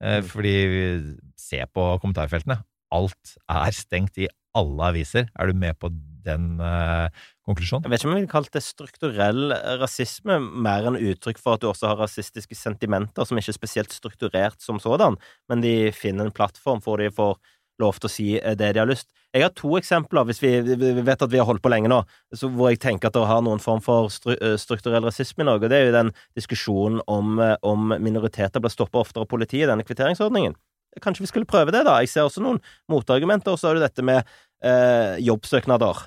[0.00, 0.56] Fordi
[1.40, 2.58] se på kommentarfeltene.
[2.94, 5.28] Alt er stengt i alle aviser.
[5.36, 5.90] Er du med på
[6.26, 7.08] den uh,
[7.46, 7.86] konklusjonen?
[7.86, 11.64] Jeg vet ikke om jeg ville kalt det strukturell rasisme, mer enn uttrykk for at
[11.64, 15.18] du også har rasistiske sentimenter som ikke er spesielt strukturert som sådan,
[15.50, 17.36] men de finner en plattform hvor de får
[17.82, 19.08] lov til å si eh, det de har lyst.
[19.34, 21.98] Jeg har to eksempler, hvis vi, vi vet at vi har holdt på lenge nå,
[22.40, 25.68] hvor jeg tenker at det har noen form for stru, eh, strukturell rasisme i Norge.
[25.68, 29.84] Det er jo den diskusjonen om, eh, om minoriteter blir stoppa oftere av politiet, denne
[29.84, 30.56] kvitteringsordningen.
[31.04, 31.98] Kanskje vi skulle prøve det, da?
[32.00, 33.52] Jeg ser også noen motargumenter.
[33.52, 34.22] Og så har du dette med
[34.64, 36.06] eh, jobbsøknader.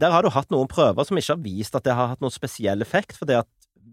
[0.00, 2.32] Der har du hatt noen prøver som ikke har vist at det har hatt noen
[2.32, 3.50] spesiell effekt, fordi at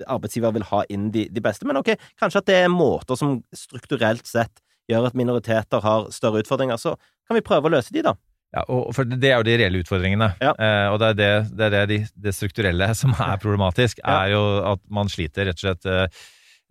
[0.08, 1.68] arbeidsgiver vil ha inn de, de beste.
[1.68, 6.44] Men ok, kanskje at det er måter som strukturelt sett gjør at minoriteter har større
[6.44, 6.78] utfordringer.
[6.82, 6.96] Så
[7.28, 8.16] kan vi prøve å løse de, da.
[8.52, 10.34] Ja, og for det er jo de reelle utfordringene.
[10.44, 10.52] Ja.
[10.60, 14.26] Eh, og det er det, det, er det, de, det strukturelle som er problematisk, Ja.
[14.26, 14.44] er jo
[14.74, 16.22] at man sliter rett og slett eh,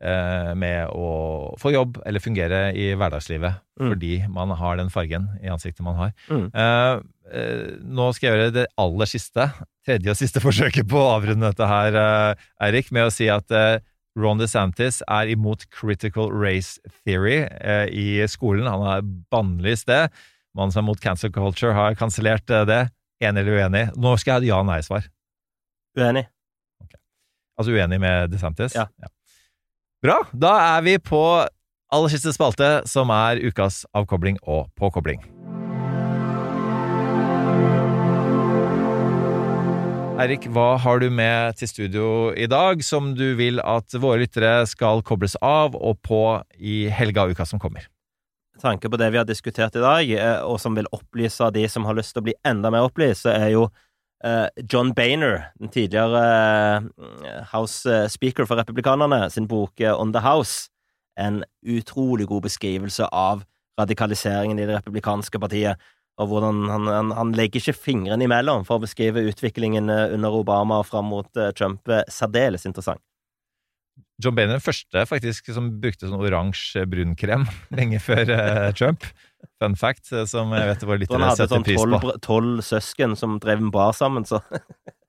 [0.04, 3.94] eh, med å få jobb eller fungere i hverdagslivet Mm.
[3.94, 6.10] fordi man har den fargen i ansiktet man har.
[6.28, 6.50] Mm.
[6.52, 6.98] Eh,
[7.32, 9.46] eh, nå skal jeg gjøre det aller siste,
[9.88, 13.48] tredje og siste forsøket på å avrunde dette her, eh, Eirik, med å si at
[14.18, 18.66] Ron DeSantis er imot critical race theory eh, i skolen.
[18.66, 20.08] Han har bannlyst det.
[20.56, 22.82] Mannen som er mot cancer culture, har kansellert eh, det.
[23.22, 23.84] Enig eller uenig?
[24.00, 25.08] Nå skal jeg ha et ja-nei-svar.
[26.00, 26.26] Uenig?
[27.60, 28.74] Altså uenig med DeSantis?
[28.74, 28.88] Ja.
[30.00, 30.22] Bra.
[30.32, 31.20] Da er vi på
[31.92, 35.20] aller siste spalte, som er ukas avkobling og påkobling.
[40.20, 42.06] Eirik, hva har du med til studio
[42.36, 46.18] i dag som du vil at våre lyttere skal kobles av og på
[46.60, 47.86] i helga og uka som kommer?
[48.60, 51.88] Tanke på det vi har diskutert i dag, eh, og som vil opplyse de som
[51.88, 53.62] har lyst til å bli enda mer opplyst, er jo
[54.20, 60.68] eh, John Boehner, den tidligere eh, House Speaker for republikanerne, sin bok On the House,
[61.16, 63.46] en utrolig god beskrivelse av
[63.80, 65.80] radikaliseringen i det republikanske partiet,
[66.20, 70.34] og hvordan han, han, han legger ikke fingrene imellom for å beskrive utviklingen eh, under
[70.36, 71.88] Obama og fram mot eh, Trump.
[71.88, 73.00] Eh, Særdeles interessant.
[74.20, 77.46] John Bainer den første faktisk som brukte sånn oransje brunkrem
[77.78, 78.34] lenge før
[78.76, 79.06] Trump.
[79.60, 82.00] Fun fact, som jeg vet våre lyttere han hadde setter sånn pris på.
[82.04, 84.42] br- tolv søsken som drev en bar sammen, så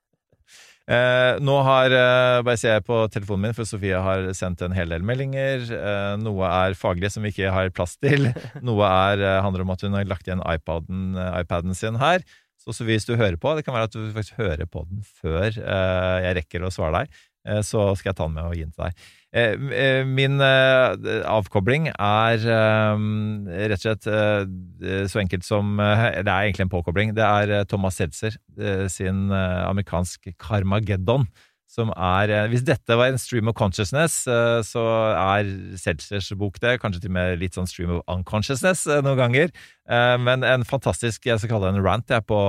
[0.90, 4.74] Eh, nå har eh, bare ser jeg på telefonen min, for Sofie har sendt en
[4.74, 5.68] hel del meldinger.
[5.70, 8.32] Eh, noe er faglig som vi ikke har plass til.
[8.66, 12.26] Noe er, eh, handler om at hun har lagt igjen iPaden, eh, iPaden sin her.
[12.62, 15.06] Så, så hvis du hører på, det kan være at du faktisk hører på den
[15.22, 17.22] før eh, jeg rekker å svare deg,
[17.66, 19.04] så skal jeg ta den med og gi den til deg.
[19.32, 20.92] Eh, eh, min eh,
[21.24, 23.04] avkobling er eh,
[23.72, 27.14] rett og slett eh, så enkelt som eh, Det er egentlig en påkobling.
[27.16, 31.26] Det er eh, Thomas Seltzer eh, sin amerikanske amerikansk Carmageddon.
[31.72, 34.82] Som er, eh, hvis dette var en stream of consciousness, eh, så
[35.16, 35.48] er
[35.80, 36.76] Seltzers bok det.
[36.82, 39.52] Kanskje til og med litt sånn stream of unconsciousness eh, noen ganger.
[39.88, 42.40] Eh, Men en fantastisk, jeg skal kalle det en rant, jeg, på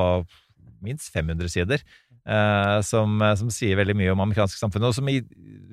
[0.84, 1.84] minst 500 sider.
[2.28, 3.10] Eh, som,
[3.40, 4.88] som sier veldig mye om amerikansk samfunn.
[4.90, 5.14] Og som i,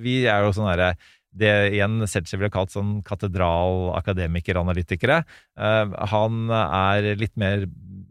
[0.01, 0.91] vi er jo sånn herre
[1.31, 5.19] det igjen Seltzer ville kalt sånn katedral-akademiker-analytikere.
[5.61, 7.59] Eh, han er litt mer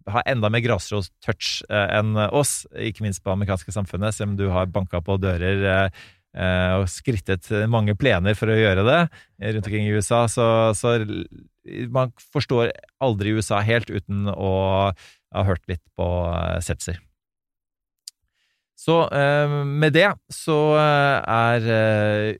[0.10, 4.48] har enda mer grasrot-touch eh, enn oss, ikke minst på amerikanske samfunnet, selv om du
[4.54, 5.88] har banka på dører eh,
[6.38, 10.48] eh, og skrittet mange plener for å gjøre det eh, rundt omkring i USA, så,
[10.78, 10.98] så
[11.94, 14.54] man forstår aldri USA helt uten å
[14.90, 17.00] ha hørt litt på eh, Seltzer.
[18.90, 22.40] Så eh, med det så eh, er eh,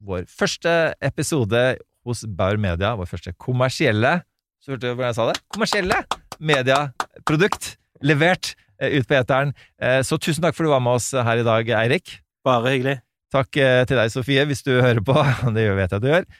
[0.00, 0.72] vår første
[1.04, 1.60] episode
[2.08, 4.22] hos Bauer Media, vår første kommersielle
[4.64, 5.36] Så hørte du hvordan jeg sa det?
[5.52, 6.00] Kommersielle
[6.40, 9.52] medieprodukt levert eh, ut på eteren.
[9.76, 12.16] Eh, så tusen takk for at du var med oss her i dag, Eirik.
[12.48, 12.96] bare hyggelig.
[13.34, 15.18] Takk eh, til deg, Sofie, hvis du hører på.
[15.56, 16.30] Det vet jeg at du gjør.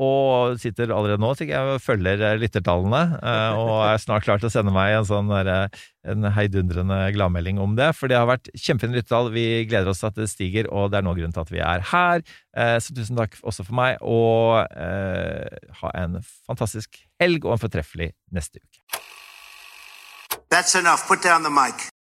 [0.00, 4.52] Og sitter allerede nå og følger eh, lyttertallene, eh, og er snart klar til å
[4.54, 7.90] sende meg en sånn der, eh, en heidundrende gladmelding om det.
[7.98, 9.28] For det har vært kjempefine lyttertall.
[9.34, 11.60] Vi gleder oss til at det stiger, og det er nå grunnen til at vi
[11.60, 12.24] er her.
[12.82, 18.12] Så tusen takk også for meg, og eh, ha en fantastisk helg og en fortreffelig
[18.32, 18.80] neste uke.
[20.52, 20.76] That's.